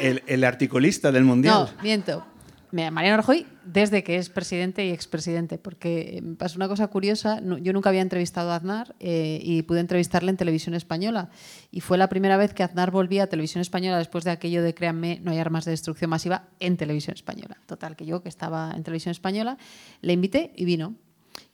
[0.00, 1.70] El, el articulista del Mundial.
[1.76, 2.26] No, miento.
[2.72, 7.40] Mariano Rajoy desde que es presidente y expresidente, porque me pasó una cosa curiosa.
[7.60, 11.30] Yo nunca había entrevistado a Aznar eh, y pude entrevistarle en televisión española.
[11.70, 14.74] Y fue la primera vez que Aznar volvía a televisión española después de aquello de
[14.74, 17.58] créanme, no hay armas de destrucción masiva en televisión española.
[17.66, 19.58] Total, que yo, que estaba en televisión española,
[20.00, 20.94] le invité y vino.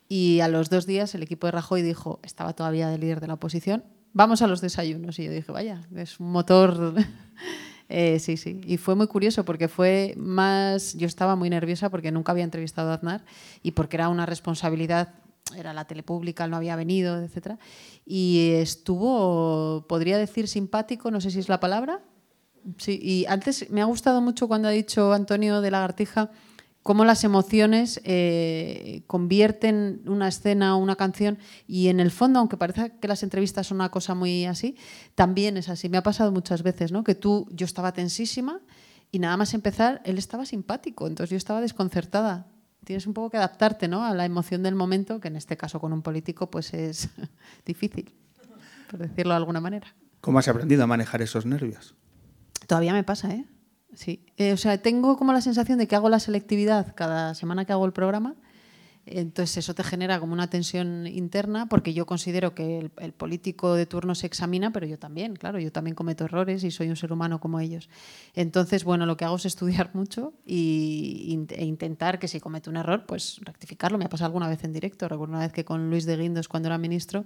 [0.08, 3.26] Y a los dos días el equipo de Rajoy dijo, estaba todavía de líder de
[3.26, 5.18] la oposición, vamos a los desayunos.
[5.18, 6.94] Y yo dije, vaya, es un motor.
[7.88, 8.60] Eh, sí, sí.
[8.66, 10.94] Y fue muy curioso porque fue más.
[10.94, 13.24] Yo estaba muy nerviosa porque nunca había entrevistado a Aznar
[13.62, 15.14] y porque era una responsabilidad.
[15.56, 17.58] Era la tele pública, no había venido, etc.
[18.04, 22.02] Y estuvo, podría decir, simpático, no sé si es la palabra.
[22.76, 26.30] Sí, y antes me ha gustado mucho cuando ha dicho Antonio de Lagartija
[26.88, 31.36] cómo las emociones eh, convierten una escena o una canción
[31.66, 34.74] y en el fondo, aunque parezca que las entrevistas son una cosa muy así,
[35.14, 35.90] también es así.
[35.90, 37.04] Me ha pasado muchas veces, ¿no?
[37.04, 38.62] Que tú, yo estaba tensísima
[39.12, 42.46] y nada más empezar, él estaba simpático, entonces yo estaba desconcertada.
[42.84, 44.06] Tienes un poco que adaptarte, ¿no?
[44.06, 47.10] A la emoción del momento, que en este caso con un político pues es
[47.66, 48.14] difícil,
[48.90, 49.94] por decirlo de alguna manera.
[50.22, 51.94] ¿Cómo has aprendido a manejar esos nervios?
[52.66, 53.44] Todavía me pasa, ¿eh?
[53.94, 54.20] Sí.
[54.36, 57.72] Eh, o sea, tengo como la sensación de que hago la selectividad cada semana que
[57.72, 58.36] hago el programa.
[59.10, 63.74] Entonces eso te genera como una tensión interna porque yo considero que el, el político
[63.74, 66.96] de turno se examina, pero yo también, claro, yo también cometo errores y soy un
[66.96, 67.88] ser humano como ellos.
[68.34, 72.76] Entonces, bueno, lo que hago es estudiar mucho y, e intentar que si cometo un
[72.76, 73.96] error, pues rectificarlo.
[73.96, 75.08] Me ha pasado alguna vez en directo.
[75.08, 77.24] Recuerdo una vez que con Luis de Guindos, cuando era ministro,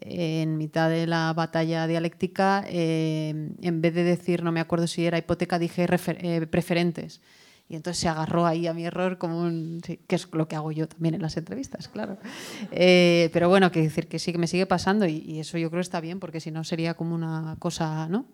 [0.00, 5.06] en mitad de la batalla dialéctica, eh, en vez de decir, no me acuerdo si
[5.06, 7.20] era hipoteca, dije eh, preferentes.
[7.68, 9.82] Y entonces se agarró ahí a mi error como un...
[9.84, 12.16] sí, que es lo que hago yo también en las entrevistas, claro.
[12.70, 15.70] Eh, pero bueno, que decir que sí que me sigue pasando y, y eso yo
[15.70, 18.26] creo está bien porque si no sería como una cosa, ¿no?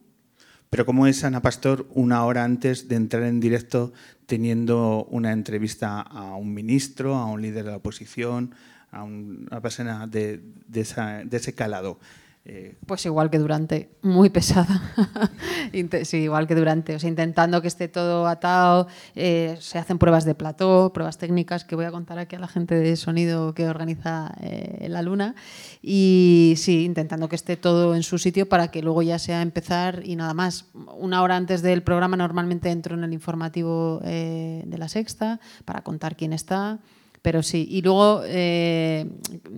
[0.70, 3.92] Pero ¿cómo es Ana Pastor una hora antes de entrar en directo
[4.26, 8.54] teniendo una entrevista a un ministro, a un líder de la oposición,
[8.94, 11.98] a un- una persona de, de esa- de ese calado?
[12.46, 14.82] Eh, Pues igual que durante, muy pesada.
[16.04, 18.86] Sí, igual que durante, o sea, intentando que esté todo atado,
[19.16, 22.46] eh, se hacen pruebas de plató, pruebas técnicas que voy a contar aquí a la
[22.46, 25.34] gente de sonido que organiza eh, la Luna.
[25.82, 30.02] Y sí, intentando que esté todo en su sitio para que luego ya sea empezar
[30.04, 30.66] y nada más.
[30.98, 35.82] Una hora antes del programa normalmente entro en el informativo eh, de la sexta para
[35.82, 36.78] contar quién está.
[37.24, 39.10] Pero sí, y luego, eh,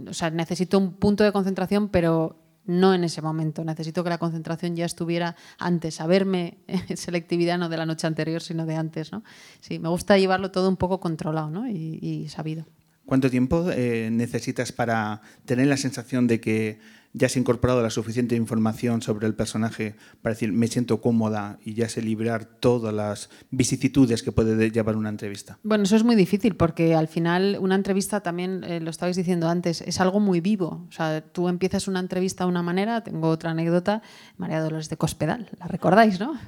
[0.08, 3.64] o sea, necesito un punto de concentración, pero no en ese momento.
[3.64, 6.58] Necesito que la concentración ya estuviera antes, saberme
[6.94, 9.24] selectividad no de la noche anterior, sino de antes, ¿no?
[9.58, 11.68] Sí, me gusta llevarlo todo un poco controlado, ¿no?
[11.68, 12.66] Y, sabido.
[13.04, 16.78] ¿Cuánto tiempo eh, necesitas para tener la sensación de que
[17.18, 21.72] ya has incorporado la suficiente información sobre el personaje para decir me siento cómoda y
[21.72, 25.58] ya sé librar todas las vicisitudes que puede de- llevar una entrevista?
[25.62, 29.48] Bueno, eso es muy difícil porque al final una entrevista también, eh, lo estabais diciendo
[29.48, 30.84] antes, es algo muy vivo.
[30.88, 34.02] O sea, tú empiezas una entrevista de una manera, tengo otra anécdota,
[34.36, 36.38] María Dolores de Cospedal, la recordáis, ¿no?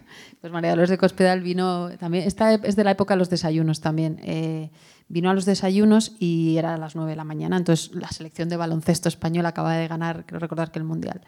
[0.42, 3.80] Pues María Dolores de Cospedal vino también, esta es de la época de los desayunos
[3.80, 4.20] también.
[4.22, 4.70] eh,
[5.08, 7.56] vino a los desayunos y era a las 9 de la mañana.
[7.56, 11.22] Entonces, la selección de baloncesto español acaba de ganar, creo recordar que el Mundial,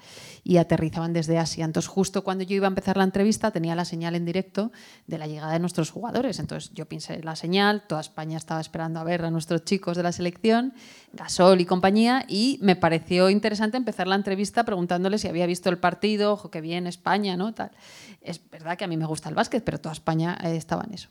[0.44, 1.64] y aterrizaban desde Asia.
[1.64, 4.70] Entonces, justo cuando yo iba a empezar la entrevista, tenía la señal en directo
[5.06, 6.38] de la llegada de nuestros jugadores.
[6.38, 10.02] Entonces, yo pensé la señal, toda España estaba esperando a ver a nuestros chicos de
[10.02, 10.74] la selección,
[11.12, 15.78] Gasol y compañía, y me pareció interesante empezar la entrevista preguntándole si había visto el
[15.78, 17.54] partido, ojo, que bien España, ¿no?
[17.54, 17.70] Tal.
[18.20, 20.94] Es verdad que a mí me gusta el básquet, pero toda España eh, estaba en
[20.94, 21.08] eso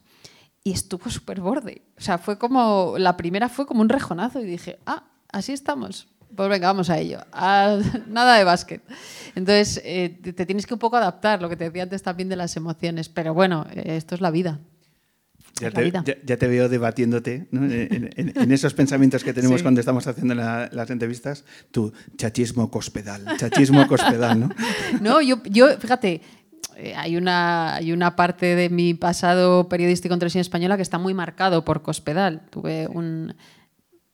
[0.63, 1.81] y estuvo súper borde.
[1.97, 6.07] O sea, fue como, la primera fue como un rejonazo y dije, ah, así estamos.
[6.35, 7.19] Pues venga, vamos a ello.
[7.33, 8.81] Ah, nada de básquet.
[9.35, 12.35] Entonces, eh, te, tienes que un poco adaptar, lo que te decía antes también de
[12.35, 13.09] las emociones.
[13.09, 14.59] Pero bueno, eh, esto es la vida.
[15.59, 16.03] Ya te, vida.
[16.05, 17.65] ya- ya te veo debatiéndote ¿no?
[17.65, 19.63] en, en- en esos pensamientos que tenemos Sí.
[19.63, 21.43] cuando estamos haciendo la- las entrevistas.
[21.71, 24.49] Tu chachismo cospedal, chachismo cospedal, ¿no?
[25.01, 26.21] No, yo, yo fíjate,
[26.95, 31.13] hay una, hay una parte de mi pasado periodístico en televisión española que está muy
[31.13, 32.41] marcado por Cospedal.
[32.49, 33.35] Tuve un,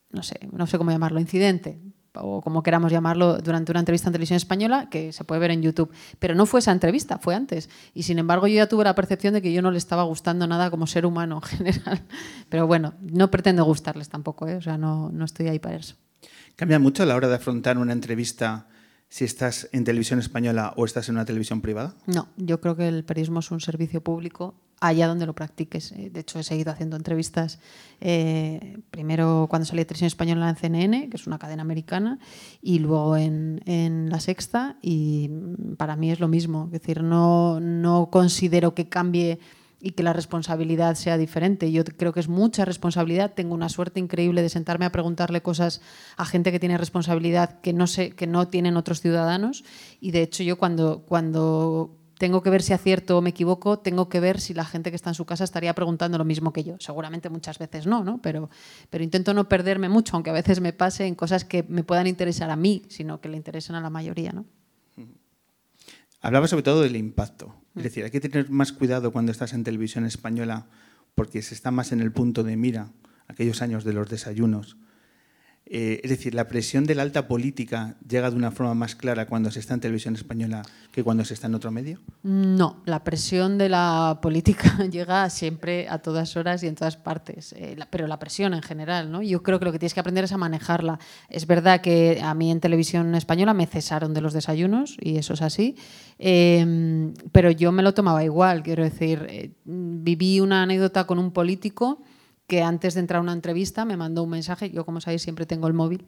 [0.09, 1.79] no sé, no sé cómo llamarlo, incidente
[2.21, 5.61] o como queramos llamarlo, durante una entrevista en televisión española que se puede ver en
[5.61, 5.91] YouTube.
[6.19, 7.69] Pero no fue esa entrevista, fue antes.
[7.93, 10.47] Y sin embargo yo ya tuve la percepción de que yo no le estaba gustando
[10.47, 12.01] nada como ser humano en general.
[12.49, 14.55] Pero bueno, no pretendo gustarles tampoco, ¿eh?
[14.55, 15.95] o sea, no, no estoy ahí para eso.
[16.55, 18.67] ¿Cambia mucho a la hora de afrontar una entrevista
[19.15, 21.95] si estás en televisión española o estás en una televisión privada?
[22.05, 25.93] No, yo creo que el periodismo es un servicio público allá donde lo practiques.
[25.93, 27.59] Eh, De hecho, he seguido haciendo entrevistas,
[28.01, 32.19] eh, primero cuando salí de televisión española en CNN, que es una cadena americana,
[32.61, 36.65] y luego en, en La Sexta, y mm, para mí es lo mismo.
[36.65, 39.39] Es decir, no, no considero que cambie
[39.85, 41.71] y que la responsabilidad sea diferente.
[41.71, 43.35] Yo creo que es mucha responsabilidad.
[43.35, 45.79] Tengo una suerte increíble de sentarme a preguntarle cosas
[46.17, 49.63] a gente que tiene responsabilidad que no sé, que no tienen otros ciudadanos.
[50.01, 54.09] Y de hecho, yo cuando, cuando tengo que ver si acierto o me equivoco, tengo
[54.09, 56.63] que ver si la gente que está en su casa estaría preguntando lo mismo que
[56.63, 56.77] yo.
[56.79, 58.19] Seguramente muchas veces no, ¿no?
[58.23, 58.49] Pero,
[58.89, 62.07] pero intento no perderme mucho, aunque a veces me pase en cosas que me puedan
[62.07, 64.45] interesar a mí, sino que le interesen a la mayoría, ¿no?
[66.25, 67.53] Hablaba sobre todo del impacto.
[67.75, 70.65] Es decir, hay que tener más cuidado cuando estás en televisión española
[71.13, 72.89] porque se está más en el punto de mira,
[73.27, 74.75] aquellos años de los desayunos.
[75.67, 79.25] Eh, es decir, la presión de la alta política llega de una forma más clara
[79.25, 80.61] cuando se está en televisión española
[80.91, 81.99] que cuando se está en otro medio.
[82.21, 87.53] No, la presión de la política llega siempre a todas horas y en todas partes,
[87.53, 89.23] eh, pero la presión en general, ¿no?
[89.23, 90.99] Yo creo que lo que tienes que aprender es a manejarla.
[91.29, 95.33] Es verdad que a mí en televisión española me cesaron de los desayunos y eso
[95.33, 95.77] es así,
[96.19, 101.31] eh, pero yo me lo tomaba igual, quiero decir, eh, viví una anécdota con un
[101.31, 102.03] político
[102.47, 105.45] que antes de entrar a una entrevista me mandó un mensaje, yo como sabéis siempre
[105.45, 106.05] tengo el móvil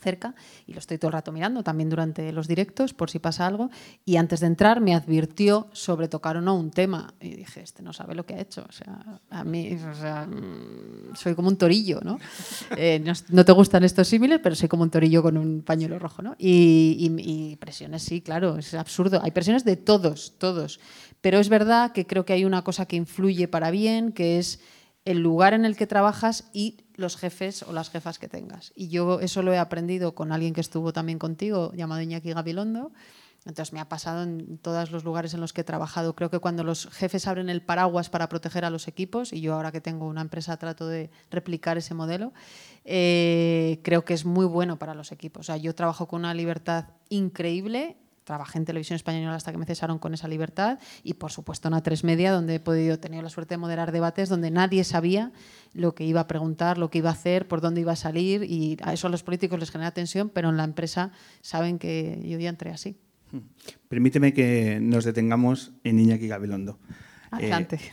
[0.00, 0.36] cerca
[0.68, 3.70] y lo estoy todo el rato mirando, también durante los directos, por si pasa algo.
[4.04, 7.12] Y antes de entrar me advirtió sobre tocar o no un tema.
[7.20, 8.64] Y dije, este no sabe lo que ha hecho.
[8.68, 12.18] O sea, a mí o sea, mm, soy como un torillo, ¿no?
[12.76, 15.98] Eh, no, no te gustan estos símiles, pero soy como un torillo con un pañuelo
[15.98, 16.36] rojo, ¿no?
[16.38, 19.20] Y- y presiones, sí, claro, es absurdo.
[19.22, 20.78] Hay presiones de todos, todos.
[21.20, 24.60] Pero es verdad que creo que hay una cosa que influye para bien, que es
[25.04, 28.72] el lugar en el que trabajas y los jefes o las jefas que tengas.
[28.74, 32.92] Y yo eso lo he aprendido con alguien que estuvo también contigo, llamado Iñaki Gabilondo.
[33.46, 36.14] Entonces me ha pasado en todos los lugares en los que he trabajado.
[36.14, 39.54] Creo que cuando los jefes abren el paraguas para proteger a los equipos, y yo
[39.54, 42.34] ahora que tengo una empresa trato de replicar ese modelo,
[42.84, 45.40] eh, creo que es muy bueno para los equipos.
[45.40, 49.66] O sea, yo trabajo con una libertad increíble trabajé en televisión española hasta que me
[49.66, 53.30] cesaron con esa libertad y por supuesto en A3 Media donde he podido tener la
[53.30, 55.32] suerte de moderar debates donde nadie sabía
[55.72, 58.44] lo que iba a preguntar, lo que iba a hacer, por dónde iba a salir
[58.44, 62.20] y a eso a los políticos les genera tensión, pero en la empresa saben que
[62.24, 62.96] yo ya entré así.
[63.88, 66.78] Permíteme que nos detengamos en Iñaki Gabilondo.
[67.30, 67.78] Adelante.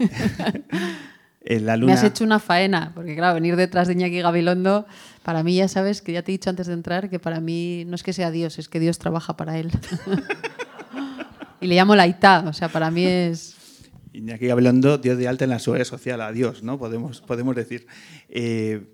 [1.49, 1.93] Eh, la Me luna...
[1.93, 4.86] has hecho una faena, porque claro, venir detrás de Iñaki Gabilondo,
[5.28, 7.84] para mí ya sabes que ya te he dicho antes de entrar que para mí
[7.86, 9.71] no es que sea Dios, es que Dios trabaja para él.
[11.59, 13.57] y le llamo la Ita, o sea, para mí es...
[14.13, 16.80] Iñaki Gabilondo dio de alta en la seguridad social a Dios, ¿no?
[16.80, 17.88] Podemos, podemos decir.
[18.30, 18.88] Eh,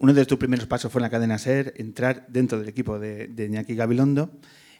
[0.00, 3.28] uno de tus primeros pasos fue en la cadena SER, entrar dentro del equipo de,
[3.28, 4.30] de Iñaki Gabilondo.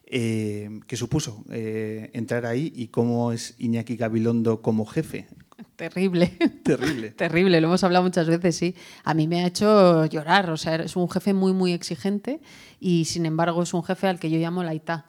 [0.06, 5.28] Eh, ¿Qué supuso eh, entrar ahí y cómo es Iñaki Gabilondo como jefe?
[5.76, 6.26] Terrible.
[6.62, 7.10] Terrible.
[7.16, 8.74] Terrible, lo hemos hablado muchas veces, sí.
[9.04, 12.40] A mí me ha hecho llorar, o sea, es un jefe muy, muy exigente
[12.80, 15.07] y sin embargo es un jefe al que yo llamo la Ita.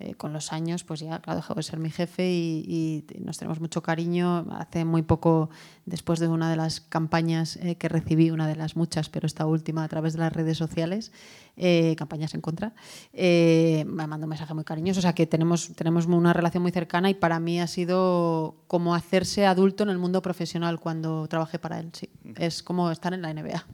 [0.00, 3.36] Eh, con los años, pues ya claro, dejó de ser mi jefe y, y nos
[3.36, 4.46] tenemos mucho cariño.
[4.52, 5.50] Hace muy poco,
[5.86, 9.44] después de una de las campañas eh, que recibí, una de las muchas, pero esta
[9.46, 11.10] última a través de las redes sociales,
[11.56, 12.74] eh, campañas en contra,
[13.12, 15.00] me mandó un mensaje muy cariñoso.
[15.00, 18.94] O sea que tenemos, tenemos una relación muy cercana y para mí ha sido como
[18.94, 21.90] hacerse adulto en el mundo profesional cuando trabajé para él.
[21.92, 22.08] Sí.
[22.36, 23.66] Es como estar en la NBA.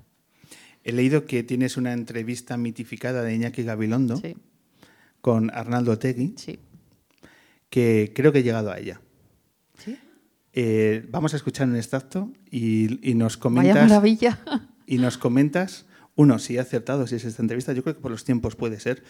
[0.84, 4.36] He leído que tienes una entrevista mitificada de Iñaki Gabilondo Sí,
[5.24, 6.58] con Arnaldo Otegui, sí.
[7.70, 9.00] que creo que he llegado a ella.
[9.78, 9.96] ¿Sí?
[10.52, 13.88] Eh, vamos a escuchar un extracto y, y nos Vaya comentas.
[13.88, 14.38] maravilla.
[14.86, 18.10] y nos comentas, uno, si he acertado, si es esta entrevista, yo creo que por
[18.10, 19.02] los tiempos puede ser,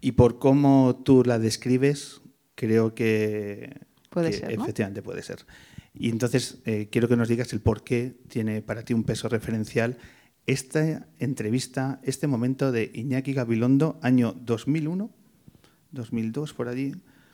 [0.00, 2.22] y por cómo tú la describes,
[2.54, 3.78] creo que,
[4.08, 4.62] Puede que ser, ¿no?
[4.64, 5.44] efectivamente puede ser.
[5.92, 9.28] Y entonces eh, quiero que nos digas el por qué tiene para ti un peso
[9.28, 9.98] referencial
[10.46, 15.10] esta entrevista, este momento de Iñaki Gabilondo, año 2001,
[15.92, 16.92] 2002, por allí,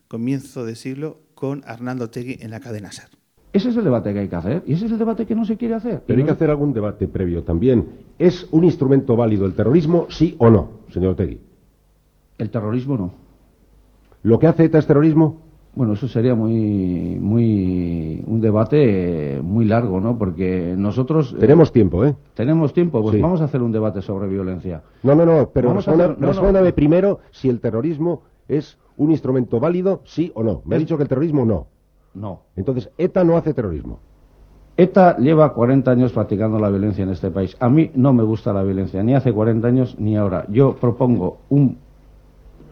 [0.09, 3.09] comienzo de siglo, con Arnaldo Tegui en la cadena SER.
[3.53, 5.45] Ese es el debate que hay que hacer y ese es el debate que no
[5.45, 6.03] se quiere hacer.
[6.07, 7.87] Pero hay que hacer algún debate previo también.
[8.19, 11.39] ¿Es un instrumento válido el terrorismo, sí o no, señor Tegui?
[12.39, 13.13] El terrorismo no.
[14.23, 15.43] ¿Lo que hace ETA es terrorismo?
[15.75, 20.19] Bueno, eso sería muy, muy, un debate muy largo, ¿no?
[20.19, 22.15] Porque nosotros eh, Tenemos tiempo, ¿eh?
[22.35, 23.23] tenemos tiempo, pues Sí.
[23.23, 24.83] vamos a hacer un debate sobre violencia.
[25.03, 26.27] No, no, no, pero hacer- no, no.
[26.27, 28.23] respóndame primero si el terrorismo
[28.59, 30.63] es un instrumento válido, sí o no.
[30.65, 31.67] Me ha dicho que el terrorismo no.
[32.15, 32.43] No.
[32.57, 33.99] Entonces, ETA no hace terrorismo.
[34.77, 37.57] ETA lleva 40 años practicando la violencia en este país.
[37.61, 40.47] A mí no me gusta la violencia, ni hace 40 años ni ahora.
[40.49, 41.79] Yo propongo un,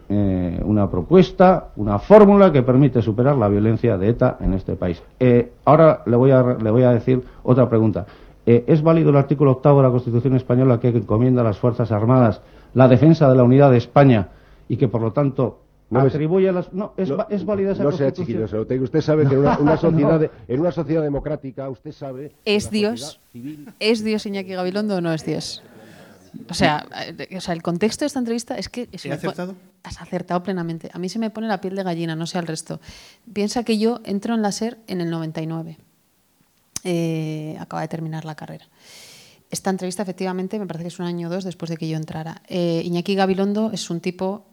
[0.09, 5.01] eh, una propuesta, una fórmula que permite superar la violencia de ETA en este país.
[5.19, 8.05] Eh, ahora le voy, a, le voy a decir otra pregunta.
[8.45, 11.91] Eh, ¿Es válido el artículo octavo de la Constitución española que encomienda a las Fuerzas
[11.91, 12.41] Armadas
[12.73, 14.29] la defensa de la unidad de España
[14.67, 15.60] y que por lo tanto
[15.91, 16.73] No atribuye a las...
[16.73, 18.25] No, es, No- va- es válida esa No sea Constitución.
[18.27, 18.83] chiquillo, señor Tegui.
[18.85, 22.31] Usted sabe que en una, sociedad, de- en una sociedad democrática, usted sabe...
[22.45, 23.19] ¿Es Dios?
[23.33, 25.61] civil- ¿Es Dios Iñaki Gabilondo o no es Dios?
[26.49, 26.85] O sea,
[27.17, 28.87] eh, o sea, el contexto de esta entrevista es que...
[28.97, 29.55] se ¿He me pone- acertado?
[29.83, 30.89] Has acertado plenamente.
[30.93, 32.79] A mí se me pone la piel de gallina, no sé al resto.
[33.33, 35.77] Piensa que yo entro en la SER en el 99.
[36.83, 38.65] Eh, acaba de terminar la carrera.
[39.49, 41.97] Esta entrevista, efectivamente, me parece que es un año o dos después de que yo
[41.97, 42.41] entrara.
[42.47, 44.45] Eh, Iñaki Gabilondo es un tipo,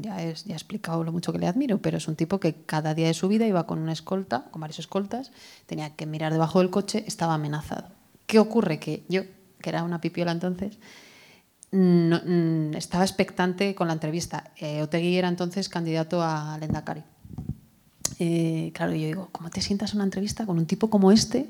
[0.00, 2.54] ya, es- ya he explicado lo mucho que le admiro, pero es un tipo que
[2.66, 5.32] cada día de su vida iba con una escolta, con varios escoltas,
[5.66, 7.88] tenía que mirar debajo del coche, estaba amenazado.
[8.26, 8.78] ¿Qué ocurre?
[8.78, 9.22] Que yo,
[9.60, 10.78] que era una pipiola entonces,
[11.70, 14.50] no- mm, estaba expectante con la entrevista.
[14.56, 17.02] Eh, Otegui era entonces candidato a Lendakari.
[18.18, 21.48] Eh, claro, yo digo, ¿cómo te sientas en una entrevista con un tipo como este?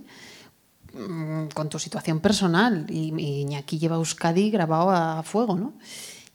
[0.95, 2.85] mm, con tu situación personal.
[2.91, 5.73] Y, y Iñaki lleva Euskadi grabado a fuego, ¿no?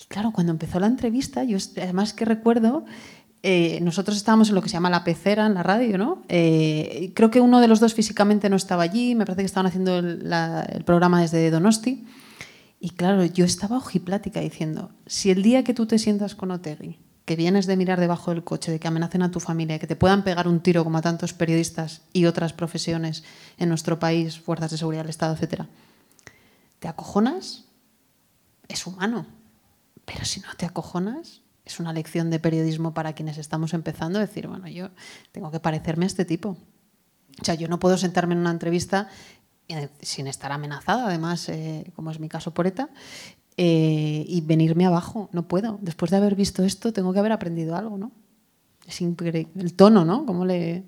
[0.07, 2.85] Claro, cuando empezó la entrevista, yo además que recuerdo,
[3.43, 6.23] eh, nosotros estábamos en lo que se llama la pecera en la radio, ¿no?
[6.29, 9.67] Eh, creo que uno de los dos físicamente no estaba allí, me parece que estaban
[9.67, 12.05] haciendo el, la- el programa desde Donosti.
[12.79, 16.99] Y claro, yo estaba ojiplática diciendo, si el día que tú te sientas con Otegui,
[17.25, 19.97] que vienes de mirar debajo del coche, de que amenacen a tu familia, que te
[19.97, 23.23] puedan pegar un tiro como a tantos periodistas y otras profesiones
[23.57, 25.67] en nuestro país, fuerzas de seguridad del Estado, etcétera,
[26.79, 27.65] ¿te acojonas?
[28.69, 29.25] Es humano.
[30.07, 34.47] Pero si no te acojonas, es una lección de periodismo para quienes estamos empezando, decir,
[34.47, 34.89] bueno, yo
[35.33, 36.57] tengo que parecerme a este tipo.
[37.41, 39.09] O sea, yo no puedo sentarme en una entrevista
[39.67, 42.89] eh, sin estar amenazada, además, eh, como es mi caso por ETA,
[43.57, 45.29] eh, y venirme abajo.
[45.33, 45.77] No puedo.
[45.81, 48.13] Después de haber visto esto, tengo que haber aprendido algo, ¿no?
[48.87, 49.49] Es increíble.
[49.57, 50.45] El tono, ¿no?
[50.45, 50.85] Le...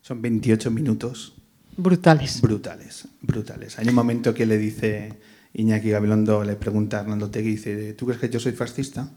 [0.00, 1.34] Son 28 minutos
[1.76, 2.40] Brutales.
[2.40, 3.78] brutales, brutales.
[3.78, 5.20] Hay un momento que le dice
[5.54, 9.10] Iñaki Gabilondo, le pregunta a Hernando Tegui, dice, ¿tú crees que yo soy fascista?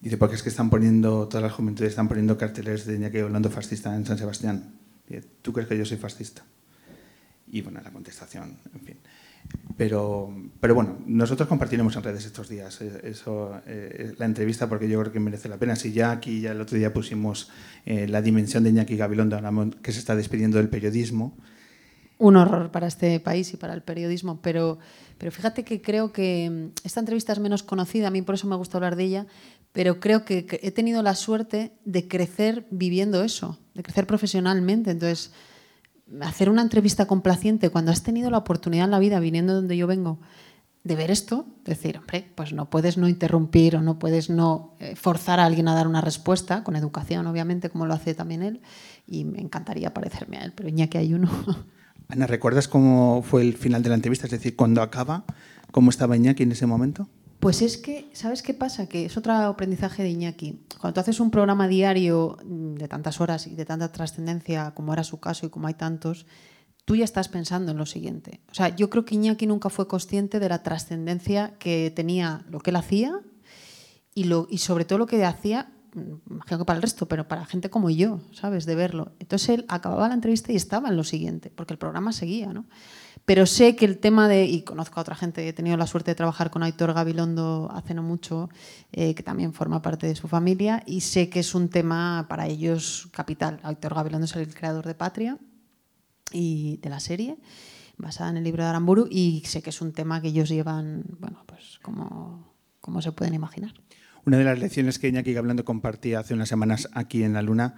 [0.00, 3.50] Dice, porque es que están poniendo, todas las juventudes están poniendo carteles de Iñaki hablando
[3.50, 4.74] fascista en San Sebastián.
[5.06, 6.42] Dice, ¿Tú crees que yo soy fascista?
[7.48, 8.96] Y bueno, la contestación, en fin.
[9.76, 14.88] Pero, pero bueno, nosotros compartiremos en redes estos días eh, eso, eh, la entrevista porque
[14.88, 15.74] yo creo que merece la pena.
[15.76, 17.50] Si ya aquí, ya el otro día pusimos
[17.84, 19.40] eh, la dimensión de Iñaki Gabilondo,
[19.82, 21.36] que se está despidiendo del periodismo,
[22.20, 24.78] un horror para este país y para el periodismo, pero,
[25.20, 28.48] pero fíjate que creo que mm, esta entrevista es menos conocida, a mí por eso
[28.48, 29.26] me gusta hablar de ella,
[29.70, 34.90] pero creo que he tenido la suerte de crecer viviendo eso, de crecer profesionalmente.
[34.90, 35.30] Entonces,
[36.22, 39.76] hacer una entrevista complaciente cuando has tenido la oportunidad en la vida, viniendo de donde
[39.76, 40.20] yo vengo,
[40.84, 44.96] de ver esto, decir, hombre, pues no puedes no interrumpir o no puedes no eh,
[44.96, 48.62] forzar a alguien a dar una respuesta, con educación, obviamente, como lo hace también él,
[49.06, 51.28] y me encantaría parecerme a él, pero que hay uno.
[52.10, 54.26] Ana, ¿recuerdas cómo fue el final de la entrevista?
[54.26, 55.24] Es decir, cuando acaba,
[55.70, 57.08] ¿cómo estaba Iñaki en ese momento?
[57.38, 58.88] Pues es que, ¿sabes qué pasa?
[58.88, 60.60] Que es otro aprendizaje de Iñaki.
[60.80, 65.04] Cuando haces un programa diario mm, de tantas horas y de tanta trascendencia, como era
[65.04, 66.26] su caso y como hay tantos,
[66.84, 68.40] tú ya estás pensando en lo siguiente.
[68.50, 72.58] O sea, yo creo que Iñaki nunca fue consciente de la trascendencia que tenía lo
[72.58, 73.20] que él hacía
[74.14, 77.44] y, lo, y sobre todo lo que hacía imagino que para el resto, pero para
[77.46, 78.66] gente como yo, ¿sabes?
[78.66, 79.12] De verlo.
[79.18, 82.66] Entonces él acababa la entrevista y estaba en lo siguiente, porque el programa seguía, ¿no?
[83.24, 86.10] Pero sé que el tema de, y conozco a otra gente, he tenido la suerte
[86.10, 88.48] de trabajar con Aitor Gabilondo hace no mucho,
[88.92, 92.46] eh, que también forma parte de su familia, y sé que es un tema para
[92.46, 93.60] ellos capital.
[93.62, 95.38] Aitor Gabilondo es el creador de Patria
[96.32, 97.38] y de la serie,
[97.96, 101.04] basada en el libro de Aramburu, y sé que es un tema que ellos llevan,
[101.18, 103.74] bueno, pues como, como se pueden imaginar.
[104.26, 107.76] Una de las lecciones que Iñaki Hablando compartía hace unas semanas aquí en La Luna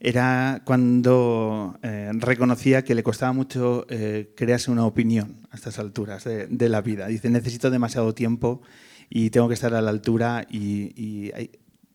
[0.00, 6.24] era cuando eh, reconocía que le costaba mucho eh, crearse una opinión a estas alturas
[6.24, 7.06] de, la vida.
[7.06, 8.62] Dice, necesito demasiado tiempo
[9.08, 11.30] y tengo que estar a la altura y,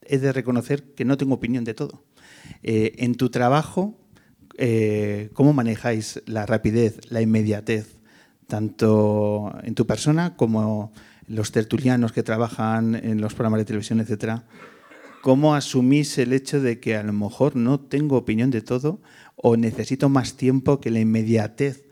[0.10, 2.06] he de reconocer que no tengo opinión de todo.
[2.64, 3.99] Eh, en tu trabajo,
[5.34, 7.98] ¿cómo manejáis la rapidez, la inmediatez,
[8.48, 10.94] tanto en tu persona como
[11.28, 14.45] los tertulianos que trabajan en los programas de televisión, etcétera,
[15.22, 19.02] ¿cómo asumís el hecho de que a lo mejor no tengo opinión de todo
[19.36, 21.86] o necesito más tiempo que la inmediatez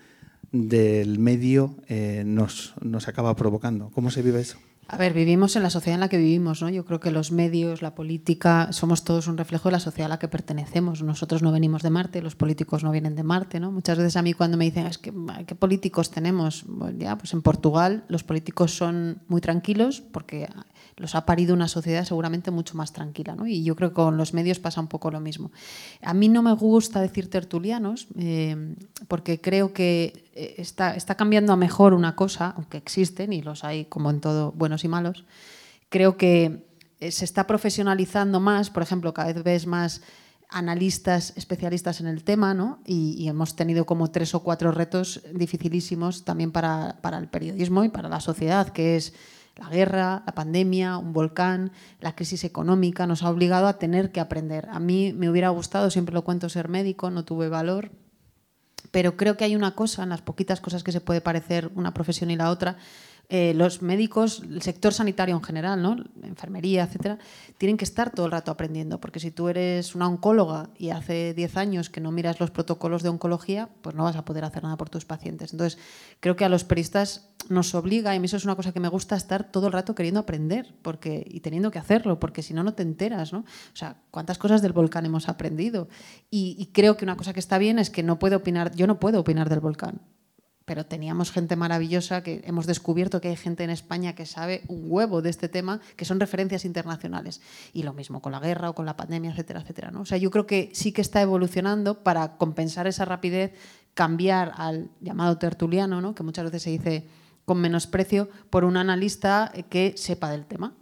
[0.52, 3.91] del medio eh, nos, nos acaba provocando?
[3.91, 4.57] ¿Cómo se vive eso?
[4.88, 6.70] A ver, vivimos en la sociedad en la que vivimos, ¿no?
[6.70, 10.10] Yo creo que los medios, la política, somos todos un reflejo de la sociedad a
[10.10, 11.02] la que pertenecemos.
[11.02, 13.72] Nosotros no venimos de Marte, los políticos no vienen de Marte, ¿no?
[13.72, 15.12] Muchas veces a mí cuando me dicen, es que,
[15.48, 16.66] ¿qué políticos tenemos?
[16.68, 20.48] Bueno, ya, pues en Portugal los políticos son muy tranquilos porque
[20.97, 23.35] los ha parido una sociedad seguramente mucho más tranquila.
[23.35, 23.47] ¿no?
[23.47, 25.51] Y yo creo que con los medios pasa un poco lo mismo.
[26.01, 28.76] A mí no me gusta decir tertulianos eh,
[29.07, 33.63] porque creo que eh, está, está cambiando a mejor una cosa, aunque existen y los
[33.63, 35.26] hay como en todo, buenos y malos.
[35.89, 36.65] Creo que
[36.99, 40.01] eh, se está profesionalizando más, por ejemplo, cada vez ves más
[40.49, 42.80] analistas especialistas en el tema, ¿no?
[42.85, 47.89] Y, hemos tenido como tres o cuatro retos dificilísimos también para, para, el periodismo y
[47.89, 49.13] para la sociedad, que es
[49.56, 54.19] la guerra, la pandemia, un volcán, la crisis económica nos ha obligado a tener que
[54.19, 54.68] aprender.
[54.69, 57.91] A mí me hubiera gustado, siempre lo cuento, ser médico, no tuve valor,
[58.91, 61.94] pero creo que hay una cosa, en las poquitas cosas que se puede parecer una
[61.94, 62.77] profesión y la otra,
[63.30, 65.95] eh, los médicos, el sector sanitario en general, ¿no?
[66.23, 67.18] enfermería, etcétera,
[67.57, 71.34] tienen que estar todo el rato aprendiendo, porque si tú eres una oncóloga y hace
[71.34, 74.64] 10 años que no miras los protocolos de oncología, pues no vas a poder hacer
[74.64, 75.53] nada por tus pacientes.
[75.53, 75.80] Entonces,
[76.19, 78.80] creo que a los periodistas nos obliga, y a mí eso es una cosa que
[78.80, 82.53] me gusta, estar todo el rato queriendo aprender porque, y teniendo que hacerlo, porque si
[82.53, 83.34] no, no te enteras.
[83.34, 83.39] ¿no?
[83.39, 85.88] O sea, ¿cuántas cosas del volcán hemos aprendido?
[86.30, 88.88] Y, y creo que una cosa que está bien es que no puedo opinar, yo
[88.88, 90.02] no puedo opinar del volcán
[90.66, 94.86] pero teníamos gente maravillosa que hemos descubierto que hay gente en España que sabe un
[94.90, 97.40] huevo de este tema, que son referencias internacionales.
[97.72, 99.92] Y lo mismo con la guerra o con la pandemia, etcétera, etcétera.
[99.92, 100.02] ¿no?
[100.02, 103.54] O sea, yo creo que sí que está evolucionando para compensar esa rapidez,
[103.94, 106.16] cambiar al llamado tertuliano, ¿no?
[106.16, 107.08] que muchas veces se dice
[107.46, 110.74] con menosprecio, por un analista que sepa del tema,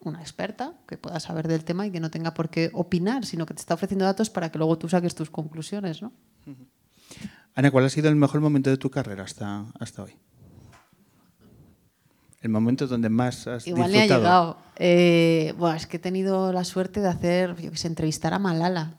[0.00, 3.46] una experta que pueda saber del tema y que no tenga por qué opinar, sino
[3.46, 6.02] que te está ofreciendo datos para que luego tú saques tus conclusiones.
[6.02, 6.12] ¿no?
[7.58, 10.12] Ana, ¿cuál ha sido el mejor momento de tu carrera hasta, hasta hoy?
[12.40, 13.90] El momento donde más has Igual disfrutado.
[13.90, 14.58] le ha llegado.
[14.76, 18.38] Eh, bueno, es que he tenido la suerte de hacer, yo que sé, entrevistar a
[18.38, 18.98] Malala,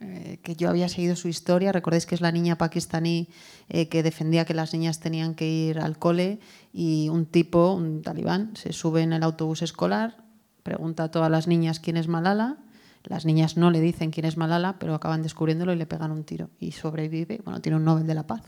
[0.00, 1.72] eh, que yo había seguido su historia.
[1.72, 3.28] Recordéis que es la niña pakistaní
[3.68, 6.40] eh, que defendía que las niñas tenían que ir al cole
[6.72, 10.24] y un tipo, un talibán, se sube en el autobús escolar,
[10.62, 12.60] pregunta a todas las niñas quién es Malala
[13.04, 16.24] las niñas no le dicen quién es Malala, pero acaban descubriéndolo y le pegan un
[16.24, 16.50] tiro.
[16.58, 18.42] Y sobrevive, bueno, tiene un Nobel de la Paz.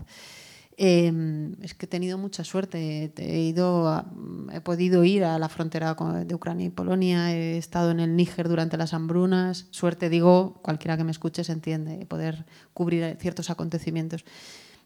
[0.77, 3.13] Eh, es que he tenido mucha suerte.
[3.17, 4.05] He, ido
[4.53, 8.49] he podido ir a la frontera de Ucrania y Polonia, he estado en el Níger
[8.49, 9.67] durante las hambrunas.
[9.71, 14.25] Suerte, digo, cualquiera que me escuche se entiende, poder cubrir ciertos acontecimientos.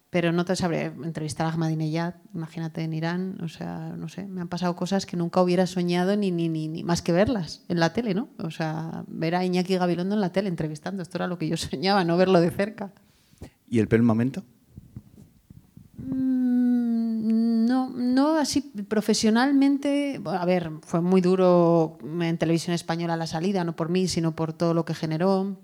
[0.09, 4.39] Pero no te sabré entrevistar a Ahmadinejad, imagínate en Irán, o sea, no sé, me
[4.39, 7.81] han pasado cosas que nunca hubiera soñado ni, ni, ni, ni más que verlas en
[7.81, 8.29] la tele, ¿no?
[8.39, 11.57] O sea, ver a Iñaki Gabilondo en la tele entrevistando, esto era lo que yo
[11.57, 12.93] soñaba, no verlo de cerca.
[13.69, 14.43] ¿Y el peor momento?
[15.97, 20.21] Mm, No, no así profesionalmente.
[20.25, 24.53] A ver, fue muy duro en televisión española la salida, no por mí, sino por
[24.53, 25.57] todo lo que generó.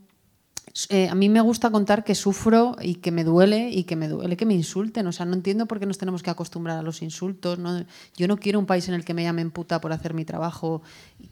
[0.89, 4.07] Eh, a mí me gusta contar que sufro y que me duele y que me
[4.07, 5.05] duele que me insulten.
[5.05, 7.59] O sea, no entiendo por qué nos tenemos que acostumbrar a los insultos.
[7.59, 7.85] ¿no?
[8.17, 10.81] Yo no quiero un país en el que me llamen puta por hacer mi trabajo.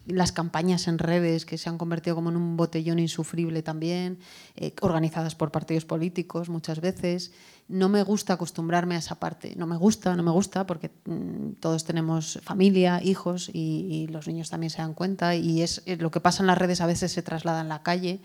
[0.06, 4.20] Las campañas en redes que se han convertido como en un botellón insufrible también,
[4.56, 7.32] eh, organizadas por partidos políticos muchas veces.
[7.68, 9.56] No me gusta acostumbrarme a esa parte.
[9.56, 14.50] No me gusta, no me gusta, porque mm, todos tenemos familia, hijos y, los niños
[14.50, 15.36] también se dan cuenta.
[15.36, 17.82] Y es eh, lo que pasa en las redes a veces se traslada en la
[17.82, 18.22] calle.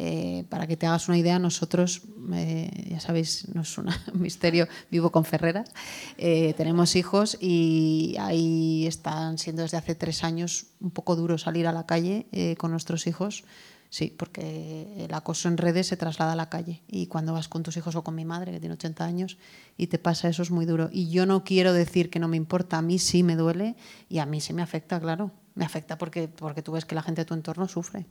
[0.00, 2.02] Eh, para que te hagas una idea, nosotros,
[2.32, 5.72] eh, ya sabéis, no es un misterio, vivo con Ferreras,
[6.18, 11.66] eh, tenemos hijos y ahí están siendo desde hace tres años un poco duro salir
[11.66, 13.42] a la calle eh, con nuestros hijos.
[13.90, 17.62] Sí, porque el acoso en redes se traslada a la calle y cuando vas con
[17.62, 19.38] tus hijos o con mi madre, que tiene 80 años,
[19.78, 20.90] y te pasa eso es muy duro.
[20.92, 23.76] Y yo no quiero decir que no me importa, a mí sí me duele
[24.10, 25.32] y a mí sí me afecta, claro.
[25.54, 28.06] Me afecta porque, porque tú ves que la gente de tu entorno sufre.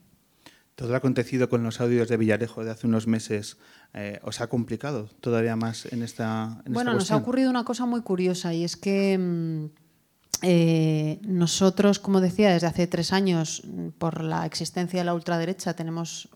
[0.78, 3.58] Todo lo acontecido con los audios de Villarejo de hace unos meses
[3.96, 7.64] eh, os ha complicado todavía más en esta en Bueno, esta nos ha ocurrido una
[7.64, 9.66] cosa muy curiosa y es que mm,
[10.44, 15.74] eh, nosotros, como decía, desde hace tres años, mm, por la existencia de la ultraderecha,
[15.74, 16.30] tenemos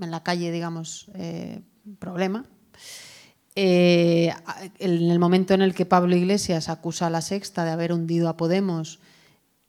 [0.00, 1.60] en la calle, digamos, eh,
[1.98, 2.46] problema.
[3.56, 4.32] Eh,
[4.78, 8.30] en el momento en el que Pablo Iglesias acusa a la Sexta de haber hundido
[8.30, 9.00] a Podemos,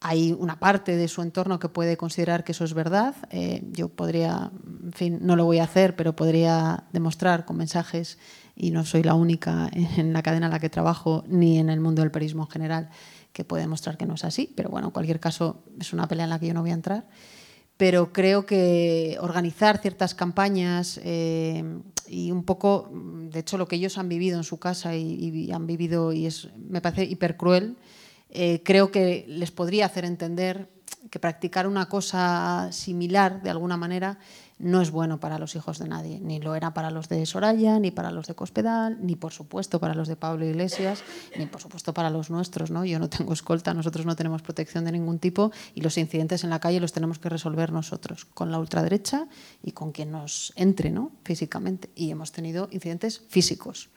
[0.04, 3.16] hay una parte de su entorno que puede considerar que eso es verdad.
[3.30, 4.52] Eh, yo podría,
[4.84, 8.20] en fin, no lo voy a hacer, pero podría demostrar con mensajes,
[8.56, 11.80] y no soy la única en la cadena en la que trabajo, ni en el
[11.80, 12.90] mundo del periodismo en general,
[13.32, 14.52] que puede demostrar que no es así.
[14.56, 16.76] Pero bueno, en cualquier caso, es una pelea en la que yo no voy a
[16.76, 17.08] entrar.
[17.78, 21.64] Pero creo que organizar ciertas campañas eh,
[22.08, 25.52] y un poco, de hecho, lo que ellos han vivido en su casa y, y
[25.54, 27.78] han vivido, y es, me parece hipercruel,
[28.36, 30.68] eh, creo que les podría hacer entender
[31.12, 34.18] que practicar una cosa similar, de alguna manera,
[34.58, 36.20] no es bueno para los hijos de nadie.
[36.20, 39.80] Ni lo era para los de Soraya, ni para los de Cospedal, ni por supuesto
[39.80, 41.04] para los de Pablo Iglesias,
[41.38, 42.72] ni por supuesto para los nuestros.
[42.72, 42.84] ¿no?
[42.86, 46.50] Yo no tengo escolta, nosotros no tenemos protección de ningún tipo y los incidentes en
[46.50, 49.28] la calle los tenemos que resolver nosotros, con la ultraderecha
[49.62, 51.12] y con quien nos entre ¿no?
[51.24, 51.92] físicamente.
[51.94, 53.90] Y hemos tenido incidentes físicos.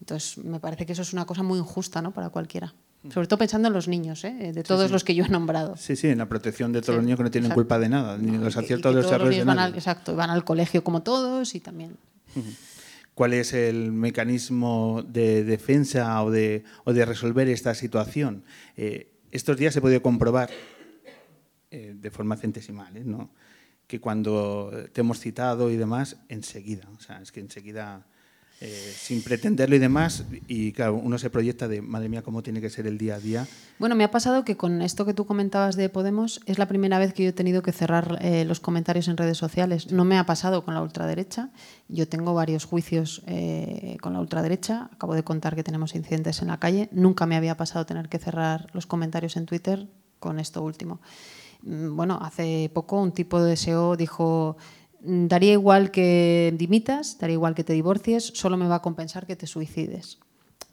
[0.00, 2.12] Entonces, me parece que eso es una cosa muy injusta ¿no?
[2.12, 2.74] para cualquiera.
[3.12, 4.52] Sobre todo pensando en los niños, ¿eh?
[4.52, 4.92] de todos sí.
[4.92, 5.76] los que yo he nombrado.
[5.76, 7.60] Sí, sí, en la protección de todos Sí, los niños que no tienen exacto.
[7.62, 9.68] culpa de nada, ni los Y- y aciertos que de los errores de van al,
[9.70, 9.78] nadie.
[9.78, 11.96] exacto, van al colegio como todos y también.
[13.14, 18.44] ¿Cuál es el mecanismo de defensa o de, o de resolver esta situación?
[18.76, 20.50] Eh, estos días he podido comprobar,
[21.70, 23.02] eh, de forma centesimal, ¿eh?
[23.04, 23.30] ¿no?
[23.86, 28.06] que cuando te hemos citado y demás, enseguida, o sea, es que enseguida,
[28.60, 32.60] eh, sin pretenderlo y demás, y claro, uno se proyecta de, madre mía, cómo tiene
[32.60, 33.46] que ser el día a día.
[33.78, 36.98] Bueno, me ha pasado que con esto que tú comentabas de Podemos es la primera
[36.98, 39.92] vez que yo he tenido que cerrar eh, los comentarios en redes sociales.
[39.92, 41.50] No me ha pasado con la ultraderecha.
[41.88, 44.90] Yo tengo varios juicios eh, con la ultraderecha.
[44.92, 46.88] Acabo de contar que tenemos incidentes en la calle.
[46.90, 49.86] Nunca me había pasado tener que cerrar los comentarios en Twitter
[50.18, 51.00] con esto último.
[51.62, 57.34] Mm, Bueno, hace poco un tipo de SEO dijo, "Mm, daría igual que dimitas, daría
[57.34, 60.18] igual que te divorcies, solo me va a compensar que te suicides.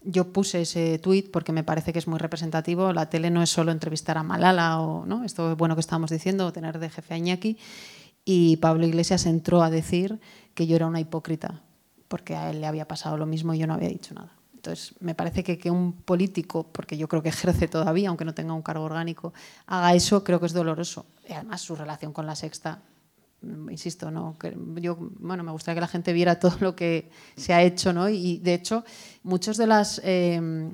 [0.04, 2.94] Yo puse ese tuit porque me parece que es muy representativo.
[2.94, 5.24] La tele no es solo entrevistar a Malala o ¿no?
[5.24, 7.58] esto es bueno que estábamos diciendo, tener de jefe a Iñaki.
[8.24, 10.20] Y Pablo Iglesias entró a decir
[10.54, 11.64] que yo era una hipócrita
[12.08, 14.32] porque a él le había pasado lo mismo y yo no había dicho nada.
[14.54, 18.34] Entonces, me parece que, que un político, porque yo creo que ejerce todavía, aunque no
[18.34, 19.34] tenga un cargo orgánico,
[19.68, 21.06] haga eso, creo que es doloroso.
[21.28, 22.95] Y además, su relación con la sexta, mm,
[23.70, 27.54] insisto, no, que yo, bueno, me gustaría que la gente viera todo lo que se
[27.54, 28.10] ha hecho, ¿no?
[28.10, 28.84] Y de hecho,
[29.24, 30.70] muchas de las eh,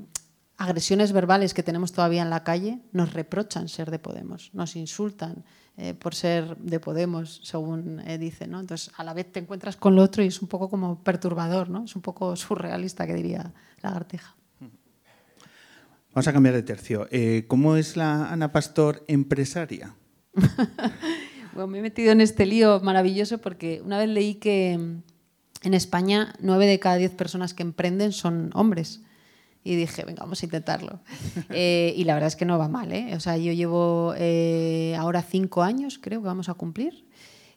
[0.57, 5.43] agresiones verbales que tenemos todavía en la calle nos reprochan ser de Podemos, nos insultan
[5.77, 8.59] eh, por ser de Podemos, según eh, dicen, ¿no?
[8.59, 11.69] Entonces, a la vez te encuentras con lo otro y es un poco como perturbador,
[11.69, 11.85] ¿no?
[11.85, 14.35] Es un poco surrealista, que diría Lagartija.
[16.13, 17.07] Vamos a cambiar de tercio.
[17.09, 19.95] Eh, ¿Cómo es la Ana Pastor empresaria?
[21.53, 25.73] Bueno, me he metido en este lío maravilloso porque una vez leí que mm, en
[25.73, 29.01] España nueve de cada diez personas que emprenden son hombres.
[29.63, 30.99] Y dije, venga, vamos a intentarlo.
[31.49, 33.13] Eh, y la verdad es que no va mal, ¿eh?
[33.15, 37.05] O sea, yo llevo eh, ahora cinco años, creo que vamos a cumplir,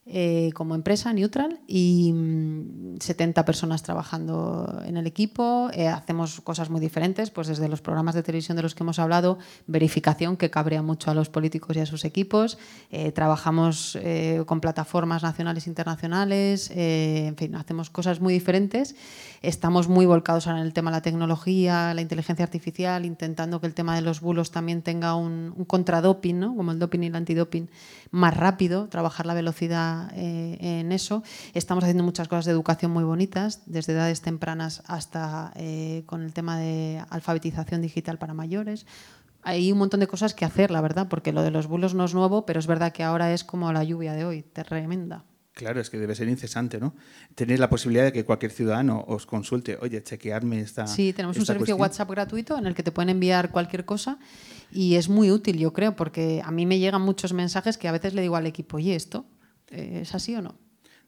[0.06, 5.70] eh, como empresa neutral y mm, 70 personas trabajando en el equipo.
[5.72, 8.98] Eh, hacemos cosas muy diferentes, pues desde los programas de televisión de los que hemos
[8.98, 12.58] hablado, verificación que cabrea mucho a los políticos y a sus equipos.
[12.90, 18.94] Eh, trabajamos eh, con plataformas nacionales e internacionales, eh, en fin, hacemos cosas muy diferentes.
[19.42, 23.66] Estamos muy volcados ahora en el tema de la tecnología, la inteligencia artificial, intentando que
[23.66, 26.56] el tema de los bulos también tenga un, un contradoping, ¿no?
[26.56, 27.68] como el doping y el antidoping,
[28.14, 31.24] más rápido, trabajar la velocidad eh, en eso.
[31.52, 36.32] Estamos haciendo muchas cosas de educación muy bonitas, desde edades tempranas hasta eh, con el
[36.32, 38.86] tema de alfabetización digital para mayores.
[39.42, 42.04] Hay un montón de cosas que hacer, la verdad, porque lo de los bulos no
[42.04, 45.24] es nuevo, pero es verdad que ahora es como la lluvia de hoy, tremenda.
[45.54, 46.94] Claro, es que debe ser incesante, ¿no?
[47.36, 50.86] Tenéis la posibilidad de que cualquier ciudadano os consulte, oye, chequearme esta.
[50.88, 51.80] Sí, tenemos un servicio cuestión".
[51.80, 54.18] WhatsApp gratuito en el que te pueden enviar cualquier cosa
[54.72, 57.92] y es muy útil, yo creo, porque a mí me llegan muchos mensajes que a
[57.92, 59.26] veces le digo al equipo, oye, ¿esto
[59.70, 60.56] eh, es así o no?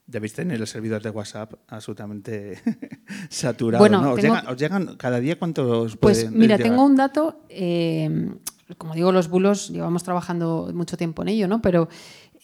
[0.07, 2.61] Debéis tener el servidor de WhatsApp absolutamente
[3.29, 4.13] saturado, Bueno, ¿no?
[4.13, 6.71] ¿Os, tengo- llegan, os llegan cada día cuántos Pues pueden mira, llegar?
[6.71, 8.31] tengo un dato, eh,
[8.79, 11.61] como digo, los bulos llevamos trabajando mucho tiempo en ello, ¿no?
[11.61, 11.89] Pero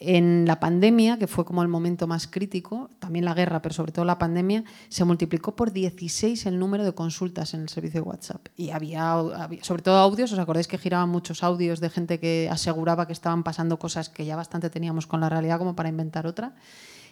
[0.05, 3.93] en la pandemia, que fue como el momento más crítico, también la guerra, pero sobre
[3.93, 8.09] todo la pandemia, se multiplicó por 16 el número de consultas en el servicio de
[8.09, 8.47] WhatsApp.
[8.57, 12.49] Y había, había- sobre todo audios, ¿os acordáis que giraban muchos audios de gente que
[12.51, 16.27] aseguraba que estaban pasando cosas que ya bastante teníamos con la realidad como para inventar
[16.27, 16.55] otra?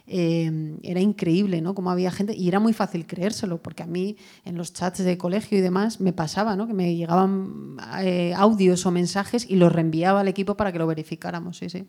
[0.07, 1.75] eh, era increíble, ¿no?
[1.75, 5.17] Cómo había gente y era muy fácil creérselo, porque a mí en los chats de
[5.17, 6.67] colegio y demás me pasaba, ¿no?
[6.67, 10.87] Que me llegaban eh, audios o mensajes y los reenviaba al equipo para que lo
[10.87, 11.85] verificáramos, sí, sí.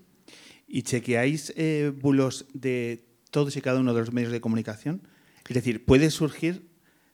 [0.75, 5.03] ¿Y chequeáis eh, bulos de todos y cada uno de los medios de comunicación?
[5.47, 6.67] Es decir, puede surgir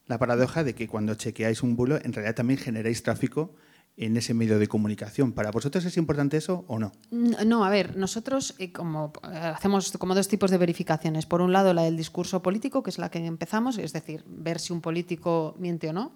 [0.07, 3.57] la paradoja de que cuando chequeáis un bulo, en realidad también generáis tráfico
[3.97, 5.33] en ese medio de comunicación.
[5.33, 6.93] ¿Para vosotros es importante eso o no?
[7.11, 11.27] No, a ver, nosotros eh, como eh, hacemos como dos tipos de verificaciones.
[11.27, 14.61] Por un lado, la del discurso político, que es la que empezamos, es decir, ver
[14.61, 16.13] si un político miente o no.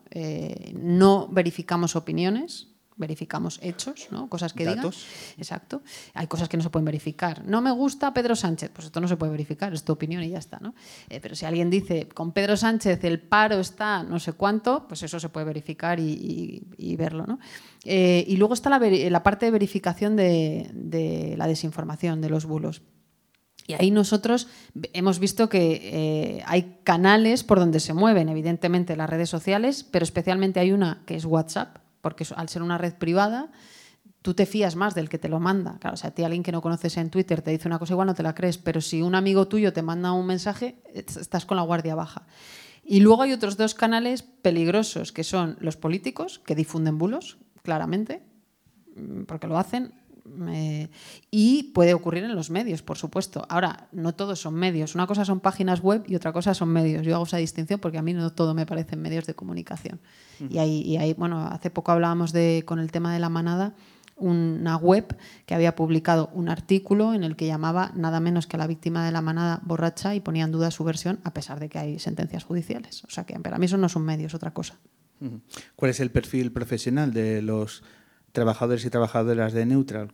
[0.74, 4.28] No verificamos opiniones, verificamos hechos, ¿no?
[4.28, 4.96] cosas que Datos.
[5.06, 5.34] digan.
[5.38, 5.82] Exacto.
[6.14, 7.44] Hay cosas que no se pueden verificar.
[7.46, 10.28] No me gusta Pedro Sánchez, pues esto no se puede verificar, es tu opinión y
[10.30, 10.58] ya está.
[10.60, 10.74] ¿no?
[11.08, 15.02] Eh, pero si alguien dice, con Pedro Sánchez el paro está no sé cuánto, pues
[15.02, 17.26] eso se puede verificar y, y- y verlo.
[17.26, 17.38] ¿no?
[17.84, 22.82] Eh, y luego está la, parte de verificación de, de la desinformación, de los bulos.
[23.66, 24.48] Y ahí nosotros
[24.92, 25.80] hemos visto que
[26.38, 31.02] eh, hay canales por donde se mueven, evidentemente, las redes sociales, pero especialmente hay una
[31.06, 33.50] que es WhatsApp, porque al ser una red privada,
[34.20, 35.78] tú te fías más del que te lo manda.
[35.80, 37.94] Claro, o sea, a ti alguien que no conoces en Twitter te dice una cosa
[37.94, 41.16] igual, no te la crees, pero si un amigo tuyo te manda un mensaje, es-
[41.16, 42.26] estás con la guardia baja.
[42.84, 48.22] Y luego hay otros dos canales peligrosos, que son los políticos, que difunden bulos, claramente,
[48.96, 49.94] mm, porque lo hacen.
[50.48, 50.88] Eh,
[51.30, 53.44] y puede ocurrir en los medios, por supuesto.
[53.48, 54.94] Ahora, no todos son medios.
[54.94, 57.04] Una cosa son páginas web y otra cosa son medios.
[57.04, 60.00] Yo hago esa distinción porque a mí no todo me parecen medios de comunicación.
[60.50, 63.74] Y ahí, y ahí, bueno, hace poco hablábamos de, con el tema de la manada,
[64.16, 65.16] una web
[65.46, 69.04] que había publicado un artículo en el que llamaba nada menos que a la víctima
[69.04, 71.98] de la manada borracha y ponía en duda su versión, a pesar de que hay
[71.98, 73.04] sentencias judiciales.
[73.04, 74.78] O sea que para mí eso no son medios, otra cosa.
[75.76, 77.84] ¿Cuál es el perfil profesional de los
[78.32, 80.12] trabajadores y trabajadoras de Neutral?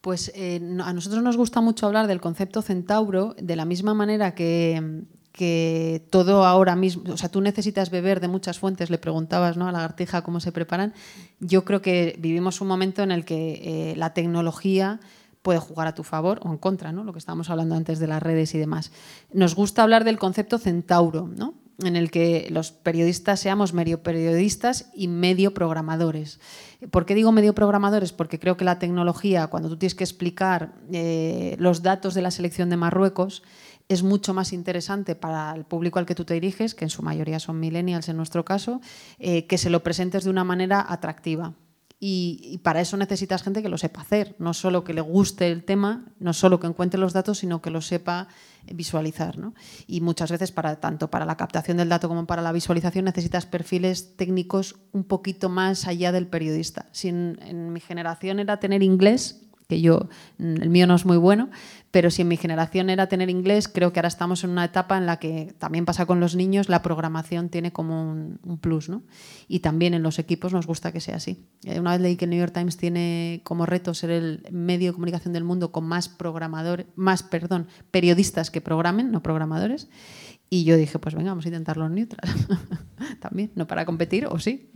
[0.00, 4.34] Pues eh, a nosotros nos gusta mucho hablar del concepto centauro de la misma manera
[4.34, 5.04] que,
[6.10, 9.64] todo ahora mismo, o sea, tú necesitas beber de muchas fuentes, le preguntabas ¿no?
[9.68, 10.94] a la lagartija cómo se preparan.
[11.40, 15.00] Yo creo que vivimos un momento en el que eh, la tecnología
[15.42, 17.04] puede jugar a tu favor o en contra, ¿no?
[17.04, 18.92] lo que estábamos hablando antes de las redes y demás.
[19.32, 21.54] Nos gusta hablar del concepto centauro, ¿no?
[21.82, 26.40] En el que los periodistas seamos medio periodistas y medio programadores.
[26.90, 28.12] ¿Por qué digo medio programadores?
[28.12, 32.30] Porque creo que la tecnología, cuando tú tienes que explicar eh, los datos de la
[32.30, 33.42] selección de Marruecos,
[33.88, 37.02] es mucho más interesante para el público al que tú te diriges, que en su
[37.02, 38.80] mayoría son millennials en nuestro caso,
[39.18, 41.54] eh, que se lo presentes de una manera atractiva.
[41.98, 45.64] Y, para eso necesitas gente que lo sepa hacer, no solo que le guste el
[45.64, 48.28] tema, no solo que encuentre los datos, sino que lo sepa
[48.70, 49.38] visualizar.
[49.38, 49.54] ¿no?
[49.86, 53.46] Y muchas veces, para, tanto para la captación del dato como para la visualización, necesitas
[53.46, 56.86] perfiles técnicos un poquito más allá del periodista.
[56.92, 61.16] Si en mi generación era tener inglés, que yo, mm, el mío no es muy
[61.16, 61.50] bueno,
[61.90, 64.96] pero si en mi generación era tener inglés, creo que ahora estamos en una etapa
[64.98, 68.88] en la que también pasa con los niños, la programación tiene como un, un plus,
[68.88, 69.02] ¿no?
[69.48, 71.46] Y también en los equipos nos gusta que sea así.
[71.64, 74.90] Eh, Una vez leí que el New York Times tiene como reto ser el medio
[74.90, 79.88] de comunicación del mundo con más programadores, más, perdón, periodistas que programen, no programadores.
[80.48, 82.30] Y yo dije, pues venga, vamos a intentarlo en neutral.
[83.20, 84.70] también, no para competir, o sí.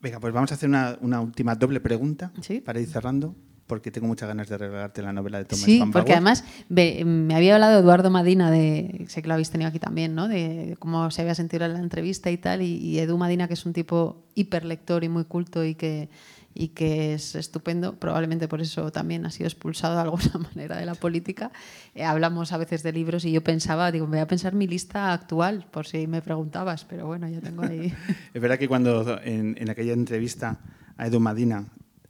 [0.00, 2.60] Venga, pues vamos a hacer una, una última doble pregunta Sí.
[2.60, 3.34] para ir cerrando,
[3.66, 7.04] porque tengo muchas ganas de regalarte la novela de Thomas Sí, Van porque además ve,
[7.04, 10.28] me había hablado Eduardo Madina, de, sé que lo habéis tenido aquí también, ¿no?
[10.28, 13.54] de cómo se había sentido en la entrevista y tal, y, y Edu Madina, que
[13.54, 16.08] es un tipo hiperlector y muy culto y que,
[16.54, 20.86] y que es estupendo, probablemente por eso también ha sido expulsado de alguna manera de
[20.86, 21.50] la política.
[21.94, 24.66] Eh, hablamos a veces de libros y yo pensaba, digo, me voy a pensar mi
[24.66, 27.92] lista actual, por si me preguntabas, pero bueno, yo tengo ahí...
[28.34, 30.60] Es verdad que cuando en, en aquella entrevista
[30.96, 31.66] a Edu Madina,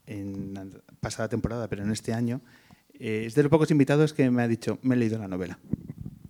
[0.07, 0.67] en la
[1.01, 2.41] pasada temporada, pero en este año,
[2.95, 5.59] eh, es de los pocos invitados que me ha dicho, me he leído la novela.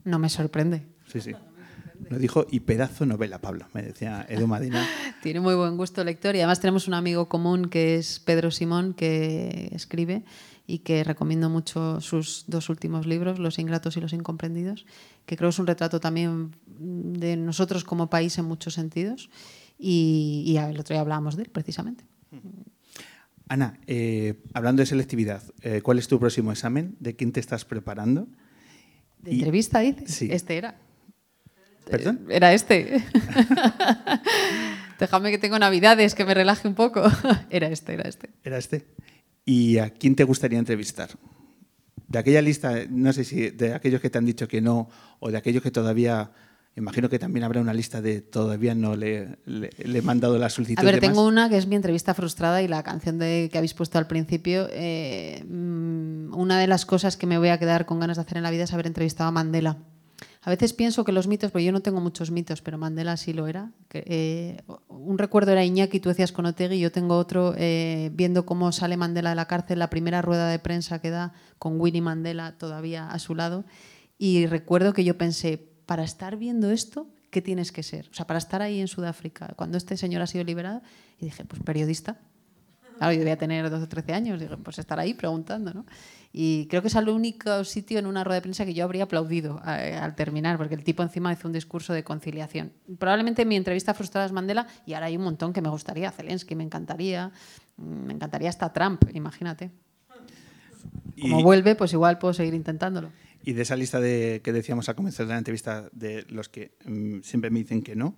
[0.04, 0.86] No me sorprende.
[1.06, 1.32] Sí, sí.
[2.08, 4.86] Lo dijo y pedazo novela, Pablo, me decía Edu Madina.
[5.22, 8.94] Tiene muy buen gusto lector y además tenemos un amigo común que es Pedro Simón,
[8.94, 10.24] que escribe
[10.68, 14.84] y que recomiendo mucho sus dos últimos libros, Los ingratos y los incomprendidos,
[15.24, 19.30] que creo es un retrato también de nosotros como país en muchos sentidos.
[19.78, 22.04] Y, y el otro día hablábamos de él, precisamente.
[23.48, 26.96] Ana, eh, hablando de selectividad, eh, ¿cuál es tu próximo examen?
[26.98, 28.26] ¿De quién te estás preparando?
[29.18, 30.10] ¿De Y- entrevista, dices?
[30.12, 30.28] Sí.
[30.30, 30.78] Este era.
[31.88, 32.26] ¿Perdón?
[32.28, 33.04] Era este.
[34.98, 37.02] Déjame que tengo navidades, que me relaje un poco.
[37.50, 38.30] Era este, era este.
[38.42, 38.86] Era este.
[39.44, 41.10] ¿Y a quién te gustaría entrevistar?
[42.08, 44.88] De aquella lista, no sé si de aquellos que te han dicho que no,
[45.20, 46.30] o de aquellos que todavía,
[46.76, 50.50] imagino que también habrá una lista de todavía no le, le, le he mandado la
[50.50, 50.80] solicitud.
[50.80, 53.74] A ver, tengo una que es mi entrevista frustrada y la canción de, que habéis
[53.74, 54.68] puesto al principio.
[54.70, 58.36] eh, mm, una de las cosas que me voy a quedar con ganas de hacer
[58.36, 59.78] en la vida es haber entrevistado a Mandela.
[60.42, 63.32] A veces pienso que los mitos, porque yo no tengo muchos mitos, pero Mandela sí
[63.32, 63.72] lo era.
[63.92, 68.46] eh, un recuerdo era Iñaki, tú decías con Otegi, y yo tengo otro eh, viendo
[68.46, 72.00] cómo sale Mandela de la cárcel, la primera rueda de prensa que da con Winnie
[72.00, 73.64] Mandela todavía a su lado.
[74.18, 78.08] Y recuerdo que yo pensé, para estar viendo esto, ¿qué tienes que ser?
[78.10, 80.82] O sea, para estar ahí en Sudáfrica, cuando este señor ha sido liberado,
[81.20, 82.18] y dije, pues periodista.
[82.98, 85.84] Claro, yo debía tener 12 o 13 años, dije, pues estar ahí preguntando, ¿no?
[86.32, 89.04] Y creo que es el único sitio en una rueda de prensa que yo habría
[89.04, 92.72] aplaudido eh, al terminar, porque el tipo encima hizo un discurso de conciliación.
[92.98, 96.54] Probablemente mi entrevista frustrada es Mandela, y ahora hay un montón que me gustaría, Zelensky
[96.54, 97.32] me encantaría,
[97.76, 99.70] mm, me encantaría hasta Trump, imagínate.
[101.20, 103.10] Como Y- vuelve, pues igual puedo seguir intentándolo.
[103.46, 106.72] Y de esa lista de, que decíamos al comienzo de la entrevista de los que
[106.84, 108.16] mm, siempre me dicen que no,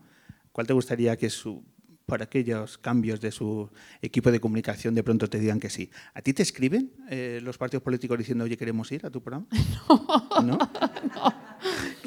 [0.53, 1.63] ¿cuál te gustaría que su,
[2.07, 3.69] por aquellos cambios de su
[4.01, 5.91] equipo de comunicación de pronto te digan que sí?
[6.15, 9.47] ¿A ti te escriben eh, los partidos políticos diciendo, oye, queremos ir a tu programa?
[10.43, 10.43] ¿No?
[10.43, 10.59] No,
[11.15, 11.48] ¿No?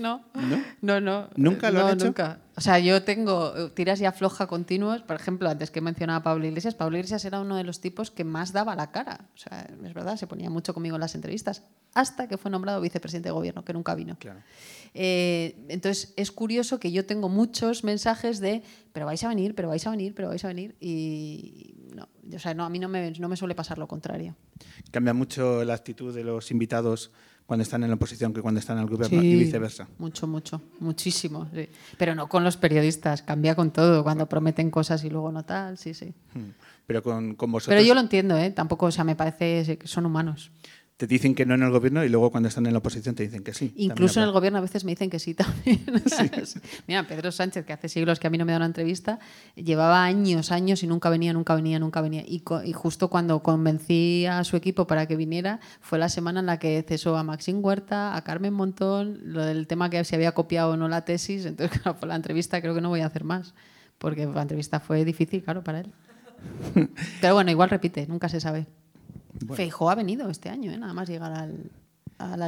[0.01, 1.29] No, no.
[1.35, 2.05] ¿Nunca lo no, han hecho?
[2.05, 2.39] Nunca.
[2.55, 5.01] O sea, yo tengo eh, tiras y afloja continuos.
[5.01, 8.11] Por ejemplo, antes que mencionaba a Pablo Iglesias, Pablo Iglesias era uno de los tipos
[8.11, 9.29] que más daba la cara.
[9.33, 11.63] O sea, es verdad, se ponía mucho conmigo en las entrevistas,
[11.93, 14.17] hasta que fue nombrado vicepresidente de gobierno, que nunca vino.
[14.19, 14.41] Claro.
[14.93, 18.63] Eh, entonces, es curioso que yo tengo muchos mensajes de,
[18.93, 20.75] pero vais a venir, pero vais a venir, pero vais a venir.
[20.79, 24.35] Y no, o sea, no, a mí no me, no me suele pasar lo contrario.
[24.91, 27.11] Cambia mucho la actitud de los invitados
[27.51, 29.85] cuando están en la oposición que cuando están en el gobierno Sí, y viceversa.
[29.97, 31.49] Mucho, mucho, muchísimo.
[31.53, 31.67] sí.
[31.97, 35.77] Pero no con los periodistas, cambia con todo, cuando prometen cosas y luego no tal,
[35.77, 36.13] sí, sí.
[36.33, 36.51] Mm.
[36.87, 38.51] Pero con, con vosotros Pero yo lo entiendo, ¿eh?
[38.51, 40.51] Tampoco, o sea, me parece que son humanos.
[41.01, 43.23] Te dicen que no en el gobierno y luego cuando están en la oposición te
[43.23, 43.73] dicen que sí.
[43.75, 45.83] Incluso en el gobierno a veces me dicen que sí también.
[46.85, 49.17] Mira, Pedro Sánchez, que hace siglos que a mí no me da una entrevista,
[49.55, 52.23] llevaba años, años y nunca venía, nunca venía, nunca venía.
[52.23, 56.59] Y, justo cuando convencí a su equipo para que viniera, fue la semana en la
[56.59, 60.73] que cesó a Maxine Huerta, a Carmen Montón, lo del tema que si había copiado
[60.73, 61.47] o no la tesis.
[61.47, 63.55] Entonces, claro, por la entrevista creo que no voy a hacer más,
[63.97, 65.91] porque la entrevista fue difícil, claro, para él.
[67.21, 68.67] Pero bueno, igual repite, nunca se sabe.
[69.55, 70.77] Feijóo ha venido este año, ¿eh?
[70.77, 71.71] nada más llegar al,
[72.17, 72.41] al-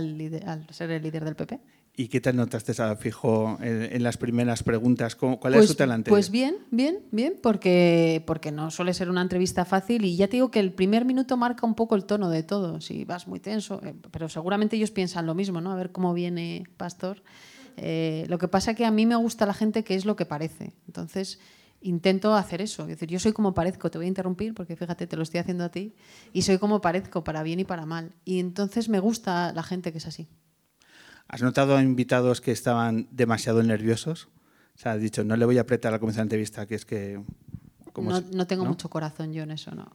[0.46, 1.60] al ser el líder del PP.
[1.96, 5.16] ¿Y qué tal notaste a Fijo en, en las primeras preguntas?
[5.16, 6.10] ¿Cómo- ¿Cuál es su talante?
[6.10, 10.38] Pues bien, bien, bien, porque, porque no suele ser una entrevista fácil y ya te
[10.38, 12.82] digo que el primer minuto marca un poco el tono de todo.
[12.82, 15.72] Si vas muy tenso, eh, pero seguramente ellos piensan lo mismo, ¿no?
[15.72, 17.22] A ver cómo viene Pastor.
[17.78, 20.26] Eh, lo que pasa que a mí me gusta la gente que es lo que
[20.26, 20.74] parece.
[20.88, 21.40] Entonces
[21.84, 22.84] intento hacer eso.
[22.84, 25.40] Es decir, yo soy como parezco, te voy a interrumpir porque fíjate, te lo estoy
[25.40, 25.94] haciendo a ti,
[26.34, 28.14] y soy como parezco, para bien y para mal.
[28.26, 30.28] Y entonces me gusta la gente que es así.
[31.28, 34.30] ¿Has notado a invitados que estaban demasiado nerviosos?
[34.76, 36.86] O sea, has dicho, no le voy a apretar al comenzar la entrevista, que es
[36.86, 37.22] que...
[37.94, 39.86] como No, no tengo mucho corazón yo en eso, no.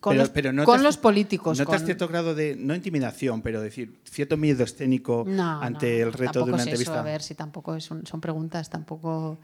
[0.00, 1.58] Con, Pero- los, pero notas- con los políticos.
[1.58, 6.06] ¿Notas con- cierto grado de, no intimidación, pero decir, cierto miedo escénico No, ante no,
[6.06, 6.92] el reto de una es entrevista?
[6.92, 9.38] Eso, a ver, si tampoco es un- son preguntas, tampoco.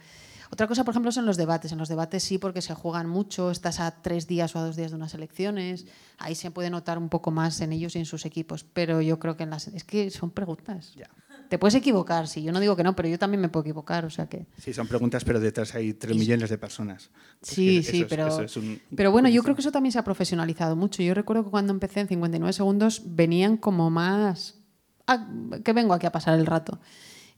[0.52, 1.72] Otra cosa, por ejemplo, son los debates.
[1.72, 4.76] En los debates sí, porque se juegan mucho, estás a tres días o a dos
[4.76, 5.86] días de unas elecciones.
[6.18, 8.62] Ahí se puede notar un poco más en ellos y en sus equipos.
[8.64, 9.68] Pero yo creo que en las.
[9.68, 10.92] Es que son preguntas.
[10.94, 11.08] Ya.
[11.48, 14.06] Te puedes equivocar, sí, yo no digo que no, pero yo también me puedo equivocar,
[14.06, 14.46] o sea que...
[14.56, 17.10] Sí, son preguntas, pero detrás hay tres millones de personas.
[17.42, 20.04] Sí, sí, es- pero, es un- pero bueno, yo creo que eso también se ha
[20.04, 21.02] profesionalizado mucho.
[21.02, 24.54] Yo recuerdo que cuando empecé en 59 segundos venían como más...
[25.06, 25.28] "Ah,
[25.62, 26.78] que vengo aquí a pasar el rato.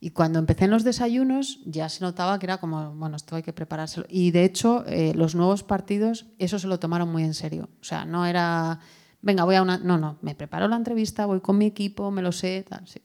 [0.04, 3.42] Y cuando empecé en los desayunos ya se notaba que era como, bueno, esto hay
[3.42, 4.04] que preparárselo.
[4.10, 7.70] Y de hecho, eh, los nuevos partidos eso se lo tomaron muy en serio.
[7.80, 8.80] O sea, no era,
[9.22, 9.78] venga, voy a una...
[9.78, 13.00] No, no, me preparo la entrevista, voy con mi equipo, me lo sé, tal, sí.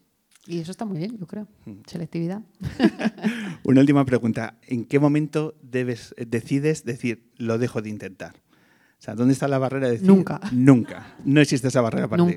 [0.45, 1.47] Y eso está muy bien, yo creo.
[1.63, 1.71] Mm.
[1.85, 2.41] Selectividad.
[3.63, 4.55] Una última pregunta.
[4.67, 8.35] ¿En qué momento debes, eh, decides decir, lo dejo de intentar?
[8.35, 10.07] O sea, ¿dónde está la barrera de decir?
[10.09, 10.41] Nunca.
[10.51, 11.15] Nunca.
[11.23, 12.35] No existe esa barrera para ti.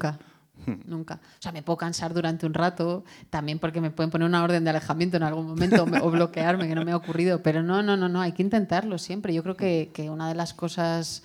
[0.66, 0.84] Nunca.
[0.86, 1.14] Nunca.
[1.14, 4.64] O sea, me puedo cansar durante un rato, también porque me pueden poner una orden
[4.64, 7.42] de alejamiento en algún momento o bloquearme, que no me ha ocurrido.
[7.42, 9.34] Pero no, no, no, no, hay que intentarlo siempre.
[9.34, 11.22] Yo creo que, que una de las cosas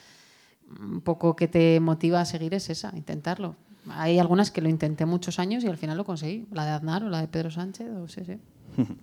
[0.80, 3.56] un poco que te motiva a seguir es esa, intentarlo.
[3.90, 6.48] Hay algunas que lo intenté muchos años y al final lo conseguí.
[6.52, 8.40] La de Aznar o la de Pedro Sánchez, o sí, sí.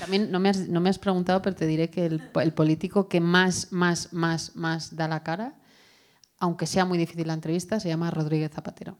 [0.00, 3.08] También no me, has, no me has preguntado, pero te diré que el, el político
[3.08, 5.54] que más, más, más, más da la cara,
[6.38, 8.96] aunque sea muy difícil la entrevista, se llama Rodríguez Zapatero.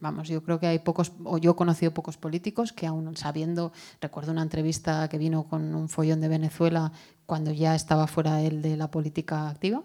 [0.00, 3.72] Vamos, yo creo que hay pocos, o yo he conocido pocos políticos que aún sabiendo,
[4.00, 6.92] recuerdo una entrevista que vino con un follón de Venezuela
[7.26, 9.82] cuando ya estaba fuera él de la política activa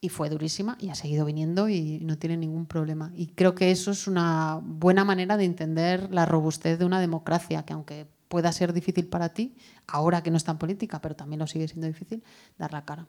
[0.00, 3.12] y fue durísima y ha seguido viniendo y no tiene ningún problema.
[3.14, 7.64] Y creo que eso es una buena manera de entender la robustez de una democracia,
[7.64, 9.56] que aunque pueda ser difícil para ti,
[9.86, 12.22] ahora que no está en política, pero también lo sigue siendo difícil,
[12.58, 13.06] dar la cara.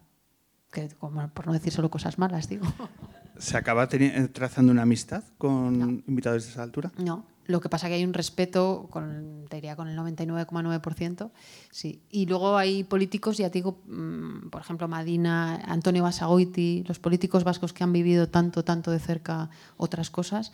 [0.71, 2.65] Que, por no decir solo cosas malas, digo.
[3.39, 6.91] ¿Se acaba eh, trazando una amistad con invitados de esa altura?
[6.97, 11.31] No, lo que pasa que hay un respeto, con, te diría con el 99,9%,
[11.71, 12.01] sí.
[12.09, 17.43] Y luego hay políticos, ya te digo, mm, por ejemplo, Madina, Antonio Basagoiti, los políticos
[17.43, 20.51] vascos que han vivido tanto, tanto de cerca otras cosas,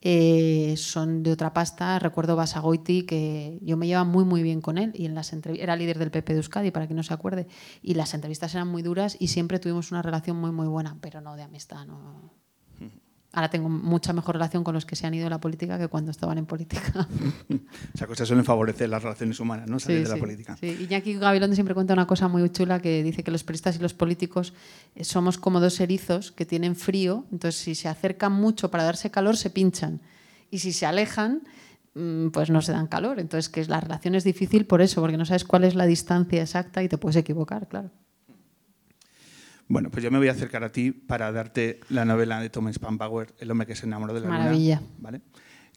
[0.00, 1.98] eh, son de otra pasta.
[1.98, 5.76] Recuerdo Basagoiti, que yo me llevaba muy, muy bien con él, y en las era
[5.76, 7.46] líder del PP de Euskadi, para que no se acuerde,
[7.82, 11.20] y las entrevistas eran muy duras y siempre tuvimos una relación muy, muy buena, pero
[11.20, 12.37] no de amistad, no.
[13.30, 15.88] Ahora tengo mucha mejor relación con los que se han ido de la política que
[15.88, 17.06] cuando estaban en política.
[17.94, 19.78] Esas cosas suelen favorecer las relaciones humanas, ¿no?
[19.78, 20.56] Salir de la política.
[20.58, 20.88] Sí.
[20.88, 23.92] Iñaki Gabilondo siempre cuenta una cosa muy chula que dice que los periodistas y los
[23.92, 24.54] políticos
[24.94, 29.10] eh, somos como dos erizos que tienen frío, entonces si se acercan mucho para darse
[29.10, 30.00] calor se pinchan
[30.50, 31.42] y si se alejan
[31.94, 33.20] mm, pues no se dan calor.
[33.20, 36.40] Entonces que la relación es difícil por eso, porque no sabes cuál es la distancia
[36.40, 37.90] exacta y te puedes equivocar, claro.
[39.68, 42.78] Bueno, pues yo me voy a acercar a ti para darte la novela de Thomas
[42.78, 44.76] Pambauer, El hombre que se enamoró de la Maravilla.
[44.80, 44.92] luna.
[44.98, 45.20] ¿vale?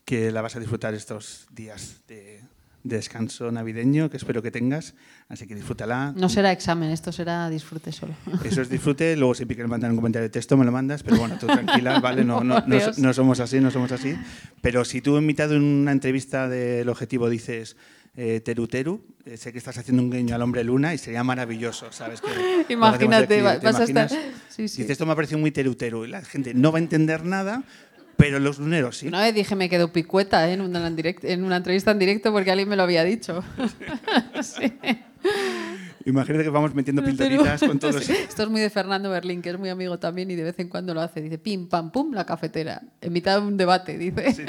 [0.06, 2.42] Que la vas a disfrutar estos días de,
[2.84, 4.96] de descanso navideño, que espero que tengas.
[5.28, 6.14] Así que disfrútala.
[6.16, 8.14] No será examen, esto será disfrute solo.
[8.46, 9.16] Eso es disfrute.
[9.18, 11.04] Luego, si quieres mandar un comentario de texto, me lo mandas.
[11.04, 12.24] Pero bueno, tú tranquila, ¿vale?
[12.24, 14.16] No, no, no, no somos así, no somos así.
[14.62, 17.76] Pero si tú en mitad de una entrevista del objetivo dices
[18.16, 21.24] eh, Teru Teru, eh, sé que estás haciendo un guiño al hombre luna y sería
[21.24, 22.22] maravilloso, ¿sabes?
[22.22, 22.30] Que
[22.74, 24.10] Imagínate, aquí, va- ¿te vas a estar-?
[24.50, 24.82] Sí, sí.
[24.82, 27.24] Dices, esto me ha parecido muy Teru Teru y la gente no va a entender
[27.24, 27.64] nada,
[28.18, 29.08] pero los luneros sí.
[29.08, 30.54] Una vez dije me quedo picueta ¿eh?
[30.54, 33.44] en, una, en en una entrevista en directo porque alguien me lo había dicho.
[34.42, 34.74] Sí.
[36.06, 38.04] Imagínate que vamos metiendo pildoritas con todos los...
[38.06, 38.14] Sí.
[38.14, 40.68] Esto es muy de Fernando Berlín, que es muy amigo también y de vez en
[40.68, 41.22] cuando lo hace.
[41.22, 42.82] Dice, pim, pam, pum, la cafetera.
[43.02, 44.46] En mitad de un debate, dice.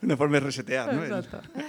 [0.02, 1.04] Una forma de resetear, ¿no?
[1.04, 1.40] Exacto.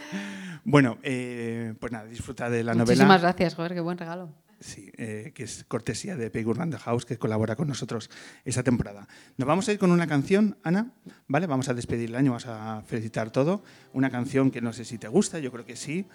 [0.63, 2.85] Bueno, eh, pues nada, disfruta de la novela.
[2.85, 4.29] Muchísimas gracias, joder, qué buen regalo.
[4.59, 8.11] Sí, eh, que es cortesía de Peggy Randall House, que colabora con nosotros
[8.45, 9.07] esta temporada.
[9.37, 10.91] Nos vamos a ir con una canción, Ana,
[11.27, 11.47] ¿vale?
[11.47, 13.63] Vamos a despedir el año, vamos a felicitar todo.
[13.93, 16.05] Una canción que no sé si te gusta, yo creo que sí.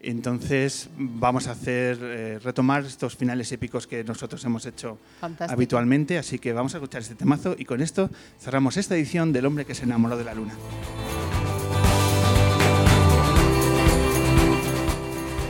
[0.00, 5.52] Entonces vamos a hacer, eh, retomar estos finales épicos que nosotros hemos hecho Fantástico.
[5.52, 8.08] habitualmente, así que vamos a escuchar este temazo y con esto
[8.38, 10.54] cerramos esta edición del hombre que se enamoró de la luna.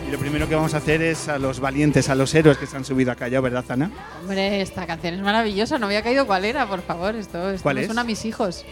[0.07, 2.67] Y lo primero que vamos a hacer es a los valientes, a los héroes que
[2.67, 3.91] se han subido a Callao, ¿verdad, Ana?
[4.21, 5.79] Hombre, esta canción es maravillosa.
[5.79, 7.17] No había caído cuál era, por favor.
[7.17, 7.87] Esto, esto ¿Cuál me es?
[7.87, 8.65] suena a mis hijos.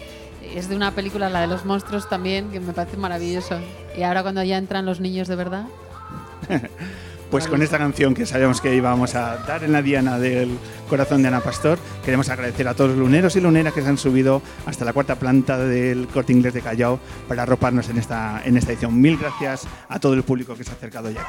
[0.55, 3.59] Es de una película, la de los monstruos también, que me parece maravilloso.
[3.97, 5.65] Y ahora cuando ya entran los niños de verdad.
[7.35, 10.57] Pues con esta canción que sabíamos que íbamos a dar en la diana del
[10.89, 13.99] corazón de Ana Pastor, queremos agradecer a todos los luneros y luneras que se han
[13.99, 18.57] subido hasta la cuarta planta del Corte Inglés de Callao para arroparnos en esta, en
[18.57, 19.01] esta edición.
[19.01, 21.27] Mil gracias a todo el público que se ha acercado ya.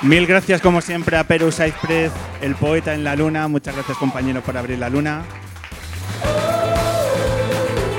[0.00, 3.48] Mil gracias como siempre a Perú Saizprez, el poeta en la luna.
[3.48, 5.24] Muchas gracias compañero por abrir la luna.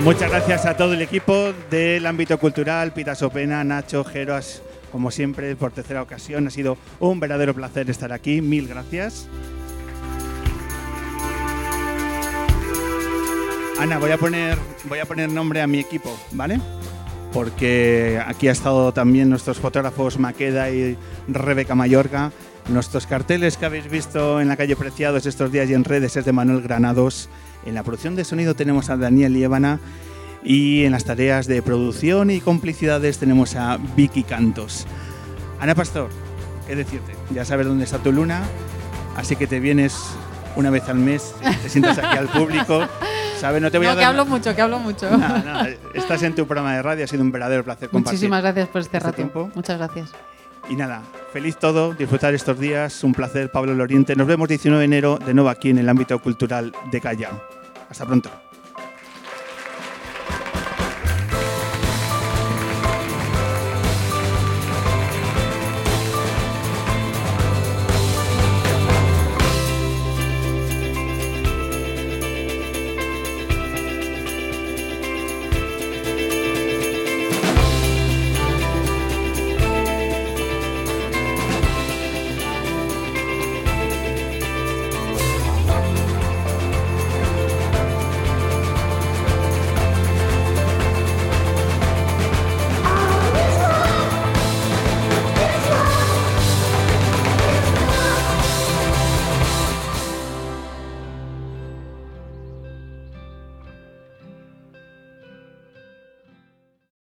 [0.03, 4.61] Muchas gracias a todo el equipo del ámbito cultural, Pita Sopena, Nacho, Geroas,
[4.93, 6.47] como siempre, por tercera ocasión.
[6.47, 8.41] Ha sido un verdadero placer estar aquí.
[8.41, 9.27] Mil gracias.
[13.77, 16.61] Ana, voy a poner, voy a poner nombre a mi equipo, ¿vale?
[17.34, 20.97] Porque aquí ha estado también nuestros fotógrafos Maqueda y
[21.27, 22.31] Rebeca Mayorga.
[22.69, 26.23] Nuestros carteles que habéis visto en la calle Preciados estos días y en redes es
[26.23, 27.30] de Manuel Granados.
[27.65, 29.80] En la producción de sonido tenemos a Daniel Liébana
[30.44, 34.88] y en las tareas de producción y complicidades tenemos a Vicky Cantos.
[35.60, 36.10] Ana Pastor,
[36.68, 38.41] qué decirte, ya sabes dónde está tu luna,
[39.18, 39.98] así que te vienes
[40.56, 42.88] una vez al mes, te sientas aquí al público,
[43.40, 43.61] ¿sabes?
[43.61, 44.10] No te voy No, a que dar...
[44.11, 45.10] hablo mucho, que hablo mucho.
[45.94, 48.18] Estás en tu programa de radio, ha sido un verdadero placer compartir.
[48.18, 49.15] Muchísimas gracias por este, este rato.
[49.18, 49.52] tiempo.
[49.53, 50.11] Muchas gracias.
[50.69, 51.01] Y nada,
[51.33, 54.15] feliz todo, disfrutar estos días, un placer, Pablo Loriente.
[54.15, 57.41] Nos vemos 19 de enero de nuevo aquí en el ámbito cultural de Callao.
[57.89, 58.48] Hasta pronto.